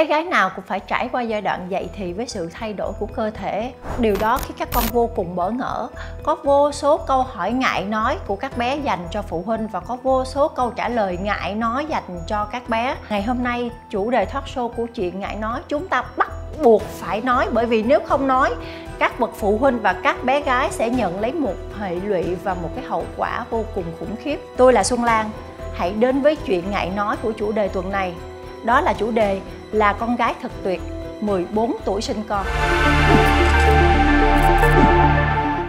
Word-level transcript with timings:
bé 0.00 0.06
gái 0.06 0.24
nào 0.24 0.50
cũng 0.56 0.64
phải 0.64 0.80
trải 0.80 1.08
qua 1.12 1.22
giai 1.22 1.40
đoạn 1.40 1.66
dậy 1.68 1.88
thì 1.94 2.12
với 2.12 2.26
sự 2.28 2.50
thay 2.54 2.72
đổi 2.72 2.92
của 2.98 3.06
cơ 3.06 3.30
thể. 3.30 3.72
Điều 3.98 4.16
đó 4.20 4.38
khiến 4.38 4.56
các 4.58 4.68
con 4.72 4.84
vô 4.92 5.10
cùng 5.16 5.36
bỡ 5.36 5.50
ngỡ. 5.50 5.88
Có 6.22 6.36
vô 6.44 6.72
số 6.72 6.96
câu 6.96 7.22
hỏi 7.22 7.52
ngại 7.52 7.84
nói 7.84 8.18
của 8.26 8.36
các 8.36 8.56
bé 8.56 8.76
dành 8.76 9.06
cho 9.10 9.22
phụ 9.22 9.42
huynh 9.46 9.68
và 9.68 9.80
có 9.80 9.96
vô 10.02 10.24
số 10.24 10.48
câu 10.48 10.70
trả 10.70 10.88
lời 10.88 11.18
ngại 11.22 11.54
nói 11.54 11.86
dành 11.86 12.20
cho 12.26 12.44
các 12.44 12.68
bé. 12.68 12.96
Ngày 13.10 13.22
hôm 13.22 13.42
nay, 13.42 13.70
chủ 13.90 14.10
đề 14.10 14.26
thoát 14.26 14.44
show 14.54 14.68
của 14.68 14.86
chuyện 14.86 15.20
ngại 15.20 15.36
nói 15.36 15.60
chúng 15.68 15.88
ta 15.88 16.04
bắt 16.16 16.30
buộc 16.62 16.82
phải 16.82 17.20
nói 17.20 17.46
bởi 17.52 17.66
vì 17.66 17.82
nếu 17.82 18.00
không 18.06 18.26
nói, 18.26 18.54
các 18.98 19.20
bậc 19.20 19.30
phụ 19.34 19.58
huynh 19.58 19.78
và 19.82 19.92
các 19.92 20.24
bé 20.24 20.40
gái 20.40 20.68
sẽ 20.70 20.90
nhận 20.90 21.20
lấy 21.20 21.32
một 21.32 21.54
hệ 21.78 21.94
lụy 21.94 22.34
và 22.34 22.54
một 22.54 22.68
cái 22.76 22.84
hậu 22.84 23.04
quả 23.16 23.44
vô 23.50 23.64
cùng 23.74 23.84
khủng 23.98 24.16
khiếp. 24.16 24.40
Tôi 24.56 24.72
là 24.72 24.84
xuân 24.84 25.04
lan. 25.04 25.30
Hãy 25.74 25.92
đến 25.92 26.22
với 26.22 26.36
chuyện 26.36 26.70
ngại 26.70 26.90
nói 26.96 27.16
của 27.22 27.32
chủ 27.32 27.52
đề 27.52 27.68
tuần 27.68 27.90
này 27.92 28.14
đó 28.64 28.80
là 28.80 28.92
chủ 28.92 29.10
đề 29.10 29.40
là 29.72 29.92
con 29.92 30.16
gái 30.16 30.34
thật 30.42 30.52
tuyệt 30.64 30.80
14 31.20 31.76
tuổi 31.84 32.00
sinh 32.00 32.22
con 32.28 32.46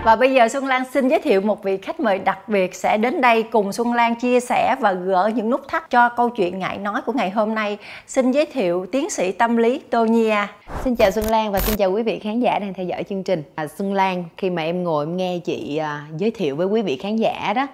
và 0.04 0.16
bây 0.16 0.34
giờ 0.34 0.48
Xuân 0.48 0.68
Lan 0.68 0.84
xin 0.94 1.08
giới 1.08 1.20
thiệu 1.20 1.42
một 1.42 1.64
vị 1.64 1.78
khách 1.78 2.00
mời 2.00 2.20
đặc 2.20 2.50
biệt 2.50 2.76
sẽ 2.76 2.98
đến 2.98 3.22
đây 3.22 3.44
cùng 3.44 3.74
Xuân 3.74 3.94
Lan 3.94 4.16
chia 4.16 4.40
sẻ 4.40 4.76
và 4.80 4.94
gỡ 4.94 5.32
những 5.36 5.50
nút 5.50 5.68
thắt 5.68 5.90
cho 5.90 6.10
câu 6.10 6.30
chuyện 6.30 6.60
ngại 6.60 6.78
nói 6.78 7.02
của 7.06 7.14
ngày 7.14 7.30
hôm 7.30 7.56
nay. 7.56 7.78
Xin 8.08 8.32
giới 8.32 8.46
thiệu 8.46 8.86
tiến 8.92 9.10
sĩ 9.10 9.32
tâm 9.32 9.58
lý 9.58 9.82
Tô 9.90 10.06
Nia. 10.06 10.48
Xin 10.84 10.96
chào 10.96 11.12
Xuân 11.12 11.26
Lan 11.26 11.52
và 11.52 11.60
xin 11.60 11.78
chào 11.78 11.92
quý 11.92 12.04
vị 12.04 12.20
khán 12.20 12.40
giả 12.40 12.60
đang 12.60 12.74
theo 12.74 12.86
dõi 12.86 13.04
chương 13.04 13.24
trình. 13.24 13.44
À, 13.56 13.68
Xuân 13.68 13.94
Lan 13.94 14.24
khi 14.38 14.50
mà 14.50 14.62
em 14.62 14.84
ngồi 14.84 15.06
em 15.06 15.18
nghe 15.18 15.40
chị 15.40 15.78
à, 15.78 16.06
giới 16.18 16.32
thiệu 16.32 16.56
với 16.56 16.68
quý 16.68 16.82
vị 16.82 16.98
khán 16.98 17.16
giả 17.16 17.54
đó 17.56 17.68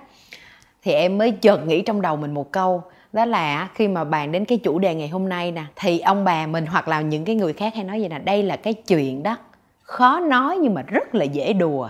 thì 0.83 0.93
em 0.93 1.17
mới 1.17 1.31
chợt 1.31 1.67
nghĩ 1.67 1.81
trong 1.81 2.01
đầu 2.01 2.15
mình 2.15 2.33
một 2.33 2.51
câu 2.51 2.83
đó 3.13 3.25
là 3.25 3.69
khi 3.73 3.87
mà 3.87 4.03
bàn 4.03 4.31
đến 4.31 4.45
cái 4.45 4.57
chủ 4.57 4.79
đề 4.79 4.95
ngày 4.95 5.07
hôm 5.07 5.29
nay 5.29 5.51
nè, 5.51 5.63
thì 5.75 5.99
ông 5.99 6.23
bà 6.23 6.47
mình 6.47 6.65
hoặc 6.65 6.87
là 6.87 7.01
những 7.01 7.25
cái 7.25 7.35
người 7.35 7.53
khác 7.53 7.75
hay 7.75 7.83
nói 7.83 7.99
vậy 7.99 8.09
nè, 8.09 8.19
đây 8.19 8.43
là 8.43 8.55
cái 8.55 8.73
chuyện 8.73 9.23
đó. 9.23 9.37
Khó 9.83 10.19
nói 10.19 10.57
nhưng 10.57 10.73
mà 10.73 10.81
rất 10.81 11.15
là 11.15 11.25
dễ 11.25 11.53
đùa. 11.53 11.89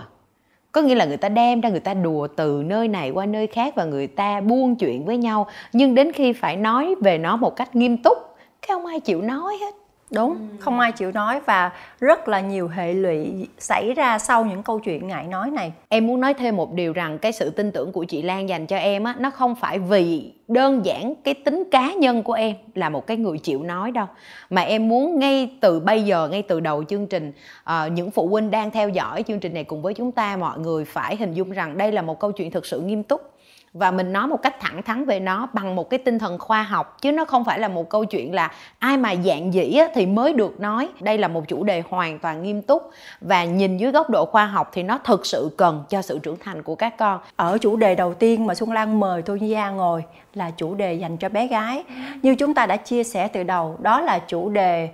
Có 0.72 0.82
nghĩa 0.82 0.94
là 0.94 1.04
người 1.04 1.16
ta 1.16 1.28
đem 1.28 1.60
ra 1.60 1.68
người 1.68 1.80
ta 1.80 1.94
đùa 1.94 2.26
từ 2.26 2.62
nơi 2.66 2.88
này 2.88 3.10
qua 3.10 3.26
nơi 3.26 3.46
khác 3.46 3.74
và 3.76 3.84
người 3.84 4.06
ta 4.06 4.40
buôn 4.40 4.76
chuyện 4.76 5.04
với 5.04 5.16
nhau. 5.16 5.46
Nhưng 5.72 5.94
đến 5.94 6.12
khi 6.12 6.32
phải 6.32 6.56
nói 6.56 6.94
về 7.00 7.18
nó 7.18 7.36
một 7.36 7.56
cách 7.56 7.76
nghiêm 7.76 7.96
túc, 7.96 8.18
cái 8.62 8.68
không 8.68 8.86
ai 8.86 9.00
chịu 9.00 9.22
nói 9.22 9.56
hết? 9.60 9.74
Đúng 10.10 10.30
ừ. 10.30 10.56
không 10.60 10.80
ai 10.80 10.92
chịu 10.92 11.12
nói 11.12 11.40
và 11.46 11.70
rất 12.00 12.28
là 12.28 12.40
nhiều 12.40 12.68
hệ 12.68 12.92
lụy 12.92 13.48
xảy 13.58 13.94
ra 13.94 14.18
sau 14.18 14.44
những 14.44 14.62
câu 14.62 14.78
chuyện 14.78 15.08
ngại 15.08 15.26
nói 15.26 15.50
này 15.50 15.72
em 15.88 16.06
muốn 16.06 16.20
nói 16.20 16.34
thêm 16.34 16.56
một 16.56 16.72
điều 16.72 16.92
rằng 16.92 17.18
cái 17.18 17.32
sự 17.32 17.50
tin 17.50 17.72
tưởng 17.72 17.92
của 17.92 18.04
chị 18.04 18.22
Lan 18.22 18.48
dành 18.48 18.66
cho 18.66 18.76
em 18.76 19.04
á 19.04 19.14
nó 19.18 19.30
không 19.30 19.54
phải 19.54 19.78
vì 19.78 20.32
đơn 20.48 20.86
giản 20.86 21.14
cái 21.24 21.34
tính 21.34 21.64
cá 21.70 21.92
nhân 21.92 22.22
của 22.22 22.32
em 22.32 22.56
là 22.74 22.88
một 22.88 23.06
cái 23.06 23.16
người 23.16 23.38
chịu 23.38 23.62
nói 23.62 23.90
đâu 23.90 24.06
mà 24.50 24.62
em 24.62 24.88
muốn 24.88 25.18
ngay 25.18 25.50
từ 25.60 25.80
bây 25.80 26.02
giờ 26.02 26.28
ngay 26.28 26.42
từ 26.42 26.60
đầu 26.60 26.84
chương 26.84 27.06
trình 27.06 27.32
uh, 27.62 27.92
những 27.92 28.10
phụ 28.10 28.28
huynh 28.28 28.50
đang 28.50 28.70
theo 28.70 28.88
dõi 28.88 29.22
chương 29.22 29.40
trình 29.40 29.54
này 29.54 29.64
cùng 29.64 29.82
với 29.82 29.94
chúng 29.94 30.12
ta 30.12 30.36
mọi 30.36 30.58
người 30.58 30.84
phải 30.84 31.16
hình 31.16 31.34
dung 31.34 31.50
rằng 31.50 31.78
đây 31.78 31.92
là 31.92 32.02
một 32.02 32.20
câu 32.20 32.32
chuyện 32.32 32.50
thực 32.50 32.66
sự 32.66 32.80
nghiêm 32.80 33.02
túc 33.02 33.37
và 33.72 33.90
mình 33.90 34.12
nói 34.12 34.26
một 34.26 34.42
cách 34.42 34.60
thẳng 34.60 34.82
thắn 34.82 35.04
về 35.04 35.20
nó 35.20 35.48
bằng 35.52 35.76
một 35.76 35.90
cái 35.90 35.98
tinh 35.98 36.18
thần 36.18 36.38
khoa 36.38 36.62
học, 36.62 36.96
chứ 37.00 37.12
nó 37.12 37.24
không 37.24 37.44
phải 37.44 37.58
là 37.58 37.68
một 37.68 37.88
câu 37.88 38.04
chuyện 38.04 38.34
là 38.34 38.52
ai 38.78 38.96
mà 38.96 39.14
dạng 39.24 39.54
dĩ 39.54 39.78
thì 39.94 40.06
mới 40.06 40.32
được 40.32 40.60
nói. 40.60 40.88
Đây 41.00 41.18
là 41.18 41.28
một 41.28 41.48
chủ 41.48 41.64
đề 41.64 41.82
hoàn 41.88 42.18
toàn 42.18 42.42
nghiêm 42.42 42.62
túc 42.62 42.90
và 43.20 43.44
nhìn 43.44 43.76
dưới 43.76 43.92
góc 43.92 44.10
độ 44.10 44.24
khoa 44.26 44.46
học 44.46 44.70
thì 44.72 44.82
nó 44.82 44.98
thực 44.98 45.26
sự 45.26 45.50
cần 45.56 45.84
cho 45.88 46.02
sự 46.02 46.18
trưởng 46.18 46.36
thành 46.40 46.62
của 46.62 46.74
các 46.74 46.98
con. 46.98 47.20
Ở 47.36 47.58
chủ 47.58 47.76
đề 47.76 47.94
đầu 47.94 48.14
tiên 48.14 48.46
mà 48.46 48.54
xuân 48.54 48.72
lan 48.72 49.00
mời 49.00 49.22
tôi 49.22 49.40
gia 49.40 49.70
ngồi 49.70 50.04
là 50.34 50.50
chủ 50.50 50.74
đề 50.74 50.94
dành 50.94 51.16
cho 51.16 51.28
bé 51.28 51.46
gái. 51.46 51.84
Như 52.22 52.34
chúng 52.34 52.54
ta 52.54 52.66
đã 52.66 52.76
chia 52.76 53.04
sẻ 53.04 53.28
từ 53.28 53.42
đầu, 53.42 53.76
đó 53.80 54.00
là 54.00 54.18
chủ 54.18 54.48
đề 54.48 54.88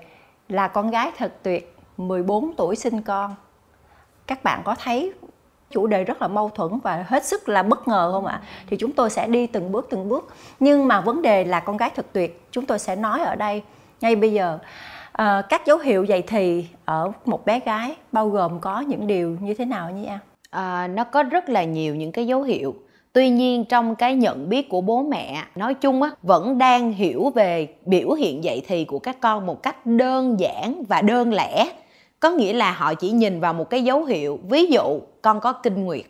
là 0.48 0.68
con 0.68 0.90
gái 0.90 1.10
thật 1.18 1.32
tuyệt 1.42 1.76
14 1.96 2.54
tuổi 2.56 2.76
sinh 2.76 3.02
con. 3.02 3.34
Các 4.26 4.44
bạn 4.44 4.60
có 4.64 4.74
thấy 4.84 5.12
chủ 5.70 5.86
đề 5.86 6.04
rất 6.04 6.22
là 6.22 6.28
mâu 6.28 6.48
thuẫn 6.48 6.78
và 6.82 7.04
hết 7.08 7.24
sức 7.24 7.48
là 7.48 7.62
bất 7.62 7.88
ngờ 7.88 8.12
không 8.12 8.26
ạ? 8.26 8.40
Thì 8.66 8.76
chúng 8.76 8.92
tôi 8.92 9.10
sẽ 9.10 9.26
đi 9.26 9.46
từng 9.46 9.72
bước 9.72 9.86
từng 9.90 10.08
bước. 10.08 10.34
Nhưng 10.60 10.88
mà 10.88 11.00
vấn 11.00 11.22
đề 11.22 11.44
là 11.44 11.60
con 11.60 11.76
gái 11.76 11.90
thật 11.96 12.06
tuyệt 12.12 12.42
chúng 12.50 12.66
tôi 12.66 12.78
sẽ 12.78 12.96
nói 12.96 13.20
ở 13.20 13.34
đây 13.34 13.62
ngay 14.00 14.16
bây 14.16 14.32
giờ. 14.32 14.58
À, 15.12 15.42
các 15.48 15.66
dấu 15.66 15.78
hiệu 15.78 16.04
dậy 16.04 16.22
thì 16.26 16.66
ở 16.84 17.12
một 17.24 17.46
bé 17.46 17.60
gái 17.60 17.96
bao 18.12 18.28
gồm 18.28 18.60
có 18.60 18.80
những 18.80 19.06
điều 19.06 19.36
như 19.40 19.54
thế 19.54 19.64
nào 19.64 19.90
nhỉ 19.90 20.06
em? 20.06 20.18
À, 20.50 20.86
nó 20.86 21.04
có 21.04 21.22
rất 21.22 21.48
là 21.48 21.64
nhiều 21.64 21.94
những 21.94 22.12
cái 22.12 22.26
dấu 22.26 22.42
hiệu. 22.42 22.74
Tuy 23.12 23.30
nhiên 23.30 23.64
trong 23.64 23.94
cái 23.94 24.14
nhận 24.14 24.48
biết 24.48 24.68
của 24.68 24.80
bố 24.80 25.02
mẹ 25.02 25.44
nói 25.54 25.74
chung 25.74 26.02
á 26.02 26.10
vẫn 26.22 26.58
đang 26.58 26.92
hiểu 26.92 27.32
về 27.34 27.68
biểu 27.84 28.12
hiện 28.12 28.44
dậy 28.44 28.62
thì 28.68 28.84
của 28.84 28.98
các 28.98 29.20
con 29.20 29.46
một 29.46 29.62
cách 29.62 29.86
đơn 29.86 30.40
giản 30.40 30.82
và 30.88 31.02
đơn 31.02 31.32
lẻ 31.32 31.66
có 32.24 32.30
nghĩa 32.30 32.52
là 32.52 32.72
họ 32.72 32.94
chỉ 32.94 33.10
nhìn 33.10 33.40
vào 33.40 33.54
một 33.54 33.70
cái 33.70 33.82
dấu 33.84 34.04
hiệu, 34.04 34.38
ví 34.48 34.66
dụ 34.66 35.00
con 35.22 35.40
có 35.40 35.52
kinh 35.52 35.84
nguyệt. 35.84 36.04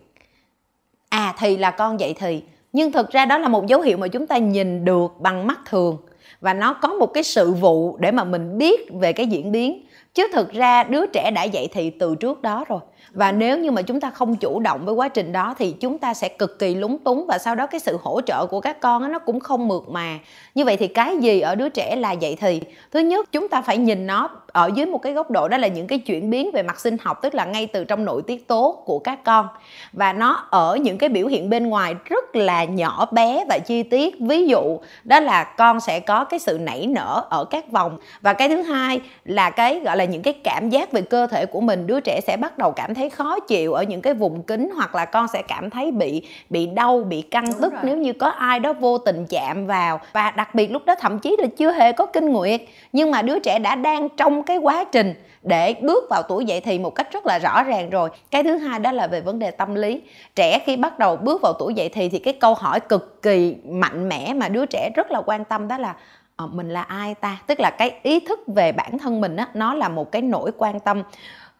À 1.09 1.35
thì 1.39 1.57
là 1.57 1.71
con 1.71 2.01
dậy 2.01 2.15
thì. 2.19 2.43
Nhưng 2.73 2.93
thực 2.93 3.11
ra 3.11 3.27
đó 3.27 3.39
là 3.39 3.49
một 3.49 3.67
dấu 3.67 3.81
hiệu 3.81 3.97
mà 3.97 4.09
chúng 4.09 4.27
ta 4.27 4.37
nhìn 4.37 4.85
được 4.85 5.13
bằng 5.21 5.47
mắt 5.47 5.61
thường. 5.67 5.97
Và 6.41 6.55
nó 6.55 6.75
có 6.75 6.89
một 6.89 7.07
cái 7.07 7.23
sự 7.23 7.53
vụ 7.53 7.97
để 7.97 8.11
mà 8.11 8.25
mình 8.25 8.59
biết 8.59 8.93
về 8.93 9.13
cái 9.13 9.27
diễn 9.27 9.53
biến. 9.53 9.87
Chứ 10.15 10.29
thực 10.33 10.53
ra 10.53 10.85
đứa 10.85 11.07
trẻ 11.07 11.31
đã 11.31 11.43
dậy 11.43 11.69
thì 11.73 11.91
từ 11.91 12.15
trước 12.15 12.43
đó 12.43 12.65
rồi 12.69 12.81
và 13.11 13.33
nếu 13.33 13.59
như 13.59 13.71
mà 13.71 13.83
chúng 13.83 14.01
ta 14.01 14.11
không 14.11 14.37
chủ 14.37 14.61
động 14.61 14.85
với 14.85 14.95
quá 14.95 15.09
trình 15.09 15.33
đó 15.33 15.55
thì 15.59 15.75
chúng 15.81 15.99
ta 15.99 16.15
sẽ 16.15 16.29
cực 16.29 16.59
kỳ 16.59 16.75
lúng 16.75 16.99
túng 16.99 17.27
và 17.29 17.39
sau 17.39 17.55
đó 17.55 17.67
cái 17.67 17.81
sự 17.81 17.99
hỗ 18.03 18.21
trợ 18.21 18.47
của 18.47 18.61
các 18.61 18.81
con 18.81 19.13
nó 19.13 19.19
cũng 19.19 19.41
không 19.41 19.69
mượt 19.69 19.83
mà. 19.89 20.19
Như 20.55 20.65
vậy 20.65 20.77
thì 20.77 20.89
cái 20.89 21.17
gì 21.17 21.41
ở 21.41 21.55
đứa 21.55 21.69
trẻ 21.69 21.97
là 21.97 22.15
vậy 22.21 22.37
thì? 22.41 22.61
Thứ 22.91 23.01
nhất, 23.01 23.33
chúng 23.33 23.49
ta 23.49 23.63
phải 23.63 23.79
nhìn 23.79 24.07
nó 24.07 24.31
ở 24.53 24.71
dưới 24.75 24.87
một 24.87 24.99
cái 24.99 25.13
góc 25.13 25.31
độ 25.31 25.49
đó 25.49 25.57
là 25.57 25.69
những 25.69 25.87
cái 25.87 25.99
chuyển 25.99 26.31
biến 26.31 26.51
về 26.53 26.63
mặt 26.63 26.81
sinh 26.81 26.97
học, 27.01 27.23
tức 27.23 27.35
là 27.35 27.45
ngay 27.45 27.67
từ 27.67 27.85
trong 27.85 28.05
nội 28.05 28.23
tiết 28.23 28.49
tố 28.49 28.83
của 28.85 28.99
các 28.99 29.25
con. 29.25 29.49
Và 29.93 30.13
nó 30.13 30.47
ở 30.51 30.77
những 30.77 30.99
cái 30.99 31.09
biểu 31.09 31.27
hiện 31.27 31.51
bên 31.51 31.67
ngoài 31.67 31.95
rất 32.05 32.37
là 32.37 32.65
nhỏ 32.65 33.09
bé 33.11 33.45
và 33.49 33.59
chi 33.67 33.83
tiết. 33.83 34.15
Ví 34.21 34.47
dụ, 34.47 34.79
đó 35.05 35.21
là 35.21 35.45
con 35.45 35.81
sẽ 35.81 36.01
có 36.01 36.25
cái 36.25 36.41
sự 36.41 36.59
nảy 36.59 36.87
nở 36.87 37.23
ở 37.31 37.45
các 37.45 37.71
vòng. 37.71 37.99
Và 38.21 38.33
cái 38.33 38.49
thứ 38.49 38.63
hai 38.63 39.01
là 39.25 39.51
cái, 39.51 39.81
gọi 39.81 39.97
là, 39.97 40.05
những 40.05 40.23
cái 40.23 40.35
cảm 40.45 40.71
giác 40.71 40.93
về 40.93 41.01
cơ 41.01 41.27
thể 41.27 41.47
của 41.47 41.61
mình, 41.61 41.87
đứa 41.87 42.01
trẻ 42.01 42.21
sẽ 42.27 42.37
bắt 42.37 42.59
đầu 42.59 42.73
cảm 42.73 42.94
thấy 42.95 43.11
khó 43.11 43.41
chịu 43.41 43.73
ở 43.73 43.83
những 43.83 44.01
cái 44.01 44.15
vùng 44.15 44.43
kính 44.43 44.71
hoặc 44.77 44.95
là 44.95 45.05
con 45.05 45.29
sẽ 45.29 45.43
cảm 45.43 45.71
thấy 45.71 45.91
bị 45.91 46.29
bị 46.51 46.67
đau 46.67 47.01
bị 47.01 47.23
căng 47.23 47.45
Đúng 47.47 47.61
tức 47.61 47.73
rồi. 47.73 47.83
nếu 47.85 47.97
như 47.97 48.13
có 48.13 48.29
ai 48.29 48.61
đó 48.61 48.73
vô 48.73 48.99
tình 48.99 49.27
chạm 49.29 49.67
vào. 49.67 50.01
Và 50.13 50.31
đặc 50.31 50.55
biệt 50.55 50.73
lúc 50.73 50.85
đó 50.87 50.95
thậm 51.01 51.19
chí 51.19 51.37
là 51.39 51.47
chưa 51.57 51.73
hề 51.73 51.93
có 51.93 52.07
kinh 52.07 52.33
nguyệt. 52.33 52.61
Nhưng 52.93 53.11
mà 53.11 53.23
đứa 53.23 53.39
trẻ 53.39 53.59
đã 53.59 53.75
đang 53.75 54.09
trong 54.09 54.43
cái 54.43 54.57
quá 54.57 54.85
trình 54.85 55.15
để 55.43 55.75
bước 55.83 56.05
vào 56.11 56.23
tuổi 56.29 56.45
dậy 56.45 56.61
thì 56.61 56.79
một 56.79 56.95
cách 56.95 57.13
rất 57.13 57.27
là 57.27 57.39
rõ 57.39 57.63
ràng 57.63 57.91
rồi. 57.91 58.11
Cái 58.31 58.43
thứ 58.43 58.57
hai 58.57 58.79
đó 58.79 58.93
là 58.93 59.07
về 59.07 59.21
vấn 59.21 59.39
đề 59.39 59.51
tâm 59.51 59.75
lý. 59.75 60.03
Trẻ 60.35 60.59
khi 60.67 60.77
bắt 60.77 60.99
đầu 60.99 61.17
bước 61.17 61.43
vào 61.43 61.53
tuổi 61.53 61.75
dậy 61.75 61.89
thì 61.89 62.09
thì 62.09 62.19
cái 62.19 62.35
câu 62.35 62.55
hỏi 62.55 62.81
cực 62.81 63.23
kỳ 63.23 63.57
mạnh 63.69 64.09
mẽ 64.09 64.35
mà 64.35 64.49
đứa 64.49 64.67
trẻ 64.67 64.91
rất 64.95 65.11
là 65.11 65.23
quan 65.27 65.45
tâm 65.45 65.69
đó 65.69 65.79
là 65.79 65.95
ờ, 66.37 66.47
mình 66.47 66.69
là 66.71 66.83
ai 66.83 67.15
ta? 67.15 67.37
Tức 67.47 67.61
là 67.61 67.71
cái 67.71 67.95
ý 68.03 68.21
thức 68.21 68.41
về 68.47 68.73
bản 68.73 68.99
thân 68.99 69.21
mình 69.21 69.37
á 69.37 69.49
nó 69.55 69.75
là 69.75 69.89
một 69.89 70.13
cái 70.13 70.23
nỗi 70.23 70.51
quan 70.59 70.81
tâm 70.81 71.03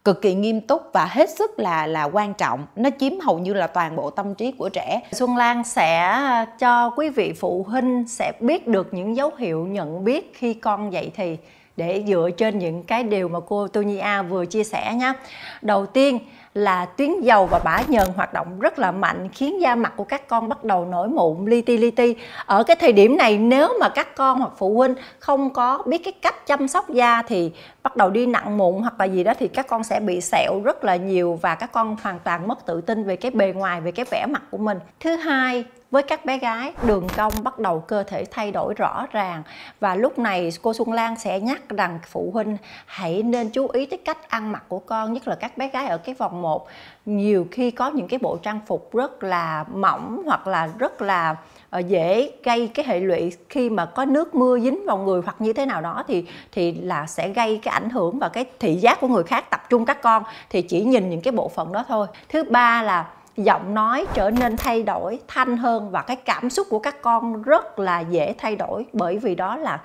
cực 0.05 0.21
kỳ 0.21 0.33
nghiêm 0.33 0.61
túc 0.61 0.81
và 0.93 1.05
hết 1.05 1.29
sức 1.29 1.59
là 1.59 1.87
là 1.87 2.03
quan 2.03 2.33
trọng 2.33 2.65
nó 2.75 2.89
chiếm 2.99 3.19
hầu 3.19 3.39
như 3.39 3.53
là 3.53 3.67
toàn 3.67 3.95
bộ 3.95 4.09
tâm 4.09 4.35
trí 4.35 4.51
của 4.51 4.69
trẻ 4.69 5.01
Xuân 5.11 5.37
Lan 5.37 5.63
sẽ 5.63 5.97
à, 5.97 6.45
cho 6.59 6.89
quý 6.89 7.09
vị 7.09 7.33
phụ 7.33 7.65
huynh 7.69 8.05
sẽ 8.07 8.31
biết 8.39 8.67
được 8.67 8.93
những 8.93 9.15
dấu 9.15 9.31
hiệu 9.37 9.65
nhận 9.65 10.03
biết 10.03 10.33
khi 10.35 10.53
con 10.53 10.93
dậy 10.93 11.11
thì, 11.15 11.37
để 11.77 12.03
dựa 12.07 12.29
trên 12.37 12.59
những 12.59 12.83
cái 12.83 13.03
điều 13.03 13.27
mà 13.27 13.39
cô 13.47 13.67
Tonya 13.67 14.21
vừa 14.21 14.45
chia 14.45 14.63
sẻ 14.63 14.93
nhé. 14.93 15.13
Đầu 15.61 15.85
tiên 15.85 16.19
là 16.55 16.85
tuyến 16.85 17.21
dầu 17.21 17.45
và 17.45 17.59
bã 17.59 17.81
nhờn 17.87 18.07
hoạt 18.15 18.33
động 18.33 18.59
rất 18.59 18.79
là 18.79 18.91
mạnh, 18.91 19.29
khiến 19.29 19.61
da 19.61 19.75
mặt 19.75 19.93
của 19.95 20.03
các 20.03 20.27
con 20.27 20.49
bắt 20.49 20.63
đầu 20.63 20.85
nổi 20.85 21.07
mụn, 21.07 21.45
li 21.45 21.61
ti 21.61 21.77
li 21.77 21.91
ti. 21.91 22.15
Ở 22.45 22.63
cái 22.63 22.75
thời 22.75 22.93
điểm 22.93 23.17
này, 23.17 23.37
nếu 23.37 23.73
mà 23.79 23.89
các 23.89 24.15
con 24.15 24.39
hoặc 24.39 24.51
phụ 24.57 24.75
huynh 24.75 24.95
không 25.19 25.53
có 25.53 25.83
biết 25.85 26.03
cái 26.03 26.13
cách 26.21 26.47
chăm 26.47 26.67
sóc 26.67 26.89
da 26.89 27.21
thì 27.21 27.51
bắt 27.83 27.95
đầu 27.95 28.09
đi 28.09 28.25
nặng 28.25 28.57
mụn 28.57 28.81
hoặc 28.81 28.93
là 28.99 29.05
gì 29.05 29.23
đó 29.23 29.33
thì 29.39 29.47
các 29.47 29.67
con 29.67 29.83
sẽ 29.83 29.99
bị 29.99 30.21
sẹo 30.21 30.61
rất 30.63 30.83
là 30.83 30.95
nhiều 30.95 31.39
và 31.41 31.55
các 31.55 31.71
con 31.71 31.97
hoàn 32.03 32.19
toàn 32.19 32.47
mất 32.47 32.65
tự 32.65 32.81
tin 32.81 33.03
về 33.03 33.15
cái 33.15 33.31
bề 33.31 33.53
ngoài, 33.55 33.81
về 33.81 33.91
cái 33.91 34.05
vẻ 34.11 34.25
mặt 34.25 34.43
của 34.51 34.57
mình. 34.57 34.79
Thứ 34.99 35.15
hai 35.15 35.65
với 35.95 36.03
các 36.03 36.25
bé 36.25 36.37
gái, 36.37 36.73
đường 36.85 37.07
cong 37.17 37.33
bắt 37.43 37.59
đầu 37.59 37.79
cơ 37.79 38.03
thể 38.03 38.25
thay 38.31 38.51
đổi 38.51 38.73
rõ 38.73 39.05
ràng. 39.11 39.43
Và 39.79 39.95
lúc 39.95 40.19
này, 40.19 40.49
cô 40.61 40.73
Xuân 40.73 40.91
Lan 40.91 41.15
sẽ 41.15 41.39
nhắc 41.39 41.69
rằng 41.69 41.99
phụ 42.07 42.31
huynh 42.33 42.57
hãy 42.85 43.23
nên 43.23 43.49
chú 43.49 43.67
ý 43.67 43.85
tới 43.85 43.99
cách 44.05 44.29
ăn 44.29 44.51
mặc 44.51 44.63
của 44.67 44.79
con, 44.79 45.13
nhất 45.13 45.27
là 45.27 45.35
các 45.35 45.57
bé 45.57 45.69
gái 45.69 45.87
ở 45.87 45.97
cái 45.97 46.15
vòng 46.15 46.41
1 46.41 46.67
nhiều 47.05 47.47
khi 47.51 47.71
có 47.71 47.89
những 47.89 48.07
cái 48.07 48.19
bộ 48.19 48.37
trang 48.37 48.59
phục 48.67 48.93
rất 48.93 49.23
là 49.23 49.65
mỏng 49.73 50.21
hoặc 50.25 50.47
là 50.47 50.69
rất 50.77 51.01
là 51.01 51.35
ờ, 51.69 51.79
dễ 51.79 52.31
gây 52.43 52.67
cái 52.67 52.85
hệ 52.87 52.99
lụy. 52.99 53.33
Khi 53.49 53.69
mà 53.69 53.85
có 53.85 54.05
nước 54.05 54.35
mưa 54.35 54.59
dính 54.59 54.85
vào 54.85 54.97
người 54.97 55.21
hoặc 55.25 55.35
như 55.39 55.53
thế 55.53 55.65
nào 55.65 55.81
đó 55.81 56.03
thì 56.07 56.25
thì 56.51 56.71
là 56.71 57.05
sẽ 57.05 57.29
gây 57.29 57.59
cái 57.63 57.73
ảnh 57.73 57.89
hưởng 57.89 58.19
và 58.19 58.29
cái 58.29 58.45
thị 58.59 58.75
giác 58.75 59.01
của 59.01 59.07
người 59.07 59.23
khác 59.23 59.49
tập 59.49 59.63
trung 59.69 59.85
các 59.85 60.01
con. 60.01 60.23
Thì 60.49 60.61
chỉ 60.61 60.83
nhìn 60.83 61.09
những 61.09 61.21
cái 61.21 61.31
bộ 61.31 61.49
phận 61.49 61.71
đó 61.71 61.85
thôi. 61.87 62.07
Thứ 62.29 62.43
ba 62.43 62.81
là 62.81 63.05
giọng 63.37 63.73
nói 63.73 64.05
trở 64.13 64.29
nên 64.29 64.57
thay 64.57 64.83
đổi 64.83 65.19
thanh 65.27 65.57
hơn 65.57 65.91
và 65.91 66.01
cái 66.01 66.15
cảm 66.15 66.49
xúc 66.49 66.67
của 66.69 66.79
các 66.79 67.01
con 67.01 67.41
rất 67.41 67.79
là 67.79 67.99
dễ 67.99 68.35
thay 68.37 68.55
đổi 68.55 68.85
bởi 68.93 69.17
vì 69.17 69.35
đó 69.35 69.55
là 69.57 69.81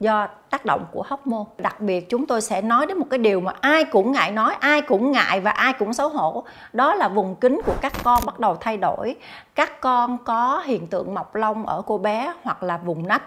do 0.00 0.26
tác 0.50 0.64
động 0.64 0.86
của 0.92 1.04
hormone. 1.08 1.44
Đặc 1.58 1.80
biệt 1.80 2.10
chúng 2.10 2.26
tôi 2.26 2.40
sẽ 2.40 2.62
nói 2.62 2.86
đến 2.86 2.98
một 2.98 3.06
cái 3.10 3.18
điều 3.18 3.40
mà 3.40 3.52
ai 3.60 3.84
cũng 3.84 4.12
ngại 4.12 4.32
nói, 4.32 4.54
ai 4.60 4.82
cũng 4.82 5.12
ngại 5.12 5.40
và 5.40 5.50
ai 5.50 5.72
cũng 5.72 5.92
xấu 5.92 6.08
hổ. 6.08 6.44
Đó 6.72 6.94
là 6.94 7.08
vùng 7.08 7.36
kính 7.36 7.60
của 7.66 7.74
các 7.80 7.92
con 8.04 8.22
bắt 8.26 8.40
đầu 8.40 8.56
thay 8.56 8.76
đổi. 8.76 9.16
Các 9.54 9.80
con 9.80 10.18
có 10.24 10.62
hiện 10.64 10.86
tượng 10.86 11.14
mọc 11.14 11.34
lông 11.34 11.66
ở 11.66 11.82
cô 11.86 11.98
bé 11.98 12.32
hoặc 12.42 12.62
là 12.62 12.76
vùng 12.76 13.08
nách, 13.08 13.22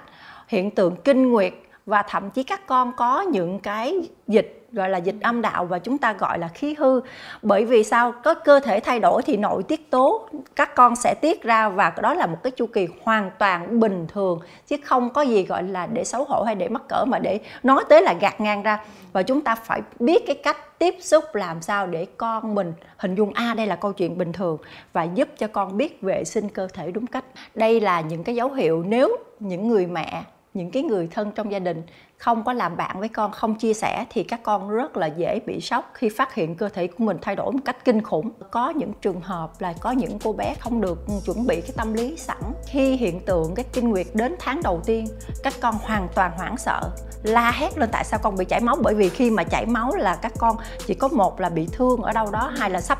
hiện 0.47 0.71
tượng 0.71 0.95
kinh 0.95 1.31
nguyệt 1.31 1.53
và 1.87 2.01
thậm 2.01 2.29
chí 2.29 2.43
các 2.43 2.67
con 2.67 2.93
có 2.97 3.21
những 3.21 3.59
cái 3.59 4.09
dịch 4.27 4.67
gọi 4.71 4.89
là 4.89 4.97
dịch 4.97 5.15
âm 5.21 5.41
đạo 5.41 5.65
và 5.65 5.79
chúng 5.79 5.97
ta 5.97 6.13
gọi 6.13 6.39
là 6.39 6.47
khí 6.47 6.75
hư. 6.79 7.01
Bởi 7.41 7.65
vì 7.65 7.83
sao? 7.83 8.13
Có 8.23 8.33
cơ 8.33 8.59
thể 8.59 8.79
thay 8.79 8.99
đổi 8.99 9.21
thì 9.21 9.37
nội 9.37 9.63
tiết 9.63 9.91
tố 9.91 10.29
các 10.55 10.75
con 10.75 10.95
sẽ 10.95 11.13
tiết 11.21 11.43
ra 11.43 11.69
và 11.69 11.93
đó 12.01 12.13
là 12.13 12.25
một 12.25 12.37
cái 12.43 12.51
chu 12.51 12.65
kỳ 12.65 12.87
hoàn 13.03 13.31
toàn 13.39 13.79
bình 13.79 14.07
thường 14.13 14.39
chứ 14.67 14.75
không 14.83 15.09
có 15.09 15.21
gì 15.21 15.45
gọi 15.45 15.63
là 15.63 15.87
để 15.87 16.03
xấu 16.03 16.23
hổ 16.23 16.43
hay 16.43 16.55
để 16.55 16.67
mắc 16.67 16.81
cỡ 16.89 17.05
mà 17.05 17.19
để 17.19 17.39
nói 17.63 17.83
tới 17.89 18.01
là 18.01 18.13
gạt 18.13 18.41
ngang 18.41 18.63
ra. 18.63 18.83
Và 19.13 19.23
chúng 19.23 19.41
ta 19.41 19.55
phải 19.55 19.81
biết 19.99 20.23
cái 20.27 20.35
cách 20.35 20.79
tiếp 20.79 20.95
xúc 21.01 21.23
làm 21.33 21.61
sao 21.61 21.87
để 21.87 22.05
con 22.17 22.55
mình 22.55 22.73
hình 22.97 23.15
dung 23.15 23.33
a 23.33 23.51
à, 23.51 23.53
đây 23.53 23.67
là 23.67 23.75
câu 23.75 23.93
chuyện 23.93 24.17
bình 24.17 24.33
thường 24.33 24.57
và 24.93 25.03
giúp 25.03 25.29
cho 25.37 25.47
con 25.47 25.77
biết 25.77 26.01
vệ 26.01 26.23
sinh 26.23 26.49
cơ 26.49 26.67
thể 26.73 26.91
đúng 26.91 27.07
cách. 27.07 27.25
Đây 27.55 27.81
là 27.81 28.01
những 28.01 28.23
cái 28.23 28.35
dấu 28.35 28.51
hiệu 28.51 28.83
nếu 28.87 29.17
những 29.39 29.67
người 29.67 29.85
mẹ 29.85 30.23
những 30.57 30.71
cái 30.71 30.83
người 30.83 31.07
thân 31.11 31.31
trong 31.31 31.51
gia 31.51 31.59
đình 31.59 31.83
không 32.17 32.43
có 32.43 32.53
làm 32.53 32.77
bạn 32.77 32.99
với 32.99 33.09
con, 33.09 33.31
không 33.31 33.55
chia 33.55 33.73
sẻ 33.73 34.05
thì 34.09 34.23
các 34.23 34.43
con 34.43 34.69
rất 34.69 34.97
là 34.97 35.07
dễ 35.07 35.39
bị 35.45 35.61
sốc 35.61 35.91
khi 35.93 36.09
phát 36.09 36.33
hiện 36.33 36.55
cơ 36.55 36.69
thể 36.69 36.87
của 36.87 37.03
mình 37.03 37.17
thay 37.21 37.35
đổi 37.35 37.51
một 37.51 37.59
cách 37.65 37.85
kinh 37.85 38.01
khủng. 38.01 38.31
Có 38.51 38.69
những 38.69 38.93
trường 39.01 39.21
hợp 39.21 39.51
là 39.59 39.73
có 39.79 39.91
những 39.91 40.19
cô 40.23 40.33
bé 40.33 40.55
không 40.59 40.81
được 40.81 41.05
chuẩn 41.25 41.47
bị 41.47 41.61
cái 41.61 41.71
tâm 41.77 41.93
lý 41.93 42.17
sẵn. 42.17 42.41
Khi 42.67 42.95
hiện 42.95 43.19
tượng 43.25 43.55
cái 43.55 43.65
kinh 43.73 43.89
nguyệt 43.89 44.07
đến 44.13 44.35
tháng 44.39 44.61
đầu 44.63 44.81
tiên, 44.85 45.07
các 45.43 45.53
con 45.61 45.75
hoàn 45.81 46.07
toàn 46.15 46.31
hoảng 46.37 46.57
sợ, 46.57 46.81
la 47.23 47.51
hét 47.51 47.77
lên 47.77 47.89
tại 47.91 48.03
sao 48.03 48.19
con 48.23 48.37
bị 48.37 48.45
chảy 48.45 48.61
máu. 48.61 48.75
Bởi 48.81 48.95
vì 48.95 49.09
khi 49.09 49.31
mà 49.31 49.43
chảy 49.43 49.65
máu 49.65 49.95
là 49.95 50.15
các 50.15 50.33
con 50.37 50.55
chỉ 50.87 50.93
có 50.93 51.07
một 51.07 51.39
là 51.39 51.49
bị 51.49 51.67
thương 51.71 52.01
ở 52.01 52.11
đâu 52.11 52.31
đó, 52.31 52.51
hai 52.57 52.69
là 52.69 52.81
sắp, 52.81 52.99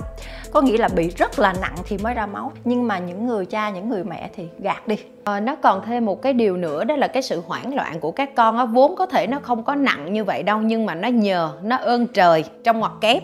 có 0.52 0.62
nghĩa 0.62 0.78
là 0.78 0.88
bị 0.88 1.10
rất 1.10 1.40
là 1.40 1.54
nặng 1.62 1.76
thì 1.86 1.98
mới 1.98 2.14
ra 2.14 2.26
máu. 2.26 2.52
Nhưng 2.64 2.88
mà 2.88 3.00
những 3.00 3.28
người 3.28 3.46
cha, 3.46 3.70
những 3.70 3.90
người 3.90 4.04
mẹ 4.04 4.30
thì 4.36 4.48
gạt 4.60 4.88
đi 4.88 4.98
à, 5.28 5.40
nó 5.40 5.56
còn 5.56 5.82
thêm 5.86 6.06
một 6.06 6.22
cái 6.22 6.34
điều 6.34 6.58
nữa 6.58 6.84
đó 6.84 6.96
là 6.96 7.08
cái 7.08 7.24
sự 7.24 7.42
hoảng 7.48 7.76
loạn 7.76 8.00
của 8.00 8.12
các 8.12 8.36
con 8.36 8.58
á. 8.58 8.66
Vốn 8.66 8.96
có 8.96 9.06
thể 9.06 9.28
nó 9.28 9.40
không 9.40 9.64
có 9.64 9.76
nặng 9.76 10.14
như 10.14 10.24
vậy 10.24 10.44
đâu 10.44 10.60
nhưng 10.60 10.86
mà 10.86 10.96
nó 10.96 11.08
nhờ 11.08 11.52
nó 11.64 11.76
ơn 11.76 12.08
trời 12.08 12.44
trong 12.64 12.80
ngoặc 12.80 12.92
kép 13.02 13.24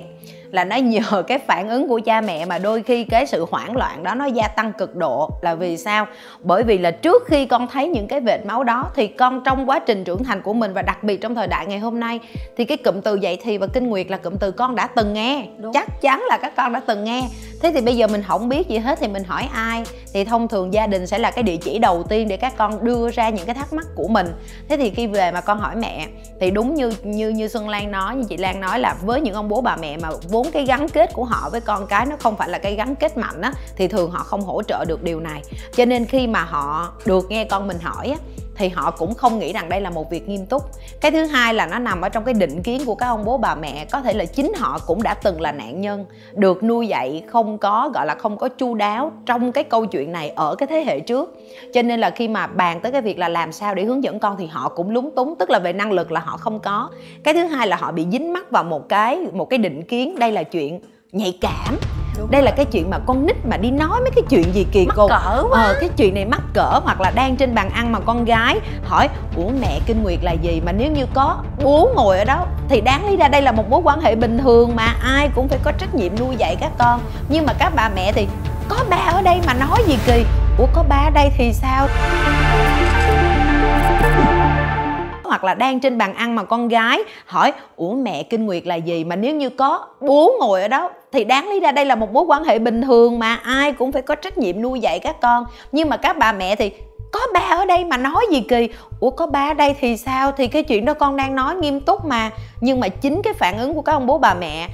là 0.52 0.64
nó 0.64 0.76
nhờ 0.76 1.24
cái 1.28 1.40
phản 1.40 1.70
ứng 1.70 1.88
của 1.88 2.00
cha 2.06 2.22
mẹ 2.22 2.46
mà 2.46 2.58
đôi 2.58 2.84
khi 2.84 3.04
cái 3.04 3.26
sự 3.26 3.46
hoảng 3.52 3.76
loạn 3.76 4.04
đó 4.04 4.16
nó 4.16 4.26
gia 4.26 4.48
tăng 4.48 4.74
cực 4.74 4.96
độ. 4.96 5.30
Là 5.42 5.56
vì 5.56 5.78
sao? 5.78 6.08
Bởi 6.40 6.64
vì 6.64 6.78
là 6.78 6.92
trước 6.92 7.24
khi 7.28 7.46
con 7.46 7.68
thấy 7.68 7.88
những 7.88 8.08
cái 8.08 8.20
vệt 8.20 8.46
máu 8.46 8.64
đó 8.64 8.92
thì 8.96 9.08
con 9.08 9.42
trong 9.46 9.70
quá 9.70 9.80
trình 9.80 10.04
trưởng 10.04 10.24
thành 10.24 10.42
của 10.42 10.54
mình 10.54 10.74
và 10.74 10.82
đặc 10.82 11.04
biệt 11.04 11.22
trong 11.22 11.36
thời 11.36 11.48
đại 11.48 11.66
ngày 11.66 11.80
hôm 11.80 12.00
nay 12.00 12.20
thì 12.58 12.66
cái 12.66 12.78
cụm 12.78 13.02
từ 13.02 13.16
dậy 13.16 13.38
thì 13.44 13.58
và 13.58 13.68
kinh 13.68 13.90
nguyệt 13.90 14.12
là 14.12 14.18
cụm 14.18 14.38
từ 14.40 14.52
con 14.52 14.76
đã 14.76 14.88
từng 14.88 15.14
nghe. 15.14 15.46
Đúng. 15.58 15.74
chắc 15.74 16.02
chắn 16.02 16.24
là 16.30 16.38
các 16.38 16.56
con 16.56 16.74
đã 16.74 16.82
từng 16.86 17.04
nghe. 17.04 17.24
Thế 17.62 17.72
thì 17.76 17.82
bây 17.82 17.98
giờ 17.98 18.08
mình 18.08 18.24
không 18.28 18.50
biết 18.50 18.68
gì 18.68 18.78
hết 18.78 19.00
thì 19.02 19.08
mình 19.08 19.24
hỏi 19.24 19.50
ai? 19.54 19.84
Thì 20.14 20.24
thông 20.24 20.48
thường 20.48 20.74
gia 20.74 20.88
đình 20.88 21.08
sẽ 21.08 21.18
là 21.18 21.32
cái 21.32 21.44
địa 21.44 21.58
chỉ 21.58 21.80
đầu 21.80 22.04
tiên 22.04 22.28
để 22.28 22.38
các 22.38 22.54
con 22.58 22.84
đưa 22.84 23.12
ra 23.12 23.30
những 23.30 23.46
cái 23.46 23.56
thắc 23.56 23.74
mắc 23.74 23.86
của 23.96 24.08
mình. 24.08 24.28
Thế 24.70 24.78
thì 24.78 24.90
khi 24.90 25.08
về 25.08 25.32
mà 25.32 25.42
con 25.42 25.60
hỏi 25.60 25.76
mẹ 25.76 26.08
thì 26.40 26.52
đúng 26.52 26.76
như 26.76 26.92
như 27.04 27.30
như 27.30 27.48
xuân 27.48 27.70
lan 27.70 27.92
nói 27.92 28.16
như 28.16 28.24
chị 28.30 28.38
lan 28.38 28.62
nói 28.62 28.80
là 28.80 28.96
với 29.02 29.22
những 29.22 29.34
ông 29.34 29.50
bố 29.50 29.62
bà 29.62 29.76
mẹ 29.76 29.98
mà 29.98 30.10
vốn 30.30 30.52
cái 30.52 30.66
gắn 30.66 30.90
kết 30.90 31.10
của 31.14 31.26
họ 31.26 31.50
với 31.50 31.62
con 31.62 31.88
cái, 31.88 32.06
nó 32.06 32.16
không 32.20 32.38
phải 32.38 32.50
là 32.50 32.58
cái 32.58 32.76
gắn 32.76 32.96
kết 32.96 33.18
mạnh 33.18 33.42
á, 33.42 33.54
thì 33.76 33.88
thường 33.88 34.12
họ 34.12 34.24
không 34.24 34.42
hỗ 34.42 34.64
trợ 34.64 34.86
được 34.88 35.04
điều 35.04 35.20
này. 35.20 35.42
Cho 35.76 35.86
nên 35.86 36.06
khi 36.06 36.28
mà 36.28 36.44
họ 36.44 36.94
được 37.06 37.26
nghe 37.30 37.46
con 37.46 37.68
mình 37.68 37.80
hỏi 37.80 38.08
á 38.08 38.18
thì 38.56 38.70
họ 38.70 38.92
cũng 38.92 39.14
không 39.14 39.40
nghĩ 39.40 39.54
rằng 39.54 39.70
đây 39.70 39.82
là 39.82 39.90
một 39.90 40.10
việc 40.10 40.30
nghiêm 40.30 40.46
túc. 40.46 40.64
Cái 41.02 41.12
thứ 41.12 41.26
hai 41.26 41.54
là 41.54 41.68
nó 41.68 41.80
nằm 41.80 42.02
ở 42.02 42.10
trong 42.10 42.24
cái 42.24 42.34
định 42.34 42.64
kiến 42.64 42.82
của 42.86 42.96
các 42.96 43.08
ông 43.08 43.26
bố 43.26 43.38
bà 43.38 43.56
mẹ, 43.56 43.86
có 43.92 44.02
thể 44.02 44.14
là 44.14 44.26
chính 44.26 44.54
họ 44.58 44.80
cũng 44.88 45.04
đã 45.04 45.14
từng 45.14 45.42
là 45.42 45.52
nạn 45.52 45.82
nhân, 45.82 46.06
được 46.34 46.64
nuôi 46.64 46.88
dạy 46.88 47.24
không 47.28 47.58
có, 47.58 47.92
gọi 47.94 48.06
là 48.06 48.16
không 48.16 48.38
có 48.38 48.48
chu 48.48 48.76
đáo 48.76 49.12
trong 49.26 49.52
cái 49.52 49.64
câu 49.64 49.86
chuyện 49.86 50.12
này 50.12 50.30
ở 50.30 50.56
cái 50.56 50.68
thế 50.68 50.84
hệ 50.84 51.00
trước. 51.00 51.38
Cho 51.74 51.82
nên 51.82 52.00
là 52.00 52.10
khi 52.10 52.28
mà 52.28 52.48
bàn 52.48 52.80
tới 52.82 52.92
cái 52.92 53.02
việc 53.02 53.20
là 53.20 53.30
làm 53.30 53.52
sao 53.52 53.76
để 53.76 53.84
hướng 53.84 54.04
dẫn 54.04 54.20
con 54.20 54.36
thì 54.38 54.46
họ 54.46 54.70
cũng 54.70 54.90
lúng 54.90 55.12
túng, 55.16 55.36
tức 55.36 55.50
là 55.50 55.60
về 55.60 55.74
năng 55.74 55.92
lực 55.92 56.12
là 56.12 56.20
họ 56.20 56.38
không 56.38 56.60
có. 56.60 56.90
Cái 57.24 57.34
thứ 57.34 57.46
hai 57.46 57.68
là 57.68 57.76
họ 57.76 57.92
bị 57.92 58.06
dính 58.12 58.34
mắc 58.34 58.52
vào 58.52 58.64
một 58.64 58.90
cái 58.90 59.20
một 59.34 59.50
cái 59.50 59.58
định 59.58 59.84
kiến, 59.84 60.20
đây 60.20 60.32
là 60.32 60.44
chuyện 60.44 60.80
nhạy 61.12 61.38
cảm. 61.42 61.78
Đúng 62.18 62.32
đây 62.32 62.42
rồi. 62.42 62.46
là 62.46 62.52
cái 62.52 62.66
chuyện 62.66 62.90
mà 62.90 63.00
con 63.06 63.26
nít 63.26 63.46
mà 63.46 63.58
đi 63.58 63.72
nói 63.72 64.00
mấy 64.02 64.12
cái 64.16 64.24
chuyện 64.30 64.54
gì 64.54 64.66
kỳ 64.72 64.86
cục. 64.86 65.10
cỡ 65.10 65.44
quá. 65.50 65.64
Ờ, 65.64 65.78
cái 65.80 65.90
chuyện 65.98 66.14
này 66.16 66.26
mắc 66.26 66.42
cỡ 66.54 66.80
hoặc 66.84 67.02
là 67.02 67.12
đang 67.16 67.36
trên 67.36 67.56
bàn 67.56 67.70
ăn 67.70 67.92
mà 67.92 68.00
con 68.00 68.26
gái 68.26 68.60
hỏi 68.84 69.10
ủa 69.36 69.50
mẹ 69.62 69.80
kinh 69.86 70.04
nguyệt 70.04 70.20
là 70.24 70.32
gì? 70.32 70.62
Mà 70.66 70.72
nếu 70.72 70.92
như 70.92 71.06
có 71.14 71.38
bố 71.64 71.90
ngồi 71.96 72.18
ở 72.20 72.26
đó 72.26 72.46
thì 72.70 72.82
đáng 72.82 73.10
lý 73.10 73.18
ra 73.18 73.28
đây 73.28 73.42
là 73.42 73.52
một 73.52 73.70
mối 73.70 73.82
quan 73.84 74.02
hệ 74.02 74.16
bình 74.16 74.38
thường 74.38 74.76
mà 74.76 74.96
ai 75.04 75.30
cũng 75.36 75.48
phải 75.48 75.60
có 75.64 75.72
trách 75.72 75.96
nhiệm 75.96 76.12
nuôi 76.20 76.36
dạy 76.36 76.56
các 76.60 76.72
con. 76.78 77.00
Nhưng 77.30 77.46
mà 77.46 77.54
các 77.60 77.72
bà 77.76 77.90
mẹ 77.96 78.12
thì 78.12 78.28
có 78.70 78.78
ba 78.90 78.98
ở 78.98 79.22
đây 79.22 79.40
mà 79.48 79.54
nói 79.54 79.80
gì 79.88 79.98
kỳ? 80.06 80.26
Ủa 80.58 80.68
có 80.74 80.84
ba 80.90 80.96
ở 81.08 81.10
đây 81.10 81.30
thì 81.38 81.54
sao? 81.54 81.88
Hoặc 85.24 85.44
là 85.44 85.54
đang 85.54 85.80
trên 85.80 85.98
bàn 85.98 86.14
ăn 86.14 86.36
mà 86.36 86.44
con 86.44 86.68
gái 86.68 87.04
hỏi 87.26 87.54
ủa 87.76 87.94
mẹ 87.96 88.24
kinh 88.24 88.46
nguyệt 88.46 88.66
là 88.68 88.76
gì? 88.76 89.04
Mà 89.04 89.16
nếu 89.16 89.36
như 89.36 89.50
có 89.50 89.86
bố 90.02 90.32
ngồi 90.40 90.62
ở 90.62 90.68
đó 90.68 90.90
thì 91.14 91.24
đáng 91.24 91.50
lý 91.50 91.60
ra 91.60 91.72
đây 91.72 91.86
là 91.86 91.96
một 91.96 92.14
mối 92.14 92.24
quan 92.28 92.44
hệ 92.44 92.60
bình 92.60 92.82
thường 92.82 93.20
mà 93.20 93.36
ai 93.36 93.74
cũng 93.74 93.92
phải 93.92 94.02
có 94.02 94.16
trách 94.16 94.38
nhiệm 94.38 94.62
nuôi 94.62 94.80
dạy 94.80 95.00
các 95.00 95.22
con. 95.22 95.46
Nhưng 95.72 95.90
mà 95.90 95.98
các 95.98 96.18
bà 96.18 96.32
mẹ 96.32 96.56
thì 96.56 96.72
có 97.12 97.20
ba 97.34 97.40
ở 97.40 97.66
đây 97.66 97.86
mà 97.86 97.98
nói 97.98 98.26
gì 98.32 98.42
kỳ? 98.50 98.70
Ủa 99.00 99.10
có 99.10 99.28
ba 99.28 99.52
ở 99.52 99.54
đây 99.54 99.76
thì 99.80 99.98
sao? 99.98 100.32
Thì 100.32 100.48
cái 100.48 100.64
chuyện 100.64 100.86
đó 100.86 100.94
con 100.94 101.16
đang 101.16 101.36
nói 101.36 101.56
nghiêm 101.56 101.80
túc 101.80 102.06
mà. 102.06 102.32
Nhưng 102.62 102.80
mà 102.80 102.88
chính 102.88 103.22
cái 103.22 103.34
phản 103.34 103.58
ứng 103.58 103.74
của 103.74 103.82
các 103.82 103.94
ông 103.94 104.06
bố 104.06 104.18
bà 104.18 104.34
mẹ 104.34 104.68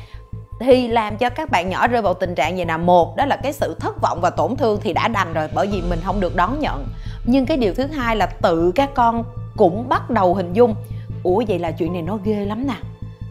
thì 0.60 0.88
làm 0.88 1.18
cho 1.18 1.30
các 1.30 1.50
bạn 1.50 1.70
nhỏ 1.70 1.88
rơi 1.88 2.02
vào 2.02 2.14
tình 2.14 2.36
trạng 2.36 2.58
gì 2.58 2.66
nào 2.66 2.78
một 2.78 3.16
đó 3.16 3.26
là 3.26 3.36
cái 3.36 3.54
sự 3.54 3.76
thất 3.80 4.02
vọng 4.02 4.20
và 4.22 4.30
tổn 4.30 4.56
thương 4.56 4.80
thì 4.84 4.94
đã 4.94 5.08
đành 5.08 5.34
rồi 5.34 5.48
bởi 5.54 5.68
vì 5.68 5.82
mình 5.90 6.00
không 6.06 6.20
được 6.20 6.36
đón 6.36 6.60
nhận. 6.60 6.86
Nhưng 7.26 7.46
cái 7.46 7.58
điều 7.58 7.74
thứ 7.74 7.86
hai 7.86 8.16
là 8.16 8.26
tự 8.26 8.72
các 8.76 8.90
con 8.94 9.24
cũng 9.58 9.90
bắt 9.90 10.10
đầu 10.10 10.34
hình 10.34 10.54
dung 10.54 10.76
ủa 11.24 11.44
vậy 11.48 11.60
là 11.60 11.72
chuyện 11.72 11.94
này 11.94 12.02
nó 12.02 12.18
ghê 12.24 12.46
lắm 12.46 12.68
nè. 12.68 12.76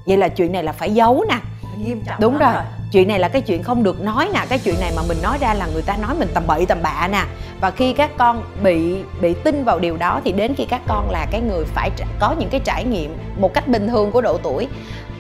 Vậy 0.07 0.17
là 0.17 0.29
chuyện 0.29 0.53
này 0.53 0.63
là 0.63 0.73
phải 0.73 0.95
giấu 0.95 1.25
nè. 1.29 1.37
Nghiêm 1.85 2.03
trọng 2.07 2.21
đúng 2.21 2.39
rồi. 2.39 2.53
rồi 2.53 2.63
chuyện 2.93 3.09
này 3.09 3.19
là 3.19 3.29
cái 3.29 3.43
chuyện 3.43 3.63
không 3.63 3.83
được 3.83 4.01
nói 4.01 4.29
nè, 4.35 4.41
cái 4.49 4.59
chuyện 4.59 4.81
này 4.81 4.93
mà 4.97 5.03
mình 5.09 5.19
nói 5.23 5.39
ra 5.41 5.55
là 5.55 5.67
người 5.67 5.83
ta 5.83 5.97
nói 5.97 6.15
mình 6.19 6.29
tầm 6.35 6.43
bậy 6.47 6.67
tầm 6.67 6.79
bạ 6.83 7.09
nè. 7.13 7.25
Và 7.61 7.71
khi 7.71 7.93
các 7.93 8.11
con 8.19 8.43
bị 8.63 8.97
bị 9.21 9.35
tin 9.45 9.65
vào 9.65 9.79
điều 9.79 9.97
đó 9.97 10.21
thì 10.25 10.33
đến 10.33 10.55
khi 10.55 10.65
các 10.65 10.81
con 10.89 11.11
là 11.11 11.27
cái 11.31 11.41
người 11.41 11.65
phải 11.65 11.91
có 12.21 12.35
những 12.39 12.49
cái 12.51 12.61
trải 12.65 12.85
nghiệm 12.85 13.17
một 13.41 13.55
cách 13.55 13.69
bình 13.69 13.89
thường 13.89 14.11
của 14.11 14.21
độ 14.21 14.39
tuổi 14.43 14.69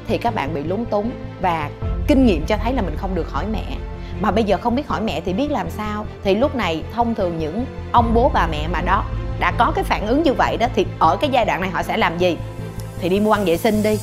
thì 0.06 0.18
các 0.18 0.34
bạn 0.34 0.54
bị 0.54 0.62
lúng 0.62 0.84
túng 0.84 1.10
và 1.40 1.70
kinh 2.06 2.26
nghiệm 2.26 2.46
cho 2.46 2.56
thấy 2.56 2.72
là 2.72 2.82
mình 2.82 2.96
không 2.96 3.14
được 3.14 3.30
hỏi 3.30 3.44
mẹ. 3.52 3.64
Mà 4.20 4.30
bây 4.30 4.44
giờ 4.44 4.56
không 4.56 4.74
biết 4.74 4.88
hỏi 4.88 5.00
mẹ 5.00 5.20
thì 5.20 5.32
biết 5.32 5.50
làm 5.50 5.70
sao? 5.70 6.06
Thì 6.24 6.34
lúc 6.34 6.54
này 6.54 6.82
thông 6.94 7.14
thường 7.14 7.38
những 7.38 7.66
ông 7.92 8.14
bố 8.14 8.30
bà 8.34 8.46
mẹ 8.50 8.68
mà 8.72 8.80
đó 8.80 9.04
đã 9.40 9.52
có 9.58 9.72
cái 9.74 9.84
phản 9.84 10.06
ứng 10.06 10.22
như 10.22 10.32
vậy 10.32 10.56
đó 10.56 10.66
thì 10.74 10.86
ở 10.98 11.16
cái 11.20 11.30
giai 11.32 11.44
đoạn 11.44 11.60
này 11.60 11.70
họ 11.70 11.82
sẽ 11.82 11.96
làm 11.96 12.18
gì? 12.18 12.36
Thì 13.00 13.08
đi 13.08 13.20
mua 13.20 13.32
ăn 13.32 13.44
vệ 13.44 13.56
sinh 13.56 13.82
đi 13.82 13.98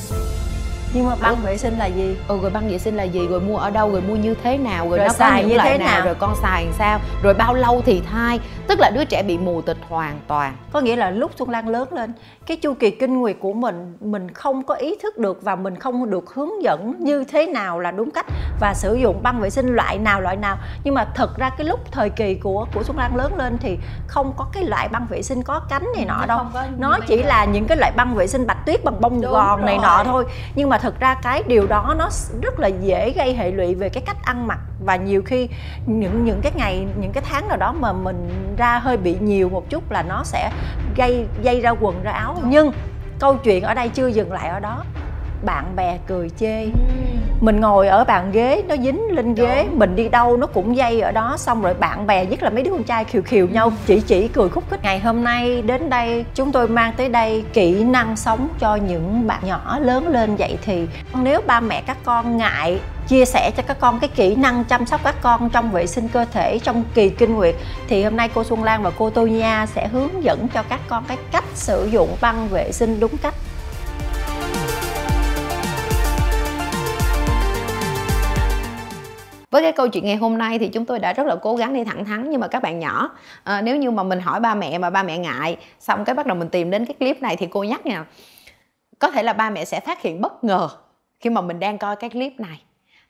nhưng 0.94 1.06
mà 1.06 1.14
băng 1.22 1.36
vệ 1.36 1.56
sinh 1.56 1.78
là 1.78 1.86
gì? 1.86 2.16
Ừ 2.28 2.38
rồi 2.42 2.50
băng 2.50 2.68
vệ 2.68 2.78
sinh 2.78 2.96
là 2.96 3.02
gì? 3.02 3.26
Rồi 3.26 3.40
mua 3.40 3.56
ở 3.56 3.70
đâu? 3.70 3.90
Rồi 3.92 4.00
mua 4.00 4.16
như 4.16 4.34
thế 4.42 4.58
nào? 4.58 4.88
Rồi, 4.88 4.98
rồi 4.98 5.06
nó 5.06 5.12
xài 5.12 5.30
có 5.30 5.36
những 5.36 5.48
như 5.48 5.56
loại 5.56 5.72
thế 5.72 5.78
nào? 5.78 5.88
nào? 5.88 6.04
Rồi 6.06 6.14
con 6.14 6.34
xài 6.42 6.64
làm 6.64 6.72
sao? 6.78 7.00
Rồi 7.22 7.34
bao 7.34 7.54
lâu 7.54 7.82
thì 7.86 8.02
thai 8.12 8.40
tức 8.66 8.78
là 8.80 8.90
đứa 8.94 9.04
trẻ 9.04 9.22
bị 9.22 9.38
mù 9.38 9.60
tịch 9.62 9.76
hoàn 9.88 10.18
toàn. 10.26 10.56
Có 10.72 10.80
nghĩa 10.80 10.96
là 10.96 11.10
lúc 11.10 11.30
xuân 11.38 11.50
lan 11.50 11.68
lớn 11.68 11.88
lên 11.92 12.12
cái 12.46 12.56
chu 12.56 12.74
kỳ 12.74 12.90
kinh 12.90 13.20
nguyệt 13.20 13.36
của 13.40 13.52
mình 13.52 13.96
mình 14.00 14.30
không 14.34 14.62
có 14.62 14.74
ý 14.74 14.96
thức 15.02 15.18
được 15.18 15.42
và 15.42 15.56
mình 15.56 15.78
không 15.78 16.10
được 16.10 16.34
hướng 16.34 16.62
dẫn 16.62 16.94
như 16.98 17.24
thế 17.24 17.46
nào 17.46 17.80
là 17.80 17.90
đúng 17.90 18.10
cách 18.10 18.26
và 18.60 18.74
sử 18.74 18.94
dụng 18.94 19.22
băng 19.22 19.40
vệ 19.40 19.50
sinh 19.50 19.66
loại 19.74 19.98
nào 19.98 20.20
loại 20.20 20.36
nào. 20.36 20.56
Nhưng 20.84 20.94
mà 20.94 21.04
thật 21.14 21.38
ra 21.38 21.50
cái 21.50 21.66
lúc 21.66 21.80
thời 21.92 22.10
kỳ 22.10 22.34
của 22.34 22.66
của 22.74 22.82
xuân 22.82 22.98
lan 22.98 23.16
lớn 23.16 23.36
lên 23.36 23.58
thì 23.60 23.78
không 24.06 24.32
có 24.36 24.46
cái 24.52 24.64
loại 24.64 24.88
băng 24.88 25.06
vệ 25.10 25.22
sinh 25.22 25.42
có 25.42 25.60
cánh 25.70 25.84
này 25.96 26.04
nọ 26.04 26.26
đâu. 26.26 26.40
nó 26.78 26.98
chỉ 27.06 27.22
là 27.22 27.44
những 27.44 27.66
cái 27.66 27.76
loại 27.78 27.92
băng 27.96 28.14
vệ 28.14 28.26
sinh 28.26 28.46
bạch 28.46 28.66
tuyết 28.66 28.84
bằng 28.84 29.00
bông 29.00 29.20
Đúng 29.20 29.32
gòn 29.32 29.56
rồi. 29.60 29.66
này 29.66 29.78
nọ 29.78 30.04
thôi. 30.04 30.24
Nhưng 30.54 30.68
mà 30.68 30.75
thực 30.78 31.00
ra 31.00 31.14
cái 31.14 31.42
điều 31.46 31.66
đó 31.66 31.94
nó 31.98 32.08
rất 32.42 32.60
là 32.60 32.68
dễ 32.68 33.12
gây 33.16 33.34
hệ 33.34 33.50
lụy 33.50 33.74
về 33.74 33.88
cái 33.88 34.02
cách 34.06 34.16
ăn 34.22 34.46
mặc. 34.46 34.58
Và 34.84 34.96
nhiều 34.96 35.22
khi 35.22 35.48
những 35.86 36.24
những 36.24 36.40
cái 36.42 36.52
ngày 36.56 36.86
những 37.00 37.12
cái 37.12 37.24
tháng 37.26 37.48
nào 37.48 37.56
đó 37.56 37.72
mà 37.72 37.92
mình 37.92 38.28
ra 38.56 38.78
hơi 38.78 38.96
bị 38.96 39.16
nhiều 39.20 39.48
một 39.48 39.70
chút 39.70 39.90
là 39.90 40.02
nó 40.02 40.24
sẽ 40.24 40.50
gây 40.96 41.26
dây 41.42 41.60
ra 41.60 41.70
quần 41.70 42.02
ra 42.02 42.12
áo. 42.12 42.36
Nhưng 42.44 42.72
câu 43.18 43.36
chuyện 43.36 43.62
ở 43.62 43.74
đây 43.74 43.88
chưa 43.88 44.06
dừng 44.06 44.32
lại 44.32 44.48
ở 44.48 44.60
đó 44.60 44.84
bạn 45.46 45.76
bè 45.76 45.98
cười 46.06 46.30
chê. 46.40 46.66
Mình 47.40 47.60
ngồi 47.60 47.88
ở 47.88 48.04
bàn 48.04 48.32
ghế 48.32 48.62
nó 48.68 48.76
dính 48.76 49.00
lên 49.10 49.34
ghế 49.34 49.66
mình 49.72 49.96
đi 49.96 50.08
đâu 50.08 50.36
nó 50.36 50.46
cũng 50.46 50.76
dây 50.76 51.00
ở 51.00 51.12
đó. 51.12 51.36
Xong 51.38 51.62
rồi 51.62 51.74
bạn 51.74 52.06
bè 52.06 52.26
nhất 52.26 52.42
là 52.42 52.50
mấy 52.50 52.62
đứa 52.62 52.70
con 52.70 52.82
trai 52.82 53.04
khiều 53.04 53.22
khiều 53.22 53.48
nhau 53.48 53.72
chỉ 53.86 54.00
chỉ 54.00 54.28
cười 54.28 54.48
khúc 54.48 54.64
khích. 54.70 54.82
Ngày 54.82 54.98
hôm 54.98 55.24
nay 55.24 55.62
đến 55.62 55.90
đây 55.90 56.24
chúng 56.34 56.52
tôi 56.52 56.68
mang 56.68 56.92
tới 56.96 57.08
đây 57.08 57.44
kỹ 57.52 57.84
năng 57.84 58.16
sống 58.16 58.48
cho 58.58 58.76
những 58.76 59.26
bạn 59.26 59.40
nhỏ 59.46 59.78
lớn 59.80 60.08
lên 60.08 60.36
vậy 60.36 60.58
thì 60.64 60.86
nếu 61.22 61.40
ba 61.46 61.60
mẹ 61.60 61.82
các 61.86 61.96
con 62.04 62.36
ngại 62.36 62.80
chia 63.08 63.24
sẻ 63.24 63.50
cho 63.56 63.62
các 63.66 63.80
con 63.80 64.00
cái 64.00 64.08
kỹ 64.08 64.34
năng 64.34 64.64
chăm 64.64 64.86
sóc 64.86 65.00
các 65.04 65.14
con 65.22 65.50
trong 65.50 65.70
vệ 65.70 65.86
sinh 65.86 66.08
cơ 66.08 66.24
thể 66.32 66.58
trong 66.58 66.84
kỳ 66.94 67.08
kinh 67.08 67.34
nguyệt 67.34 67.54
thì 67.88 68.04
hôm 68.04 68.16
nay 68.16 68.30
cô 68.34 68.44
Xuân 68.44 68.64
Lan 68.64 68.82
và 68.82 68.90
cô 68.98 69.10
Tô 69.10 69.26
Nha 69.26 69.66
sẽ 69.74 69.88
hướng 69.88 70.24
dẫn 70.24 70.48
cho 70.54 70.62
các 70.62 70.80
con 70.88 71.04
cái 71.08 71.16
cách 71.32 71.44
sử 71.54 71.88
dụng 71.92 72.16
băng 72.20 72.48
vệ 72.48 72.72
sinh 72.72 73.00
đúng 73.00 73.16
cách 73.16 73.34
với 79.56 79.62
cái 79.62 79.72
câu 79.72 79.88
chuyện 79.88 80.04
ngày 80.04 80.16
hôm 80.16 80.38
nay 80.38 80.58
thì 80.58 80.68
chúng 80.68 80.84
tôi 80.84 80.98
đã 80.98 81.12
rất 81.12 81.26
là 81.26 81.36
cố 81.36 81.56
gắng 81.56 81.74
đi 81.74 81.84
thẳng 81.84 82.04
thắn 82.04 82.30
nhưng 82.30 82.40
mà 82.40 82.48
các 82.48 82.62
bạn 82.62 82.78
nhỏ. 82.78 83.10
À, 83.44 83.60
nếu 83.60 83.76
như 83.76 83.90
mà 83.90 84.02
mình 84.02 84.20
hỏi 84.20 84.40
ba 84.40 84.54
mẹ 84.54 84.78
mà 84.78 84.90
ba 84.90 85.02
mẹ 85.02 85.18
ngại 85.18 85.56
xong 85.80 86.04
cái 86.04 86.14
bắt 86.14 86.26
đầu 86.26 86.36
mình 86.36 86.48
tìm 86.48 86.70
đến 86.70 86.86
cái 86.86 86.94
clip 86.98 87.22
này 87.22 87.36
thì 87.36 87.46
cô 87.50 87.62
nhắc 87.62 87.86
nha 87.86 88.04
có 88.98 89.10
thể 89.10 89.22
là 89.22 89.32
ba 89.32 89.50
mẹ 89.50 89.64
sẽ 89.64 89.80
phát 89.80 90.02
hiện 90.02 90.20
bất 90.20 90.44
ngờ 90.44 90.68
khi 91.20 91.30
mà 91.30 91.40
mình 91.40 91.60
đang 91.60 91.78
coi 91.78 91.96
cái 91.96 92.10
clip 92.10 92.40
này 92.40 92.62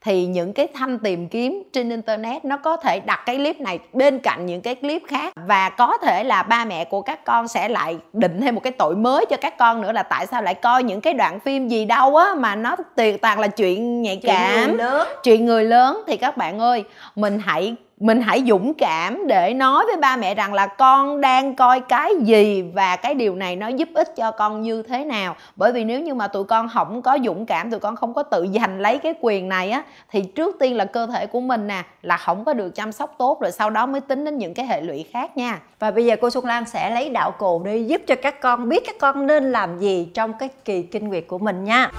thì 0.06 0.26
những 0.26 0.52
cái 0.52 0.68
thanh 0.74 0.98
tìm 0.98 1.28
kiếm 1.28 1.62
trên 1.72 1.90
internet 1.90 2.44
nó 2.44 2.56
có 2.56 2.76
thể 2.76 3.00
đặt 3.00 3.22
cái 3.26 3.36
clip 3.36 3.60
này 3.60 3.78
bên 3.92 4.18
cạnh 4.18 4.46
những 4.46 4.60
cái 4.60 4.74
clip 4.74 5.02
khác. 5.08 5.32
Và 5.46 5.68
có 5.68 5.98
thể 5.98 6.24
là 6.24 6.42
ba 6.42 6.64
mẹ 6.64 6.84
của 6.84 7.02
các 7.02 7.24
con 7.24 7.48
sẽ 7.48 7.68
lại 7.68 7.96
định 8.12 8.40
thêm 8.40 8.54
một 8.54 8.60
cái 8.64 8.72
tội 8.72 8.96
mới 8.96 9.26
cho 9.26 9.36
các 9.36 9.58
con 9.58 9.82
nữa 9.82 9.92
là 9.92 10.02
tại 10.02 10.26
sao 10.26 10.42
lại 10.42 10.54
coi 10.54 10.82
những 10.82 11.00
cái 11.00 11.14
đoạn 11.14 11.40
phim 11.40 11.68
gì 11.68 11.84
đâu 11.84 12.16
á 12.16 12.34
mà 12.38 12.56
nó 12.56 12.76
tuyệt 12.96 13.22
toàn 13.22 13.40
là 13.40 13.48
chuyện 13.48 14.02
nhạy 14.02 14.20
cảm 14.22 14.66
chuyện 14.66 14.66
người 14.66 14.74
lớn, 14.74 15.08
chuyện 15.22 15.46
người 15.46 15.64
lớn. 15.64 16.02
Thì 16.06 16.16
các 16.16 16.36
bạn 16.36 16.58
ơi 16.58 16.84
mình 17.16 17.38
hãy 17.44 17.74
mình 18.00 18.20
hãy 18.20 18.42
dũng 18.46 18.74
cảm 18.74 19.26
để 19.26 19.54
nói 19.54 19.84
với 19.86 19.96
ba 19.96 20.16
mẹ 20.16 20.34
rằng 20.34 20.54
là 20.54 20.66
con 20.66 21.20
đang 21.20 21.54
coi 21.54 21.80
cái 21.80 22.12
gì 22.20 22.62
và 22.74 22.96
cái 22.96 23.14
điều 23.14 23.34
này 23.34 23.56
nó 23.56 23.68
giúp 23.68 23.88
ích 23.94 24.16
cho 24.16 24.30
con 24.30 24.62
như 24.62 24.82
thế 24.82 25.04
nào. 25.04 25.36
Bởi 25.56 25.72
vì 25.72 25.84
nếu 25.84 26.00
như 26.00 26.14
mà 26.14 26.28
tụi 26.28 26.44
con 26.44 26.68
không 26.68 27.02
có 27.02 27.18
dũng 27.24 27.46
cảm, 27.46 27.70
tụi 27.70 27.80
con 27.80 27.96
không 27.96 28.14
có 28.14 28.22
tự 28.22 28.46
giành 28.54 28.80
lấy 28.80 28.98
cái 28.98 29.14
quyền 29.20 29.48
này 29.48 29.70
á, 29.70 29.82
thì 30.10 30.22
trước 30.22 30.56
tiên 30.60 30.76
là 30.76 30.84
cơ 30.84 31.06
thể 31.06 31.26
của 31.26 31.40
mình 31.40 31.66
nè, 31.66 31.82
là 32.02 32.16
không 32.16 32.44
có 32.44 32.54
được 32.54 32.74
chăm 32.74 32.92
sóc 32.92 33.14
tốt, 33.18 33.40
rồi 33.40 33.52
sau 33.52 33.70
đó 33.70 33.86
mới 33.86 34.00
tính 34.00 34.24
đến 34.24 34.38
những 34.38 34.54
cái 34.54 34.66
hệ 34.66 34.80
lụy 34.80 35.04
khác 35.12 35.36
nha. 35.36 35.60
Và 35.78 35.90
bây 35.90 36.06
giờ 36.06 36.16
cô 36.20 36.30
Xuân 36.30 36.44
Lan 36.44 36.64
sẽ 36.64 36.90
lấy 36.90 37.10
đạo 37.10 37.30
cụ 37.30 37.62
đi 37.64 37.84
giúp 37.84 38.02
cho 38.06 38.14
các 38.22 38.40
con 38.40 38.68
biết 38.68 38.82
các 38.86 38.96
con 39.00 39.26
nên 39.26 39.52
làm 39.52 39.78
gì 39.78 40.08
trong 40.14 40.32
cái 40.32 40.48
kỳ 40.64 40.82
kinh 40.82 41.08
nguyệt 41.08 41.24
của 41.28 41.38
mình 41.38 41.64
nha 41.64 41.90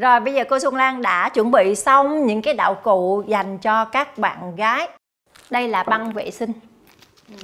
rồi, 0.00 0.20
bây 0.20 0.34
giờ 0.34 0.44
cô 0.48 0.58
Xuân 0.58 0.74
Lan 0.74 1.02
đã 1.02 1.28
chuẩn 1.28 1.50
bị 1.50 1.74
xong 1.74 2.26
những 2.26 2.42
cái 2.42 2.54
đạo 2.54 2.74
cụ 2.74 3.24
dành 3.26 3.58
cho 3.58 3.84
các 3.84 4.18
bạn 4.18 4.56
gái. 4.56 4.88
Đây 5.50 5.68
là 5.68 5.82
băng 5.82 6.12
vệ 6.12 6.30
sinh 6.30 6.52
ừ 7.28 7.34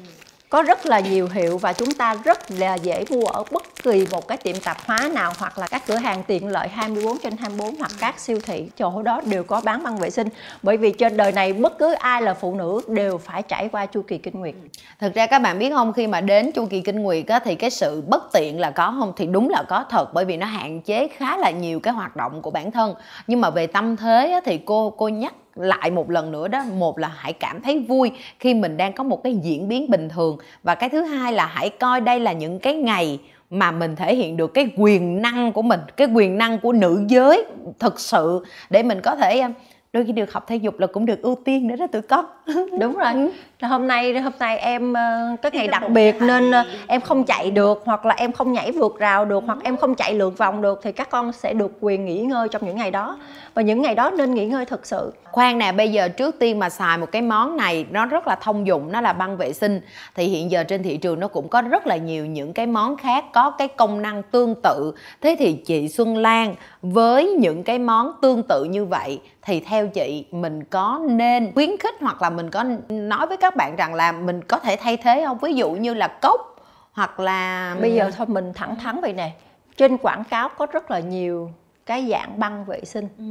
có 0.51 0.63
rất 0.63 0.87
là 0.87 1.01
nhiều 1.01 1.29
hiệu 1.33 1.59
và 1.59 1.73
chúng 1.73 1.95
ta 1.95 2.15
rất 2.25 2.51
là 2.51 2.75
dễ 2.75 3.05
mua 3.11 3.27
ở 3.27 3.45
bất 3.51 3.63
kỳ 3.83 4.07
một 4.11 4.29
cái 4.29 4.39
tiệm 4.39 4.57
tạp 4.65 4.77
hóa 4.87 5.11
nào 5.15 5.33
hoặc 5.39 5.59
là 5.59 5.67
các 5.67 5.83
cửa 5.87 5.97
hàng 5.97 6.23
tiện 6.27 6.49
lợi 6.49 6.69
24 6.69 7.19
trên 7.19 7.37
24 7.37 7.77
hoặc 7.77 7.91
các 8.01 8.21
siêu 8.21 8.39
thị 8.45 8.69
chỗ 8.79 9.03
đó 9.03 9.21
đều 9.25 9.45
có 9.45 9.61
bán 9.65 9.83
băng 9.83 9.99
vệ 9.99 10.11
sinh. 10.11 10.29
Bởi 10.63 10.77
vì 10.77 10.93
trên 10.93 11.17
đời 11.17 11.33
này 11.33 11.53
bất 11.53 11.79
cứ 11.79 11.93
ai 11.93 12.23
là 12.23 12.35
phụ 12.35 12.55
nữ 12.55 12.81
đều 12.89 13.19
phải 13.19 13.43
trải 13.43 13.69
qua 13.73 13.87
chu 13.87 14.03
kỳ 14.03 14.19
kinh 14.19 14.41
nguyệt. 14.41 14.55
Thực 15.01 15.15
ra 15.15 15.27
các 15.27 15.39
bạn 15.39 15.59
biết 15.59 15.71
không 15.71 15.93
khi 15.93 16.07
mà 16.07 16.21
đến 16.21 16.53
chu 16.53 16.67
kỳ 16.67 16.81
kinh 16.81 17.03
nguyệt 17.03 17.27
á, 17.27 17.39
thì 17.39 17.55
cái 17.55 17.71
sự 17.71 18.03
bất 18.07 18.33
tiện 18.33 18.61
là 18.61 18.71
có 18.71 18.95
không? 18.99 19.13
Thì 19.17 19.27
đúng 19.27 19.51
là 19.51 19.63
có 19.69 19.85
thật 19.91 20.15
bởi 20.15 20.25
vì 20.25 20.37
nó 20.37 20.47
hạn 20.47 20.81
chế 20.81 21.09
khá 21.09 21.37
là 21.37 21.51
nhiều 21.51 21.81
cái 21.81 21.95
hoạt 21.95 22.17
động 22.17 22.43
của 22.43 22.51
bản 22.51 22.71
thân. 22.71 22.95
Nhưng 23.27 23.41
mà 23.41 23.51
về 23.51 23.67
tâm 23.67 23.97
thế 23.97 24.31
á, 24.33 24.41
thì 24.45 24.59
cô 24.65 24.91
cô 24.91 25.09
nhắc 25.09 25.35
lại 25.61 25.91
một 25.91 26.11
lần 26.11 26.33
nữa 26.33 26.49
đó 26.49 26.63
một 26.79 26.99
là 26.99 27.11
hãy 27.17 27.33
cảm 27.33 27.61
thấy 27.61 27.79
vui 27.79 28.13
khi 28.39 28.55
mình 28.55 28.77
đang 28.77 28.93
có 28.93 29.05
một 29.05 29.23
cái 29.23 29.35
diễn 29.35 29.69
biến 29.69 29.91
bình 29.91 30.09
thường. 30.09 30.39
Và 30.63 30.75
cái 30.75 30.89
thứ 30.89 31.03
hai 31.03 31.33
là 31.33 31.47
hãy 31.47 31.71
coi 31.71 32.01
đây 32.01 32.21
là 32.21 32.33
những 32.33 32.59
cái 32.59 32.75
ngày 32.75 33.19
mà 33.51 33.71
mình 33.71 33.97
thể 33.97 34.15
hiện 34.15 34.37
được 34.37 34.55
cái 34.55 34.71
quyền 34.77 35.23
năng 35.23 35.53
của 35.53 35.63
mình 35.63 35.81
cái 35.97 36.09
quyền 36.15 36.39
năng 36.39 36.59
của 36.59 36.73
nữ 36.73 37.05
giới 37.09 37.45
thực 37.79 38.01
sự 38.01 38.45
để 38.71 38.83
mình 38.83 39.01
có 39.01 39.17
thể 39.17 39.45
đôi 39.93 40.05
khi 40.05 40.13
được 40.13 40.33
học 40.33 40.45
thể 40.47 40.57
dục 40.57 40.79
là 40.79 40.87
cũng 40.87 41.07
được 41.07 41.23
ưu 41.23 41.35
tiên 41.45 41.67
nữa 41.67 41.77
đó 41.77 41.87
tụi 41.87 42.03
con. 42.03 42.25
Đúng 42.81 42.93
rồi. 42.93 43.13
Ừ. 43.13 43.31
hôm 43.67 43.87
nay 43.87 44.21
hôm 44.21 44.33
nay 44.39 44.59
em 44.59 44.93
ờ, 44.93 45.37
có 45.43 45.51
ngày 45.53 45.69
đặc 45.69 45.83
biệt 45.89 46.17
nên 46.21 46.51
ờ, 46.51 46.65
em 46.87 47.01
không 47.01 47.25
chạy 47.25 47.51
được 47.51 47.83
hoặc 47.85 48.07
là 48.07 48.15
em 48.15 48.33
không 48.33 48.53
nhảy 48.53 48.73
vượt 48.73 48.99
rào 48.99 49.25
được 49.25 49.43
hoặc 49.47 49.59
em 49.63 49.77
không 49.77 49.95
chạy 49.95 50.15
lượt 50.15 50.39
vòng 50.39 50.63
được 50.63 50.81
thì 50.83 50.93
các 50.93 51.11
con 51.11 51.33
sẽ 51.33 51.53
được 51.53 51.73
quyền 51.81 52.05
nghỉ 52.05 52.21
ngơi 52.21 52.49
trong 52.49 52.67
những 52.67 52.77
ngày 52.77 52.91
đó 52.91 53.19
và 53.59 53.63
những 53.63 53.83
ngày 53.83 53.95
đó 53.95 54.11
nên 54.11 54.35
nghỉ 54.35 54.47
ngơi 54.47 54.65
thực 54.65 54.87
sự. 54.87 55.13
Khoan 55.25 55.59
nè 55.59 55.73
bây 55.73 55.93
giờ 55.93 56.09
trước 56.09 56.39
tiên 56.39 56.59
mà 56.59 56.71
xài 56.71 56.99
một 56.99 57.13
cái 57.13 57.23
món 57.23 57.57
này 57.57 57.87
nó 57.91 58.07
rất 58.07 58.27
là 58.27 58.35
thông 58.35 58.67
dụng 58.67 58.93
nó 58.93 59.01
là 59.01 59.13
băng 59.13 59.37
vệ 59.37 59.53
sinh. 59.53 59.81
Thì 60.15 60.25
hiện 60.25 60.51
giờ 60.51 60.65
trên 60.65 60.83
thị 60.83 60.97
trường 60.97 61.21
nó 61.21 61.29
cũng 61.29 61.49
có 61.49 61.63
rất 61.63 61.87
là 61.87 61.97
nhiều 61.97 62.27
những 62.27 62.53
cái 62.53 62.67
món 62.67 62.97
khác 62.97 63.25
có 63.33 63.51
cái 63.51 63.69
công 63.69 64.03
năng 64.03 64.23
tương 64.23 64.55
tự. 64.63 64.93
Thế 65.21 65.37
thì 65.39 65.53
chị 65.53 65.89
Xuân 65.89 66.17
Lan 66.17 66.55
với 66.83 67.29
những 67.29 67.63
cái 67.63 67.79
món 67.79 68.13
tương 68.23 68.43
tự 68.43 68.65
như 68.65 68.85
vậy 68.85 69.21
thì 69.43 69.61
theo 69.61 69.89
chị 69.89 70.25
mình 70.31 70.65
có 70.65 71.01
nên 71.09 71.53
khuyến 71.55 71.77
khích 71.77 71.95
hoặc 72.01 72.23
là 72.23 72.31
mình 72.31 72.51
có 72.51 72.65
nói 72.89 73.27
với 73.27 73.37
các 73.37 73.57
bạn 73.57 73.77
rằng 73.77 73.95
là 73.95 74.13
mình 74.13 74.43
có 74.43 74.59
thể 74.59 74.77
thay 74.77 74.97
thế 74.97 75.25
không? 75.27 75.39
Ví 75.39 75.55
dụ 75.55 75.71
như 75.71 75.95
là 75.95 76.09
cốc 76.09 76.57
hoặc 76.93 77.21
là 77.21 77.77
bây 77.81 77.95
giờ 77.95 78.11
thôi 78.17 78.27
mình 78.31 78.53
thẳng 78.55 78.77
thắn 78.77 79.01
vậy 79.01 79.13
nè. 79.13 79.31
Trên 79.77 79.97
quảng 79.97 80.25
cáo 80.25 80.49
có 80.49 80.67
rất 80.67 80.91
là 80.91 80.99
nhiều 80.99 81.51
cái 81.89 82.07
dạng 82.11 82.39
băng 82.39 82.65
vệ 82.65 82.81
sinh 82.85 83.09
ừ. 83.19 83.25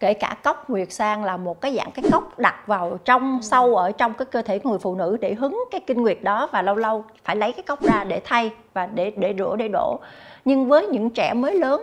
kể 0.00 0.14
cả 0.14 0.36
cốc 0.44 0.70
nguyệt 0.70 0.92
sang 0.92 1.24
là 1.24 1.36
một 1.36 1.60
cái 1.60 1.76
dạng 1.76 1.90
cái 1.90 2.04
cốc 2.12 2.38
đặt 2.38 2.66
vào 2.66 2.98
trong 3.04 3.32
ừ. 3.32 3.42
sâu 3.42 3.76
ở 3.76 3.92
trong 3.92 4.14
cái 4.14 4.26
cơ 4.26 4.42
thể 4.42 4.60
người 4.64 4.78
phụ 4.78 4.94
nữ 4.94 5.16
để 5.20 5.34
hứng 5.34 5.64
cái 5.70 5.80
kinh 5.86 6.02
nguyệt 6.02 6.18
đó 6.22 6.48
và 6.52 6.62
lâu 6.62 6.74
lâu 6.74 7.04
phải 7.24 7.36
lấy 7.36 7.52
cái 7.52 7.62
cốc 7.62 7.82
ra 7.82 8.04
để 8.04 8.20
thay 8.24 8.50
và 8.74 8.86
để 8.86 9.12
để 9.16 9.34
rửa 9.38 9.56
để 9.56 9.68
đổ 9.68 10.00
nhưng 10.44 10.68
với 10.68 10.86
những 10.86 11.10
trẻ 11.10 11.34
mới 11.34 11.54
lớn 11.54 11.82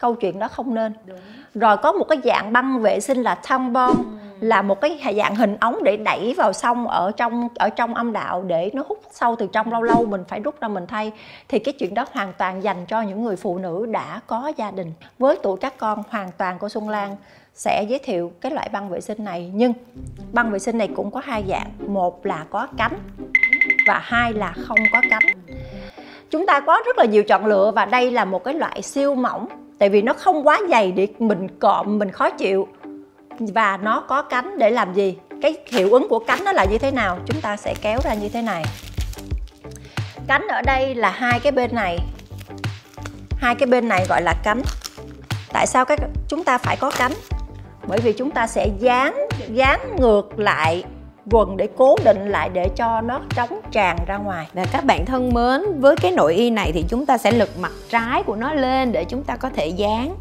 câu 0.00 0.14
chuyện 0.14 0.38
đó 0.38 0.48
không 0.48 0.74
nên 0.74 0.92
Đúng. 1.06 1.18
rồi 1.54 1.76
có 1.76 1.92
một 1.92 2.04
cái 2.08 2.18
dạng 2.24 2.52
băng 2.52 2.80
vệ 2.80 3.00
sinh 3.00 3.22
là 3.22 3.34
tampon 3.34 3.96
ừ 3.96 4.27
là 4.40 4.62
một 4.62 4.80
cái 4.80 5.14
dạng 5.16 5.34
hình 5.34 5.56
ống 5.60 5.84
để 5.84 5.96
đẩy 5.96 6.34
vào 6.36 6.52
xong 6.52 6.88
ở 6.88 7.12
trong 7.16 7.48
ở 7.54 7.68
trong 7.70 7.94
âm 7.94 8.12
đạo 8.12 8.42
để 8.46 8.70
nó 8.74 8.82
hút 8.88 9.00
sâu 9.10 9.36
từ 9.36 9.48
trong 9.52 9.72
lâu 9.72 9.82
lâu, 9.82 10.06
mình 10.06 10.24
phải 10.28 10.40
rút 10.40 10.60
ra 10.60 10.68
mình 10.68 10.86
thay. 10.86 11.12
Thì 11.48 11.58
cái 11.58 11.74
chuyện 11.78 11.94
đó 11.94 12.06
hoàn 12.12 12.32
toàn 12.38 12.62
dành 12.62 12.86
cho 12.86 13.02
những 13.02 13.24
người 13.24 13.36
phụ 13.36 13.58
nữ 13.58 13.86
đã 13.86 14.20
có 14.26 14.52
gia 14.56 14.70
đình. 14.70 14.92
Với 15.18 15.38
tuổi 15.42 15.56
các 15.60 15.74
con, 15.78 16.02
hoàn 16.10 16.30
toàn 16.38 16.58
của 16.58 16.68
Xuân 16.68 16.88
Lan 16.88 17.16
sẽ 17.54 17.84
giới 17.88 17.98
thiệu 17.98 18.32
cái 18.40 18.52
loại 18.52 18.68
băng 18.72 18.88
vệ 18.88 19.00
sinh 19.00 19.24
này. 19.24 19.50
Nhưng 19.54 19.72
băng 20.32 20.50
vệ 20.50 20.58
sinh 20.58 20.78
này 20.78 20.88
cũng 20.96 21.10
có 21.10 21.20
hai 21.24 21.44
dạng. 21.48 21.70
Một 21.86 22.26
là 22.26 22.44
có 22.50 22.66
cánh 22.76 22.98
và 23.86 24.00
hai 24.02 24.32
là 24.32 24.52
không 24.66 24.78
có 24.92 25.00
cánh 25.10 25.22
chúng 26.30 26.46
ta 26.46 26.60
có 26.60 26.80
rất 26.86 26.98
là 26.98 27.04
nhiều 27.04 27.22
chọn 27.22 27.46
lựa 27.46 27.72
và 27.74 27.84
đây 27.84 28.10
là 28.10 28.24
một 28.24 28.44
cái 28.44 28.54
loại 28.54 28.82
siêu 28.82 29.14
mỏng, 29.14 29.46
tại 29.78 29.88
vì 29.88 30.02
nó 30.02 30.12
không 30.12 30.46
quá 30.46 30.60
dày 30.70 30.92
để 30.92 31.08
mình 31.18 31.48
cọm 31.58 31.98
mình 31.98 32.10
khó 32.10 32.30
chịu 32.30 32.68
và 33.38 33.76
nó 33.76 34.00
có 34.00 34.22
cánh 34.22 34.58
để 34.58 34.70
làm 34.70 34.94
gì? 34.94 35.16
Cái 35.42 35.56
hiệu 35.66 35.92
ứng 35.92 36.08
của 36.08 36.18
cánh 36.18 36.44
nó 36.44 36.52
là 36.52 36.64
như 36.64 36.78
thế 36.78 36.90
nào? 36.90 37.18
Chúng 37.26 37.40
ta 37.40 37.56
sẽ 37.56 37.74
kéo 37.82 37.98
ra 38.04 38.14
như 38.14 38.28
thế 38.28 38.42
này. 38.42 38.64
Cánh 40.26 40.48
ở 40.48 40.62
đây 40.62 40.94
là 40.94 41.10
hai 41.10 41.40
cái 41.40 41.52
bên 41.52 41.74
này. 41.74 41.98
Hai 43.36 43.54
cái 43.54 43.66
bên 43.66 43.88
này 43.88 44.06
gọi 44.08 44.22
là 44.22 44.34
cánh. 44.44 44.62
Tại 45.52 45.66
sao 45.66 45.84
các 45.84 46.00
chúng 46.28 46.44
ta 46.44 46.58
phải 46.58 46.76
có 46.76 46.90
cánh? 46.98 47.12
Bởi 47.86 47.98
vì 47.98 48.12
chúng 48.12 48.30
ta 48.30 48.46
sẽ 48.46 48.68
dán 48.78 49.28
dán 49.48 49.96
ngược 50.00 50.38
lại 50.38 50.84
quần 51.30 51.56
để 51.56 51.68
cố 51.76 51.96
định 52.04 52.28
lại 52.28 52.48
để 52.52 52.68
cho 52.76 53.00
nó 53.00 53.20
trống 53.34 53.60
tràn 53.70 53.96
ra 54.06 54.16
ngoài. 54.16 54.48
Và 54.52 54.64
các 54.72 54.84
bạn 54.84 55.06
thân 55.06 55.34
mến, 55.34 55.80
với 55.80 55.96
cái 55.96 56.12
nội 56.12 56.34
y 56.34 56.50
này 56.50 56.72
thì 56.74 56.84
chúng 56.88 57.06
ta 57.06 57.18
sẽ 57.18 57.32
lật 57.32 57.58
mặt 57.58 57.72
trái 57.90 58.22
của 58.22 58.36
nó 58.36 58.54
lên 58.54 58.92
để 58.92 59.04
chúng 59.04 59.24
ta 59.24 59.36
có 59.36 59.50
thể 59.50 59.66
dán 59.66 60.14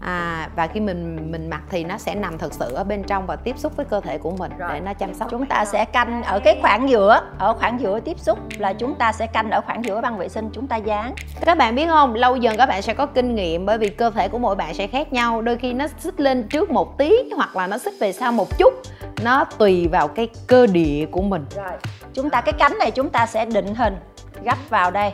à, 0.00 0.48
và 0.56 0.66
khi 0.66 0.80
mình 0.80 1.32
mình 1.32 1.50
mặc 1.50 1.62
thì 1.70 1.84
nó 1.84 1.98
sẽ 1.98 2.14
nằm 2.14 2.38
thực 2.38 2.54
sự 2.54 2.74
ở 2.74 2.84
bên 2.84 3.02
trong 3.02 3.26
và 3.26 3.36
tiếp 3.36 3.58
xúc 3.58 3.76
với 3.76 3.86
cơ 3.86 4.00
thể 4.00 4.18
của 4.18 4.30
mình 4.30 4.52
Rồi. 4.58 4.70
để 4.72 4.80
nó 4.80 4.94
chăm 4.94 5.14
sóc 5.14 5.28
chúng 5.30 5.46
ta 5.46 5.64
sẽ 5.64 5.84
canh 5.84 6.22
ở 6.22 6.40
cái 6.44 6.58
khoảng 6.62 6.88
giữa 6.88 7.20
ở 7.38 7.54
khoảng 7.54 7.80
giữa 7.80 8.00
tiếp 8.00 8.18
xúc 8.18 8.38
là 8.58 8.72
chúng 8.72 8.94
ta 8.94 9.12
sẽ 9.12 9.26
canh 9.26 9.50
ở 9.50 9.60
khoảng 9.60 9.84
giữa 9.84 10.00
băng 10.00 10.18
vệ 10.18 10.28
sinh 10.28 10.50
chúng 10.52 10.66
ta 10.66 10.76
dán. 10.76 11.14
Các 11.40 11.58
bạn 11.58 11.74
biết 11.74 11.86
không 11.88 12.14
lâu 12.14 12.36
dần 12.36 12.56
các 12.56 12.66
bạn 12.66 12.82
sẽ 12.82 12.94
có 12.94 13.06
kinh 13.06 13.34
nghiệm 13.34 13.66
bởi 13.66 13.78
vì 13.78 13.88
cơ 13.88 14.10
thể 14.10 14.28
của 14.28 14.38
mỗi 14.38 14.56
bạn 14.56 14.74
sẽ 14.74 14.86
khác 14.86 15.12
nhau. 15.12 15.42
Đôi 15.42 15.56
khi 15.56 15.72
nó 15.72 15.86
xích 15.98 16.20
lên 16.20 16.48
trước 16.48 16.70
một 16.70 16.98
tí 16.98 17.12
hoặc 17.36 17.56
là 17.56 17.66
nó 17.66 17.78
xích 17.78 17.94
về 18.00 18.12
sau 18.12 18.32
một 18.32 18.58
chút. 18.58 18.74
Nó 19.22 19.44
tùy 19.44 19.88
vào 19.88 20.08
cái 20.08 20.28
cơ 20.46 20.66
địa 20.66 21.06
của 21.10 21.22
mình. 21.22 21.46
Rồi. 21.56 21.72
Chúng 22.14 22.30
ta 22.30 22.40
cái 22.40 22.52
cánh 22.52 22.78
này 22.78 22.90
chúng 22.90 23.10
ta 23.10 23.26
sẽ 23.26 23.44
định 23.44 23.74
hình 23.74 23.96
gấp 24.44 24.56
vào 24.70 24.90
đây 24.90 25.12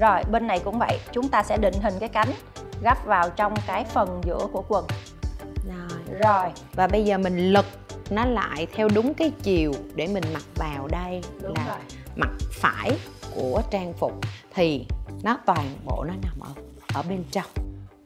rồi 0.00 0.24
bên 0.30 0.46
này 0.46 0.60
cũng 0.64 0.78
vậy. 0.78 0.98
Chúng 1.12 1.28
ta 1.28 1.42
sẽ 1.42 1.56
định 1.56 1.74
hình 1.82 1.94
cái 2.00 2.08
cánh 2.08 2.28
gấp 2.82 3.04
vào 3.04 3.30
trong 3.30 3.54
cái 3.66 3.84
phần 3.84 4.20
giữa 4.24 4.46
của 4.52 4.64
quần. 4.68 4.86
Rồi. 5.68 6.18
Rồi. 6.24 6.46
Và 6.74 6.86
bây 6.86 7.04
giờ 7.04 7.18
mình 7.18 7.52
lật 7.52 7.66
nó 8.10 8.24
lại 8.24 8.66
theo 8.74 8.88
đúng 8.94 9.14
cái 9.14 9.32
chiều 9.42 9.72
để 9.94 10.06
mình 10.06 10.24
mặc 10.32 10.44
vào 10.54 10.88
đây 10.88 11.22
đúng 11.42 11.54
là 11.56 11.66
rồi. 11.68 11.78
mặt 12.16 12.30
phải 12.52 12.90
của 13.34 13.62
trang 13.70 13.92
phục. 13.92 14.12
Thì 14.54 14.86
nó 15.22 15.38
toàn 15.46 15.76
bộ 15.84 16.04
nó 16.04 16.14
nằm 16.22 16.40
ở 16.40 16.62
ở 16.94 17.02
bên 17.08 17.24
trong 17.30 17.46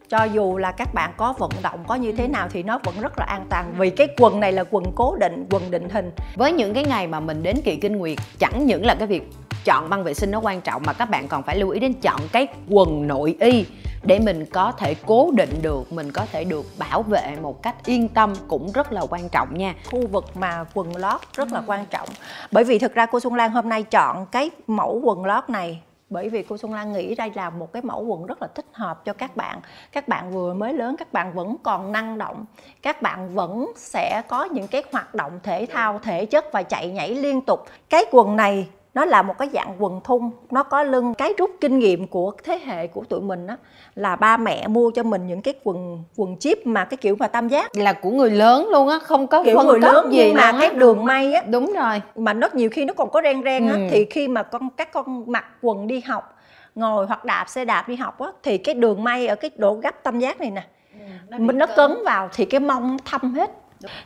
cho 0.09 0.23
dù 0.23 0.57
là 0.57 0.71
các 0.71 0.93
bạn 0.93 1.11
có 1.17 1.33
vận 1.37 1.51
động 1.61 1.83
có 1.87 1.95
như 1.95 2.11
thế 2.11 2.27
nào 2.27 2.47
thì 2.51 2.63
nó 2.63 2.79
vẫn 2.83 2.95
rất 3.01 3.19
là 3.19 3.25
an 3.25 3.45
toàn. 3.49 3.73
Vì 3.77 3.89
cái 3.89 4.07
quần 4.17 4.39
này 4.39 4.51
là 4.51 4.63
quần 4.71 4.85
cố 4.95 5.15
định 5.19 5.45
quần 5.49 5.71
định 5.71 5.89
hình. 5.89 6.11
Với 6.35 6.51
những 6.51 6.73
cái 6.73 6.85
ngày 6.85 7.07
mà 7.07 7.19
mình 7.19 7.43
đến 7.43 7.55
kỳ 7.63 7.75
kinh 7.75 7.97
nguyệt 7.97 8.17
chẳng 8.39 8.65
những 8.65 8.85
là 8.85 8.95
cái 8.95 9.07
việc 9.07 9.31
chọn 9.65 9.89
băng 9.89 10.03
vệ 10.03 10.13
sinh 10.13 10.31
nó 10.31 10.39
quan 10.39 10.61
trọng 10.61 10.83
mà 10.85 10.93
các 10.93 11.09
bạn 11.09 11.27
còn 11.27 11.43
phải 11.43 11.57
lưu 11.57 11.69
ý 11.69 11.79
đến 11.79 11.93
chọn 11.93 12.21
cái 12.31 12.47
quần 12.69 13.07
nội 13.07 13.37
y 13.39 13.65
để 14.03 14.19
mình 14.19 14.45
có 14.45 14.71
thể 14.71 14.95
cố 15.05 15.31
định 15.35 15.59
được 15.61 15.93
mình 15.93 16.11
có 16.11 16.25
thể 16.31 16.43
được 16.43 16.65
bảo 16.77 17.03
vệ 17.03 17.37
một 17.41 17.63
cách 17.63 17.85
yên 17.85 18.07
tâm 18.07 18.33
cũng 18.47 18.71
rất 18.71 18.91
là 18.91 19.01
quan 19.09 19.29
trọng 19.29 19.57
nha. 19.57 19.73
Khu 19.91 20.07
vực 20.07 20.37
mà 20.37 20.65
quần 20.73 20.95
lót 20.95 21.21
rất 21.33 21.51
là 21.51 21.63
quan 21.67 21.85
trọng. 21.85 22.09
Bởi 22.51 22.63
vì 22.63 22.79
thực 22.79 22.93
ra 22.93 23.05
cô 23.05 23.19
Xuân 23.19 23.35
Lan 23.35 23.51
hôm 23.51 23.69
nay 23.69 23.83
chọn 23.83 24.25
cái 24.25 24.49
mẫu 24.67 25.01
quần 25.03 25.25
lót 25.25 25.49
này 25.49 25.81
bởi 26.09 26.29
vì 26.29 26.43
cô 26.43 26.57
Xuân 26.57 26.73
Lan 26.73 26.93
nghĩ 26.93 27.15
đây 27.15 27.31
là 27.35 27.49
một 27.49 27.73
cái 27.73 27.81
mẫu 27.81 28.05
quần 28.05 28.25
rất 28.25 28.41
là 28.41 28.47
thích 28.55 28.65
hợp 28.73 29.05
cho 29.05 29.13
các 29.13 29.35
bạn. 29.35 29.61
Các 29.91 30.07
bạn 30.07 30.31
vừa 30.31 30.53
mới 30.53 30.73
lớn, 30.73 30.95
các 30.97 31.13
bạn 31.13 31.33
vẫn 31.33 31.55
còn 31.63 31.91
năng 31.91 32.17
động. 32.17 32.45
Các 32.81 33.01
bạn 33.01 33.35
vẫn 33.35 33.71
sẽ 33.75 34.21
có 34.27 34.43
những 34.43 34.67
cái 34.67 34.83
hoạt 34.91 35.15
động 35.15 35.39
thể 35.43 35.65
thao, 35.65 35.99
thể 35.99 36.25
chất 36.25 36.45
và 36.51 36.63
chạy 36.63 36.87
nhảy 36.87 37.15
liên 37.15 37.41
tục. 37.41 37.65
Cái 37.89 38.05
quần 38.11 38.35
này 38.35 38.67
nó 38.95 39.05
là 39.05 39.21
một 39.21 39.37
cái 39.37 39.49
dạng 39.53 39.75
quần 39.79 39.99
thun. 40.03 40.21
Nó 40.51 40.63
có 40.63 40.83
lưng. 40.83 41.13
Cái 41.13 41.33
rút 41.37 41.51
kinh 41.61 41.79
nghiệm 41.79 42.07
của 42.07 42.31
thế 42.43 42.59
hệ 42.65 42.87
của 42.87 43.03
tụi 43.09 43.21
mình 43.21 43.47
á 43.47 43.57
là 43.95 44.15
ba 44.15 44.37
mẹ 44.37 44.67
mua 44.67 44.91
cho 44.91 45.03
mình 45.03 45.27
những 45.27 45.41
cái 45.41 45.53
quần 45.63 46.03
quần 46.15 46.37
chip 46.37 46.67
mà 46.67 46.85
cái 46.85 46.97
kiểu 46.97 47.15
mà 47.19 47.27
tam 47.27 47.47
giác. 47.47 47.71
Là 47.77 47.93
của 47.93 48.09
người 48.09 48.29
lớn 48.31 48.67
luôn 48.71 48.87
á 48.89 48.99
không 48.99 49.27
có 49.27 49.43
kiểu 49.43 49.57
phân 49.57 49.67
người 49.67 49.79
lớn 49.79 50.11
gì 50.11 50.23
nhưng 50.25 50.33
mà 50.35 50.51
cái 50.51 50.69
á. 50.69 50.73
đường 50.77 51.05
may 51.05 51.33
á 51.33 51.43
đúng 51.47 51.73
rồi. 51.73 52.01
mà 52.15 52.33
nó 52.33 52.47
nhiều 52.53 52.69
khi 52.69 52.85
nó 52.85 52.93
còn 52.93 53.09
có 53.09 53.21
ren 53.21 53.43
ren 53.43 53.67
á 53.67 53.73
Ừ. 53.75 53.87
thì 53.91 54.05
khi 54.05 54.27
mà 54.27 54.43
con 54.43 54.69
các 54.77 54.93
con 54.93 55.23
mặc 55.31 55.45
quần 55.61 55.87
đi 55.87 56.01
học 56.01 56.37
ngồi 56.75 57.05
hoặc 57.05 57.25
đạp 57.25 57.45
xe 57.49 57.65
đạp 57.65 57.87
đi 57.89 57.95
học 57.95 58.19
á 58.19 58.27
thì 58.43 58.57
cái 58.57 58.75
đường 58.75 59.03
may 59.03 59.27
ở 59.27 59.35
cái 59.35 59.51
độ 59.57 59.73
gấp 59.73 60.03
tam 60.03 60.19
giác 60.19 60.39
này 60.41 60.51
nè 60.51 60.63
mình 61.37 61.57
nó 61.57 61.65
cấn 61.65 61.91
vào 62.05 62.29
thì 62.33 62.45
cái 62.45 62.59
mông 62.59 62.97
thâm 63.05 63.33
hết 63.33 63.51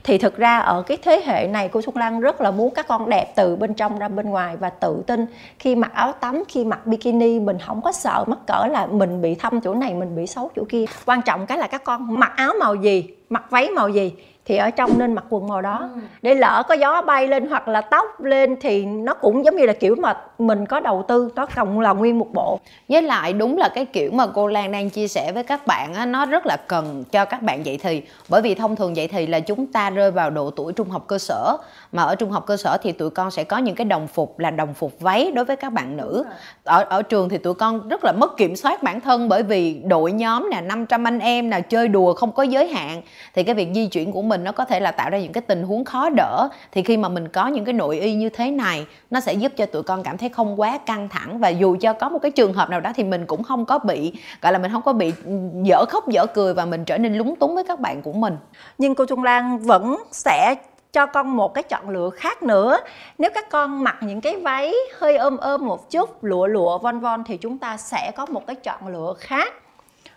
thì 0.03 0.17
thực 0.17 0.37
ra 0.37 0.59
ở 0.59 0.81
cái 0.81 0.97
thế 1.01 1.21
hệ 1.25 1.47
này 1.47 1.69
cô 1.69 1.81
Xuân 1.81 1.97
Lan 1.97 2.19
rất 2.19 2.41
là 2.41 2.51
muốn 2.51 2.73
các 2.73 2.87
con 2.87 3.09
đẹp 3.09 3.33
từ 3.35 3.55
bên 3.55 3.73
trong 3.73 3.99
ra 3.99 4.07
bên 4.07 4.29
ngoài 4.29 4.57
và 4.57 4.69
tự 4.69 5.03
tin. 5.07 5.25
Khi 5.59 5.75
mặc 5.75 5.91
áo 5.93 6.11
tắm, 6.11 6.43
khi 6.47 6.65
mặc 6.65 6.87
bikini, 6.87 7.39
mình 7.39 7.57
không 7.67 7.81
có 7.81 7.91
sợ 7.91 8.23
mắc 8.27 8.39
cỡ 8.47 8.67
là 8.71 8.85
mình 8.85 9.21
bị 9.21 9.35
thâm 9.35 9.61
chỗ 9.61 9.73
này, 9.73 9.93
mình 9.93 10.15
bị 10.15 10.27
xấu 10.27 10.49
chỗ 10.55 10.63
kia. 10.69 10.85
Quan 11.05 11.21
trọng 11.21 11.45
cái 11.45 11.57
là 11.57 11.67
các 11.67 11.83
con 11.83 12.19
mặc 12.19 12.33
áo 12.35 12.53
màu 12.59 12.75
gì, 12.75 13.09
mặc 13.29 13.43
váy 13.49 13.69
màu 13.69 13.89
gì 13.89 14.13
thì 14.49 14.57
ở 14.57 14.69
trong 14.69 14.97
nên 14.97 15.13
mặc 15.13 15.25
quần 15.29 15.47
màu 15.47 15.61
đó. 15.61 15.89
Để 16.21 16.35
lỡ 16.35 16.63
có 16.67 16.75
gió 16.75 17.01
bay 17.01 17.27
lên 17.27 17.47
hoặc 17.47 17.67
là 17.67 17.81
tóc 17.81 18.21
lên 18.21 18.55
thì 18.61 18.85
nó 18.85 19.13
cũng 19.13 19.45
giống 19.45 19.55
như 19.55 19.65
là 19.65 19.73
kiểu 19.73 19.95
mà 19.95 20.17
mình 20.39 20.65
có 20.65 20.79
đầu 20.79 21.05
tư 21.07 21.31
nó 21.35 21.45
cộng 21.45 21.79
là 21.79 21.93
nguyên 21.93 22.19
một 22.19 22.27
bộ. 22.33 22.59
Với 22.89 23.01
lại 23.01 23.33
đúng 23.33 23.57
là 23.57 23.69
cái 23.69 23.85
kiểu 23.85 24.11
mà 24.11 24.27
cô 24.27 24.47
Lan 24.47 24.71
đang 24.71 24.89
chia 24.89 25.07
sẻ 25.07 25.31
với 25.31 25.43
các 25.43 25.67
bạn 25.67 25.93
á, 25.93 26.05
nó 26.05 26.25
rất 26.25 26.45
là 26.45 26.57
cần 26.67 27.03
cho 27.11 27.25
các 27.25 27.41
bạn 27.41 27.65
dậy 27.65 27.79
thì. 27.83 28.01
Bởi 28.29 28.41
vì 28.41 28.55
thông 28.55 28.75
thường 28.75 28.95
dậy 28.95 29.07
thì 29.07 29.27
là 29.27 29.39
chúng 29.39 29.67
ta 29.67 29.89
rơi 29.89 30.11
vào 30.11 30.29
độ 30.29 30.49
tuổi 30.49 30.73
trung 30.73 30.89
học 30.89 31.03
cơ 31.07 31.17
sở. 31.17 31.57
Mà 31.91 32.03
ở 32.03 32.15
trung 32.15 32.31
học 32.31 32.45
cơ 32.45 32.57
sở 32.57 32.77
thì 32.81 32.91
tụi 32.91 33.09
con 33.09 33.31
sẽ 33.31 33.43
có 33.43 33.57
những 33.57 33.75
cái 33.75 33.85
đồng 33.85 34.07
phục 34.07 34.39
là 34.39 34.51
đồng 34.51 34.73
phục 34.73 34.99
váy 34.99 35.31
đối 35.31 35.45
với 35.45 35.55
các 35.55 35.73
bạn 35.73 35.97
nữ. 35.97 36.25
Ở 36.63 36.85
ở 36.89 37.01
trường 37.01 37.29
thì 37.29 37.37
tụi 37.37 37.53
con 37.53 37.89
rất 37.89 38.03
là 38.03 38.11
mất 38.11 38.37
kiểm 38.37 38.55
soát 38.55 38.83
bản 38.83 39.01
thân 39.01 39.29
bởi 39.29 39.43
vì 39.43 39.73
đội 39.73 40.11
nhóm 40.11 40.49
nè 40.51 40.61
500 40.61 41.07
anh 41.07 41.19
em 41.19 41.49
nè 41.49 41.61
chơi 41.61 41.87
đùa 41.87 42.13
không 42.13 42.31
có 42.31 42.43
giới 42.43 42.67
hạn. 42.67 43.01
Thì 43.35 43.43
cái 43.43 43.55
việc 43.55 43.69
di 43.75 43.87
chuyển 43.87 44.11
của 44.11 44.21
mình 44.39 44.43
nó 44.43 44.51
có 44.51 44.65
thể 44.65 44.79
là 44.79 44.91
tạo 44.91 45.09
ra 45.09 45.17
những 45.19 45.33
cái 45.33 45.41
tình 45.41 45.63
huống 45.63 45.85
khó 45.85 46.09
đỡ, 46.09 46.49
thì 46.71 46.83
khi 46.83 46.97
mà 46.97 47.09
mình 47.09 47.27
có 47.27 47.47
những 47.47 47.65
cái 47.65 47.73
nội 47.73 47.99
y 47.99 48.13
như 48.13 48.29
thế 48.29 48.51
này, 48.51 48.85
nó 49.09 49.19
sẽ 49.19 49.33
giúp 49.33 49.51
cho 49.57 49.65
tụi 49.65 49.83
con 49.83 50.03
cảm 50.03 50.17
thấy 50.17 50.29
không 50.29 50.59
quá 50.59 50.77
căng 50.85 51.09
thẳng. 51.09 51.39
Và 51.39 51.49
dù 51.49 51.77
cho 51.81 51.93
có 51.93 52.09
một 52.09 52.19
cái 52.21 52.31
trường 52.31 52.53
hợp 52.53 52.69
nào 52.69 52.79
đó 52.79 52.91
thì 52.95 53.03
mình 53.03 53.25
cũng 53.25 53.43
không 53.43 53.65
có 53.65 53.79
bị, 53.79 54.13
gọi 54.41 54.53
là 54.53 54.59
mình 54.59 54.71
không 54.71 54.81
có 54.81 54.93
bị 54.93 55.13
ừ, 55.25 55.31
dở 55.63 55.85
khóc, 55.89 56.07
dở 56.07 56.25
cười 56.25 56.53
và 56.53 56.65
mình 56.65 56.85
trở 56.85 56.97
nên 56.97 57.15
lúng 57.15 57.35
túng 57.35 57.55
với 57.55 57.63
các 57.63 57.79
bạn 57.79 58.01
của 58.01 58.13
mình. 58.13 58.37
Nhưng 58.77 58.95
cô 58.95 59.05
Trung 59.05 59.23
Lan 59.23 59.57
vẫn 59.57 60.03
sẽ 60.11 60.55
cho 60.93 61.05
con 61.05 61.37
một 61.37 61.53
cái 61.53 61.63
chọn 61.63 61.89
lựa 61.89 62.09
khác 62.09 62.43
nữa. 62.43 62.79
Nếu 63.17 63.29
các 63.35 63.49
con 63.49 63.83
mặc 63.83 63.97
những 64.01 64.21
cái 64.21 64.35
váy 64.35 64.73
hơi 64.99 65.17
ôm 65.17 65.37
ôm 65.37 65.65
một 65.65 65.89
chút, 65.89 66.23
lụa 66.23 66.47
lụa, 66.47 66.77
von 66.77 66.99
von 66.99 67.23
thì 67.23 67.37
chúng 67.37 67.57
ta 67.57 67.77
sẽ 67.77 68.11
có 68.15 68.25
một 68.25 68.47
cái 68.47 68.55
chọn 68.55 68.87
lựa 68.87 69.13
khác. 69.19 69.53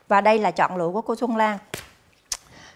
Và 0.09 0.21
đây 0.21 0.38
là 0.38 0.50
chọn 0.50 0.76
lựa 0.76 0.88
của 0.93 1.00
cô 1.00 1.14
Xuân 1.14 1.37
Lan 1.37 1.59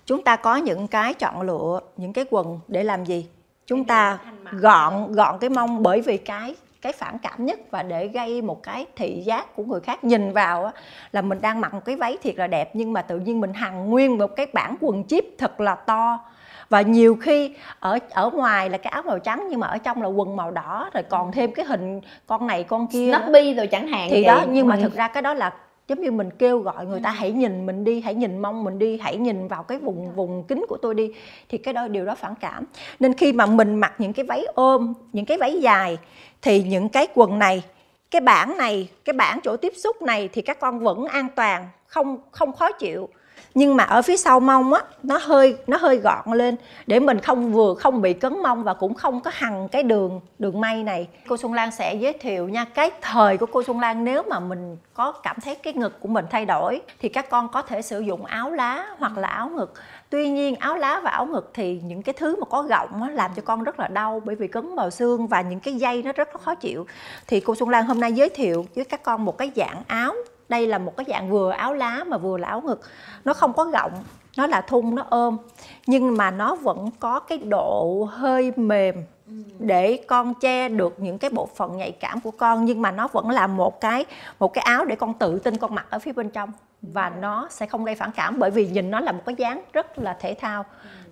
chúng 0.07 0.23
ta 0.23 0.37
có 0.37 0.57
những 0.57 0.89
cái 0.89 1.15
chọn 1.15 1.43
lựa 1.43 1.81
những 1.97 2.13
cái 2.13 2.25
quần 2.31 2.61
để 2.69 2.85
làm 2.85 3.05
gì 3.05 3.27
chúng 3.67 3.85
ta 3.85 4.19
gọn 4.51 5.13
gọn 5.13 5.39
cái 5.39 5.51
mông 5.51 5.83
bởi 5.83 6.01
vì 6.01 6.17
cái 6.17 6.55
cái 6.83 6.93
phản 6.93 7.19
cảm 7.19 7.45
nhất 7.45 7.59
và 7.71 7.83
để 7.83 8.09
gây 8.09 8.43
một 8.43 8.63
cái 8.63 8.87
thị 8.97 9.23
giác 9.27 9.57
của 9.57 9.65
người 9.65 9.81
khác 9.81 10.05
nhìn 10.05 10.33
vào 10.33 10.65
á, 10.65 10.73
là 11.13 11.23
mình 11.23 11.41
đang 11.41 11.61
mặc 11.61 11.75
một 11.75 11.85
cái 11.85 11.97
váy 11.97 12.19
thiệt 12.23 12.37
là 12.37 12.47
đẹp 12.47 12.71
nhưng 12.73 12.93
mà 12.93 13.03
tự 13.03 13.19
nhiên 13.19 13.41
mình 13.41 13.53
hằng 13.53 13.91
nguyên 13.91 14.19
một 14.19 14.37
cái 14.37 14.47
bản 14.53 14.77
quần 14.81 15.05
chip 15.05 15.25
thật 15.39 15.61
là 15.61 15.75
to 15.75 16.19
và 16.69 16.81
nhiều 16.81 17.17
khi 17.21 17.55
ở 17.81 17.99
ở 18.11 18.31
ngoài 18.31 18.71
là 18.71 18.79
cái 18.79 18.91
áo 18.91 19.03
màu 19.03 19.19
trắng 19.19 19.47
nhưng 19.51 19.61
mà 19.61 19.67
ở 19.67 19.79
trong 19.79 20.03
là 20.03 20.09
quần 20.09 20.37
màu 20.37 20.51
đỏ 20.51 20.91
rồi 20.95 21.03
còn 21.03 21.33
thêm 21.33 21.53
cái 21.53 21.67
hình 21.67 22.01
con 22.27 22.47
này 22.47 22.65
con 22.65 22.87
kia. 22.87 23.13
Snoopy 23.13 23.55
rồi 23.55 23.67
chẳng 23.67 23.89
hạn 23.89 24.09
thì 24.11 24.25
vậy. 24.25 24.37
đó 24.37 24.45
nhưng 24.49 24.67
mà 24.67 24.77
thực 24.83 24.95
ra 24.95 25.09
cái 25.09 25.23
đó 25.23 25.35
là 25.35 25.53
giống 25.89 26.01
như 26.01 26.11
mình 26.11 26.31
kêu 26.31 26.59
gọi 26.59 26.87
người 26.87 27.01
ta 27.01 27.11
hãy 27.11 27.33
nhìn 27.33 27.67
mình 27.67 27.85
đi 27.85 28.01
hãy 28.01 28.15
nhìn 28.15 28.39
mông 28.39 28.65
mình 28.65 28.79
đi 28.79 28.99
hãy 28.99 29.17
nhìn 29.17 29.49
vào 29.49 29.63
cái 29.63 29.79
vùng 29.79 30.15
vùng 30.15 30.45
kính 30.45 30.65
của 30.69 30.77
tôi 30.83 30.95
đi 30.95 31.13
thì 31.49 31.59
cái 31.59 31.75
đó 31.75 31.89
điều 31.89 32.05
đó 32.05 32.15
phản 32.15 32.35
cảm. 32.41 32.65
Nên 33.01 33.15
khi 33.15 33.33
mà 33.33 33.47
mình 33.47 33.75
mặc 33.75 33.95
những 33.99 34.13
cái 34.13 34.25
váy 34.25 34.47
ôm 34.55 34.95
những 35.13 35.25
cái 35.25 35.39
váy 35.39 35.61
dài 35.61 35.99
thì 36.43 36.63
những 36.63 36.89
cái 36.89 37.07
quần 37.15 37.39
này 37.39 37.63
cái 38.11 38.21
bảng 38.21 38.57
này 38.59 38.89
cái 39.05 39.13
bảng 39.13 39.41
chỗ 39.43 39.57
tiếp 39.57 39.73
xúc 39.77 40.03
này 40.03 40.29
thì 40.33 40.43
các 40.43 40.61
con 40.61 40.79
vẫn 40.79 41.05
an 41.05 41.29
toàn 41.37 41.69
không 41.87 42.19
không 42.31 42.53
khó 42.53 42.73
chịu 42.73 43.09
nhưng 43.57 43.77
mà 43.77 43.85
ở 43.85 44.03
phía 44.03 44.17
sau 44.17 44.41
mông 44.41 44.73
á 44.73 44.83
nó 45.03 45.19
hơi 45.23 45.57
nó 45.67 45.77
hơi 45.77 45.97
gọn 45.97 46.39
lên 46.39 46.57
để 46.87 47.01
mình 47.01 47.21
không 47.21 47.53
vừa 47.53 47.75
không 47.75 48.03
bị 48.03 48.13
cấn 48.13 48.43
mông 48.43 48.63
và 48.63 48.75
cũng 48.75 48.95
không 48.95 49.21
có 49.21 49.31
hằn 49.35 49.69
cái 49.69 49.83
đường 49.83 50.21
đường 50.39 50.61
may 50.61 50.83
này. 50.83 51.09
Cô 51.29 51.37
Xuân 51.37 51.53
Lan 51.53 51.71
sẽ 51.71 51.95
giới 51.95 52.13
thiệu 52.13 52.49
nha 52.49 52.65
cái 52.65 52.91
thời 53.01 53.37
của 53.37 53.47
cô 53.47 53.63
Xuân 53.63 53.81
Lan 53.81 54.05
nếu 54.05 54.23
mà 54.23 54.41
mình 54.41 54.77
có 54.95 55.13
cảm 55.13 55.37
thấy 55.45 55.55
cái 55.55 55.73
ngực 55.73 56.01
của 56.01 56.09
mình 56.09 56.25
thay 56.31 56.45
đổi 56.45 56.81
thì 57.01 57.09
các 57.09 57.31
con 57.31 57.49
có 57.49 57.63
thể 57.63 57.83
sử 57.83 58.01
dụng 58.01 58.25
áo 58.25 58.51
lá 58.51 58.87
hoặc 58.99 59.19
là 59.19 59.29
áo 59.29 59.49
ngực. 59.49 59.73
Tuy 60.11 60.31
nhiên 60.31 60.57
áo 60.57 60.77
lá 60.77 61.01
và 61.05 61.11
áo 61.11 61.27
ngực 61.27 61.51
thì 61.55 61.81
những 61.85 62.03
cái 62.03 62.13
thứ 62.19 62.37
mà 62.37 62.45
có 62.51 62.63
gọng 62.63 63.03
á, 63.03 63.11
làm 63.11 63.31
cho 63.37 63.43
con 63.45 63.65
rất 63.65 63.81
là 63.81 63.89
đau 63.89 64.23
bởi 64.25 64.37
vì 64.37 64.49
cấn 64.49 64.75
vào 64.75 64.91
xương 64.91 65.27
và 65.27 65.41
những 65.41 65.61
cái 65.61 65.75
dây 65.75 66.03
nó 66.03 66.13
rất 66.13 66.29
là 66.35 66.39
khó 66.45 66.55
chịu. 66.55 66.87
Thì 67.27 67.41
cô 67.41 67.55
Xuân 67.55 67.69
Lan 67.69 67.85
hôm 67.87 68.01
nay 68.01 68.13
giới 68.13 68.29
thiệu 68.29 68.67
với 68.75 68.85
các 68.85 69.03
con 69.03 69.25
một 69.25 69.39
cái 69.39 69.51
dạng 69.57 69.83
áo 69.87 70.15
đây 70.49 70.67
là 70.67 70.79
một 70.79 70.97
cái 70.97 71.07
dạng 71.09 71.31
vừa 71.31 71.51
áo 71.51 71.75
lá 71.75 72.05
mà 72.07 72.19
vừa 72.19 72.39
là 72.39 72.49
áo 72.49 72.61
ngực. 72.61 72.81
Nó 73.25 73.35
không 73.35 73.53
có 73.53 73.65
gọng 73.65 73.93
nó 74.37 74.47
là 74.47 74.61
thun 74.61 74.95
nó 74.95 75.07
ôm. 75.11 75.37
Nhưng 75.87 76.17
mà 76.17 76.31
nó 76.31 76.55
vẫn 76.55 76.91
có 77.01 77.21
cái 77.21 77.39
độ 77.39 78.09
hơi 78.11 78.53
mềm 78.57 78.95
để 79.59 79.99
con 80.07 80.35
che 80.35 80.69
được 80.69 80.95
những 80.99 81.19
cái 81.19 81.31
bộ 81.31 81.49
phận 81.57 81.77
nhạy 81.77 81.93
cảm 81.93 82.21
của 82.21 82.31
con. 82.31 82.65
Nhưng 82.65 82.83
mà 82.83 82.91
nó 82.91 83.09
vẫn 83.13 83.31
là 83.31 83.47
một 83.47 83.81
cái 83.81 84.05
một 84.39 84.55
cái 84.55 84.63
áo 84.63 84.85
để 84.85 84.97
con 84.97 85.15
tự 85.15 85.39
tin 85.39 85.57
con 85.57 85.75
mặc 85.75 85.87
ở 85.91 85.99
phía 85.99 86.13
bên 86.13 86.31
trong. 86.31 86.53
Và 86.83 87.13
nó 87.21 87.49
sẽ 87.51 87.67
không 87.67 87.85
gây 87.85 87.95
phản 87.95 88.11
cảm 88.17 88.39
bởi 88.39 88.51
vì 88.51 88.67
nhìn 88.67 88.91
nó 88.91 89.01
là 89.01 89.13
một 89.13 89.23
cái 89.27 89.35
dáng 89.39 89.63
rất 89.73 89.99
là 89.99 90.17
thể 90.21 90.35
thao. 90.41 90.65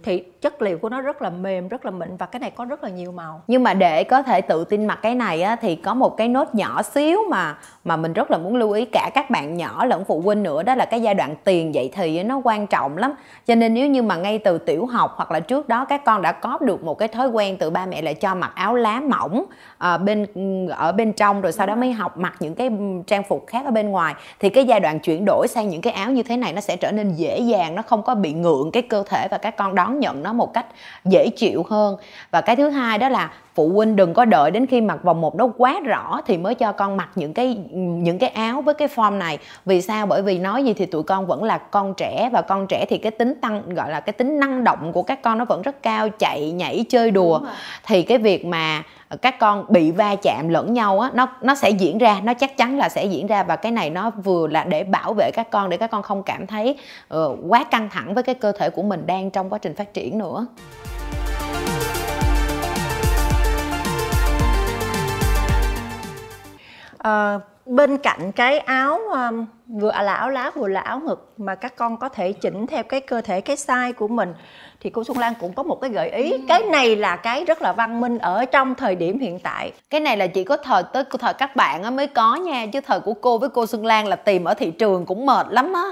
Thì 0.03 0.25
chất 0.41 0.63
liệu 0.63 0.79
của 0.79 0.89
nó 0.89 1.01
rất 1.01 1.23
là 1.23 1.31
mềm 1.31 1.69
rất 1.69 1.85
là 1.85 1.91
mịn 1.91 2.17
và 2.17 2.27
cái 2.27 2.41
này 2.41 2.51
có 2.51 2.65
rất 2.65 2.83
là 2.85 2.89
nhiều 2.89 3.13
màu. 3.13 3.43
Nhưng 3.47 3.63
mà 3.63 3.75
để 3.75 4.05
có 4.05 4.23
thể 4.23 4.41
tự 4.41 4.65
tin 4.65 4.87
mặc 4.87 4.99
cái 5.03 5.15
này 5.15 5.43
á, 5.43 5.57
thì 5.57 5.77
có 5.77 5.95
một 5.95 6.17
cái 6.17 6.29
nốt 6.29 6.55
nhỏ 6.55 6.83
xíu 6.83 7.19
mà 7.31 7.59
mà 7.85 7.97
mình 7.97 8.13
rất 8.13 8.31
là 8.31 8.39
muốn 8.39 8.57
lưu 8.57 8.73
ý 8.73 8.85
cả 8.85 9.11
các 9.15 9.31
bạn 9.31 9.57
nhỏ 9.57 9.85
lẫn 9.85 10.05
phụ 10.05 10.21
huynh 10.21 10.43
nữa. 10.43 10.63
Đó 10.63 10.75
là 10.75 10.85
cái 10.85 11.03
giai 11.03 11.15
đoạn 11.15 11.35
tiền 11.45 11.75
dậy 11.75 11.91
thì 11.95 12.23
nó 12.23 12.41
quan 12.45 12.67
trọng 12.67 12.97
lắm 12.97 13.14
cho 13.47 13.55
nên 13.55 13.75
nếu 13.75 13.87
như 13.87 14.03
mà 14.03 14.17
ngay 14.17 14.39
từ 14.39 14.59
tiểu 14.59 14.87
học 14.87 15.15
hoặc 15.17 15.31
là 15.31 15.41
trước 15.41 15.69
đó 15.69 15.85
các 15.85 16.05
con 16.05 16.23
đã 16.23 16.33
có 16.33 16.59
được 16.61 16.85
một 16.85 16.99
cái 16.99 17.09
thói 17.09 17.29
quen 17.29 17.57
từ 17.59 17.71
ba 17.71 17.87
mẹ 17.87 18.03
là 18.03 18.13
cho 18.13 18.35
mặc 18.35 18.53
áo 18.55 18.75
lá 18.75 19.01
mỏng 19.01 19.45
à, 19.79 19.99
bên 19.99 20.27
ở 20.69 20.93
bên 20.93 21.13
trong 21.13 21.41
rồi 21.41 21.53
sau 21.53 21.67
đó 21.67 21.75
mới 21.75 21.93
học 21.93 22.19
mặc 22.19 22.35
những 22.41 22.55
cái 22.55 22.71
trang 23.07 23.23
phục 23.29 23.47
khác 23.47 23.65
ở 23.65 23.71
bên 23.71 23.91
ngoài 23.91 24.15
thì 24.41 24.51
cái 24.51 24.65
giai 24.65 24.81
đoạn 24.81 25.01
chuyển 25.01 25.25
đổi 25.27 25.49
sang 25.49 25.69
những 25.69 25.81
cái 25.81 25.93
áo 25.93 26.11
như 26.11 26.23
thế 26.23 26.37
này 26.37 26.53
nó 26.53 26.61
sẽ 26.61 26.77
trở 26.77 26.93
nên 26.93 27.15
dễ 27.15 27.39
dàng 27.39 27.75
nó 27.75 27.83
không 27.83 28.03
có 28.03 28.15
bị 28.15 28.33
ngượng 28.33 28.71
cái 28.71 28.83
cơ 28.83 29.05
thể 29.09 29.29
và 29.31 29.39
các 29.39 29.57
con 29.57 29.75
đón 29.75 30.01
nhận 30.01 30.23
nó 30.23 30.33
một 30.33 30.55
cách 30.55 30.67
dễ 31.05 31.29
chịu 31.37 31.67
hơn. 31.71 31.97
Và 32.31 32.41
cái 32.41 32.57
thứ 32.57 32.69
hai 32.69 32.99
đó 32.99 33.09
là 33.09 33.31
phụ 33.55 33.69
huynh 33.69 33.97
đừng 33.97 34.15
có 34.15 34.25
đợi 34.25 34.51
đến 34.51 34.67
khi 34.67 34.81
mặc 34.81 35.03
vòng 35.03 35.21
một 35.21 35.35
nó 35.35 35.49
quá 35.59 35.81
rõ 35.85 36.21
thì 36.27 36.37
mới 36.37 36.55
cho 36.55 36.73
con 36.73 36.97
mặc 36.97 37.09
những 37.15 37.35
cái 37.35 37.55
những 37.75 38.19
cái 38.19 38.31
áo 38.31 38.63
với 38.63 38.75
cái 38.75 38.89
form 38.89 39.19
này. 39.19 39.39
Vì 39.65 39.81
sao? 39.81 40.07
Bởi 40.07 40.23
vì 40.23 40.39
nói 40.39 40.65
gì 40.65 40.75
thì 40.75 40.87
tụi 40.87 41.03
con 41.03 41.27
vẫn 41.27 41.45
là 41.45 41.59
con 41.59 41.95
trẻ 41.95 42.31
và 42.33 42.43
con 42.43 42.67
trẻ 42.67 42.85
thì 42.89 42.99
cái 42.99 43.13
tính 43.13 43.35
tăng 43.41 43.75
gọi 43.75 43.91
là 43.91 44.01
cái 44.01 44.13
tính 44.13 44.41
năng 44.41 44.65
động 44.65 44.93
của 44.93 45.03
các 45.03 45.23
con 45.23 45.39
nó 45.39 45.45
vẫn 45.45 45.63
rất 45.63 45.83
cao 45.83 46.09
chạy 46.09 46.53
nhảy 46.53 46.85
chơi 46.89 47.11
đùa. 47.11 47.41
Thì 47.87 48.03
cái 48.03 48.19
việc 48.19 48.47
mà 48.47 48.83
các 49.23 49.39
con 49.39 49.65
bị 49.69 49.91
va 49.91 50.15
chạm 50.15 50.49
lẫn 50.49 50.75
nhau 50.75 51.01
á 51.01 51.11
nó 51.15 51.29
nó 51.43 51.55
sẽ 51.55 51.71
diễn 51.71 51.99
ra 51.99 52.21
nó 52.23 52.35
chắc 52.35 52.57
chắn 52.57 52.79
là 52.79 52.89
sẽ 52.89 53.05
diễn 53.05 53.27
ra 53.27 53.43
và 53.43 53.57
cái 53.57 53.73
này 53.73 53.91
nó 53.91 54.11
vừa 54.11 54.47
là 54.47 54.65
để 54.65 54.85
bảo 54.85 55.15
vệ 55.15 55.31
các 55.35 55.51
con 55.51 55.71
để 55.71 55.77
các 55.77 55.91
con 55.91 56.03
không 56.03 56.23
cảm 56.23 56.47
thấy 56.47 56.77
uh, 57.15 57.39
quá 57.49 57.65
căng 57.65 57.89
thẳng 57.89 58.15
với 58.15 58.23
cái 58.23 58.35
cơ 58.35 58.53
thể 58.53 58.71
của 58.71 58.83
mình 58.83 59.07
đang 59.07 59.31
trong 59.31 59.51
quá 59.51 59.59
trình 59.59 59.75
phát 59.75 59.95
triển 59.95 60.19
nữa 60.19 60.47
Ờ, 67.05 67.41
bên 67.67 67.99
cạnh 67.99 68.33
cái 68.33 68.59
áo 68.59 68.99
um, 68.99 69.47
vừa 69.69 69.93
là 70.03 70.15
áo 70.15 70.31
lá 70.31 70.51
vừa 70.55 70.69
là 70.69 70.81
áo 70.81 71.01
ngực 71.01 71.33
mà 71.37 71.55
các 71.55 71.77
con 71.77 71.97
có 71.97 72.09
thể 72.09 72.33
chỉnh 72.33 72.67
theo 72.67 72.83
cái 72.83 73.01
cơ 73.01 73.21
thể 73.21 73.41
cái 73.41 73.57
size 73.57 73.93
của 73.93 74.09
mình 74.09 74.35
thì 74.81 74.91
cô 74.91 75.05
Xuân 75.05 75.19
Lan 75.19 75.33
cũng 75.41 75.53
có 75.53 75.63
một 75.63 75.81
cái 75.81 75.91
gợi 75.91 76.11
ý. 76.11 76.31
Ừ. 76.31 76.39
cái 76.49 76.63
này 76.63 76.97
là 76.97 77.17
cái 77.17 77.45
rất 77.45 77.63
là 77.63 77.73
văn 77.73 78.01
minh 78.01 78.19
ở 78.19 78.45
trong 78.45 78.75
thời 78.75 78.95
điểm 78.95 79.19
hiện 79.19 79.39
tại. 79.39 79.73
Cái 79.91 80.01
này 80.01 80.17
là 80.17 80.27
chỉ 80.27 80.45
có 80.45 80.57
thời 80.57 80.83
tới 80.93 81.05
thời 81.21 81.35
các 81.35 81.57
bạn 81.57 81.97
mới 81.97 82.07
có 82.07 82.37
nha 82.37 82.67
chứ 82.73 82.81
thời 82.81 83.01
của 83.01 83.15
cô 83.15 83.39
với 83.39 83.49
cô 83.49 83.67
Xuân 83.67 83.87
Lan 83.87 84.09
là 84.09 84.17
tìm 84.17 84.45
ở 84.45 84.55
thị 84.55 84.71
trường 84.71 85.07
cũng 85.07 85.27
mệt 85.27 85.47
lắm 85.51 85.73
á. 85.73 85.85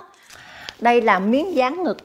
Đây 0.81 1.03
là 1.03 1.19
miếng 1.19 1.55
dán 1.55 1.83
ngực 1.83 1.97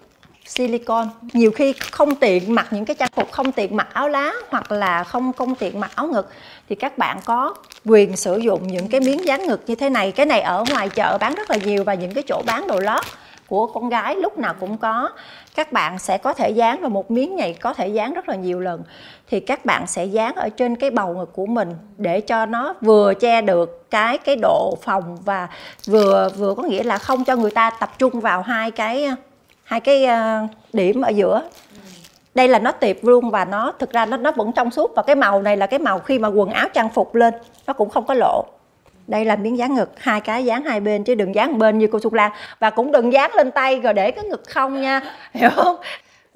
silicon. 0.48 1.10
Nhiều 1.34 1.52
khi 1.52 1.74
không 1.92 2.16
tiện 2.16 2.56
mặc 2.56 2.68
những 2.72 2.86
cái 2.86 2.96
trang 2.96 3.10
phục, 3.16 3.32
không 3.32 3.52
tiện 3.52 3.76
mặc 3.76 3.88
áo 3.94 4.10
lá 4.10 4.34
hoặc 4.50 4.72
là 4.72 5.04
không 5.04 5.34
không 5.34 5.56
tiện 5.56 5.80
mặc 5.80 5.92
áo 5.96 6.08
ngực 6.08 6.30
thì 6.70 6.76
các 6.76 6.98
bạn 6.98 7.18
có 7.26 7.56
quyền 7.86 8.16
sử 8.16 8.38
dụng 8.38 8.68
những 8.68 8.88
cái 8.88 9.02
miếng 9.02 9.26
dán 9.26 9.48
ngực 9.48 9.64
như 9.68 9.76
thế 9.76 9.90
này. 9.90 10.12
Cái 10.12 10.26
này 10.26 10.42
ở 10.42 10.64
ngoài 10.70 10.90
chợ 10.90 11.18
bán 11.18 11.36
rất 11.36 11.50
là 11.50 11.58
nhiều 11.66 11.84
và 11.84 11.94
những 11.94 12.14
cái 12.14 12.24
chỗ 12.28 12.42
bán 12.46 12.68
đồ 12.68 12.80
lót 12.80 13.04
của 13.48 13.68
con 13.68 13.90
gái 13.90 14.16
lúc 14.16 14.38
nào 14.38 14.54
cũng 14.60 14.78
có. 14.78 15.10
Các 15.56 15.72
bạn 15.72 16.00
sẽ 16.00 16.18
có 16.18 16.34
thể 16.34 16.50
dán 16.50 16.82
vào 16.82 16.90
một 16.90 17.12
miếng 17.12 17.36
này, 17.36 17.54
có 17.54 17.74
thể 17.74 17.88
dán 17.88 18.14
rất 18.14 18.30
là 18.30 18.36
nhiều 18.36 18.60
lần. 18.60 18.84
Thì 19.30 19.40
các 19.40 19.66
bạn 19.66 19.88
sẽ 19.88 20.06
dán 20.06 20.36
ở 20.36 20.50
trên 20.50 20.76
cái 20.76 20.92
bầu 20.92 21.14
ngực 21.14 21.34
của 21.34 21.46
mình 21.46 21.74
để 21.98 22.22
cho 22.22 22.46
nó 22.46 22.74
vừa 22.82 23.14
che 23.14 23.42
được 23.42 23.90
cái 23.90 24.18
cái 24.18 24.36
độ 24.42 24.78
phòng 24.82 25.18
và 25.26 25.48
vừa 25.86 26.30
vừa 26.38 26.54
có 26.56 26.64
nghĩa 26.64 26.84
là 26.84 26.98
không 26.98 27.24
cho 27.24 27.36
người 27.36 27.52
ta 27.52 27.70
tập 27.70 28.00
trung 28.00 28.20
vào 28.20 28.42
hai 28.42 28.72
cái 28.72 29.10
hai 29.68 29.80
cái 29.80 30.06
ờ, 30.06 30.48
điểm 30.74 31.02
ở 31.02 31.10
giữa. 31.10 31.42
Đây 32.36 32.48
là 32.48 32.60
nó 32.60 32.72
tiệp 32.72 32.96
luôn 33.02 33.30
và 33.30 33.46
nó 33.46 33.74
thực 33.80 33.92
ra 33.92 34.06
nó 34.06 34.18
nó 34.18 34.32
vẫn 34.32 34.52
trong 34.52 34.72
suốt 34.72 34.96
và 34.96 35.02
cái 35.02 35.16
màu 35.16 35.42
này 35.42 35.58
là 35.58 35.68
cái 35.68 35.80
màu 35.80 36.00
khi 36.00 36.20
mà 36.20 36.28
quần 36.28 36.50
áo 36.50 36.68
trang 36.74 36.90
phục 36.90 37.16
lên 37.16 37.34
nó 37.68 37.74
cũng 37.74 37.90
không 37.90 38.06
có 38.06 38.14
lộ. 38.14 38.46
Đây 39.08 39.26
là 39.26 39.36
miếng 39.36 39.58
dán 39.58 39.76
ngực 39.76 39.90
hai 39.98 40.22
cái 40.22 40.46
dán 40.46 40.64
hai 40.64 40.80
bên 40.80 41.04
chứ 41.04 41.16
đừng 41.16 41.36
dán 41.36 41.58
bên 41.58 41.78
như 41.78 41.88
cô 41.92 42.00
Xuân 42.00 42.14
Lan. 42.14 42.32
Và 42.60 42.70
cũng 42.70 42.92
đừng 42.92 43.14
dán 43.14 43.32
lên 43.36 43.52
tay 43.52 43.80
rồi 43.80 43.94
để 43.94 44.12
cái 44.12 44.26
ngực 44.26 44.44
không 44.48 44.82
nha 44.82 45.02
hiểu 45.34 45.50
không? 45.56 45.76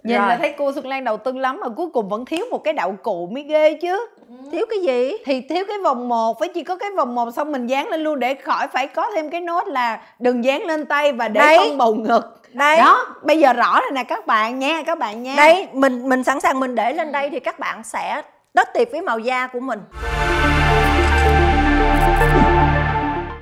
Nhìn 0.03 0.17
rồi. 0.17 0.27
là 0.27 0.37
thấy 0.37 0.53
cô 0.57 0.71
Xuân 0.71 0.87
Lan 0.87 1.03
đầu 1.03 1.17
tư 1.17 1.31
lắm 1.31 1.59
mà 1.61 1.69
cuối 1.69 1.89
cùng 1.93 2.09
vẫn 2.09 2.25
thiếu 2.25 2.45
một 2.51 2.63
cái 2.63 2.73
đạo 2.73 2.95
cụ 3.03 3.29
mới 3.31 3.43
ghê 3.43 3.73
chứ. 3.73 4.07
Thiếu 4.51 4.65
cái 4.69 4.79
gì? 4.79 5.17
Thì 5.25 5.41
thiếu 5.41 5.65
cái 5.67 5.77
vòng 5.83 6.09
một 6.09 6.39
phải 6.39 6.49
chỉ 6.53 6.63
có 6.63 6.75
cái 6.75 6.89
vòng 6.97 7.15
một 7.15 7.31
xong 7.31 7.51
mình 7.51 7.67
dán 7.67 7.87
lên 7.87 8.01
luôn 8.01 8.19
để 8.19 8.33
khỏi 8.33 8.67
phải 8.67 8.87
có 8.87 9.11
thêm 9.15 9.29
cái 9.29 9.41
nốt 9.41 9.67
là 9.67 10.01
đừng 10.19 10.43
dán 10.43 10.63
lên 10.63 10.85
tay 10.85 11.11
và 11.11 11.27
để 11.27 11.39
Đấy. 11.39 11.57
không 11.57 11.77
bầu 11.77 11.95
ngực 11.95 12.40
đây 12.53 12.77
đó 12.77 13.05
bây 13.21 13.39
giờ 13.39 13.53
rõ 13.53 13.79
rồi 13.81 13.91
nè 13.93 14.03
các 14.03 14.27
bạn 14.27 14.59
nha 14.59 14.83
các 14.85 14.99
bạn 14.99 15.23
nha. 15.23 15.33
Đây 15.37 15.67
mình 15.73 16.09
mình 16.09 16.23
sẵn 16.23 16.39
sàng 16.39 16.59
mình 16.59 16.75
để 16.75 16.93
lên 16.93 17.11
đây 17.11 17.29
thì 17.29 17.39
các 17.39 17.59
bạn 17.59 17.83
sẽ 17.83 18.21
đất 18.53 18.69
tiệp 18.73 18.87
với 18.91 19.01
màu 19.01 19.19
da 19.19 19.47
của 19.47 19.59
mình. 19.59 19.79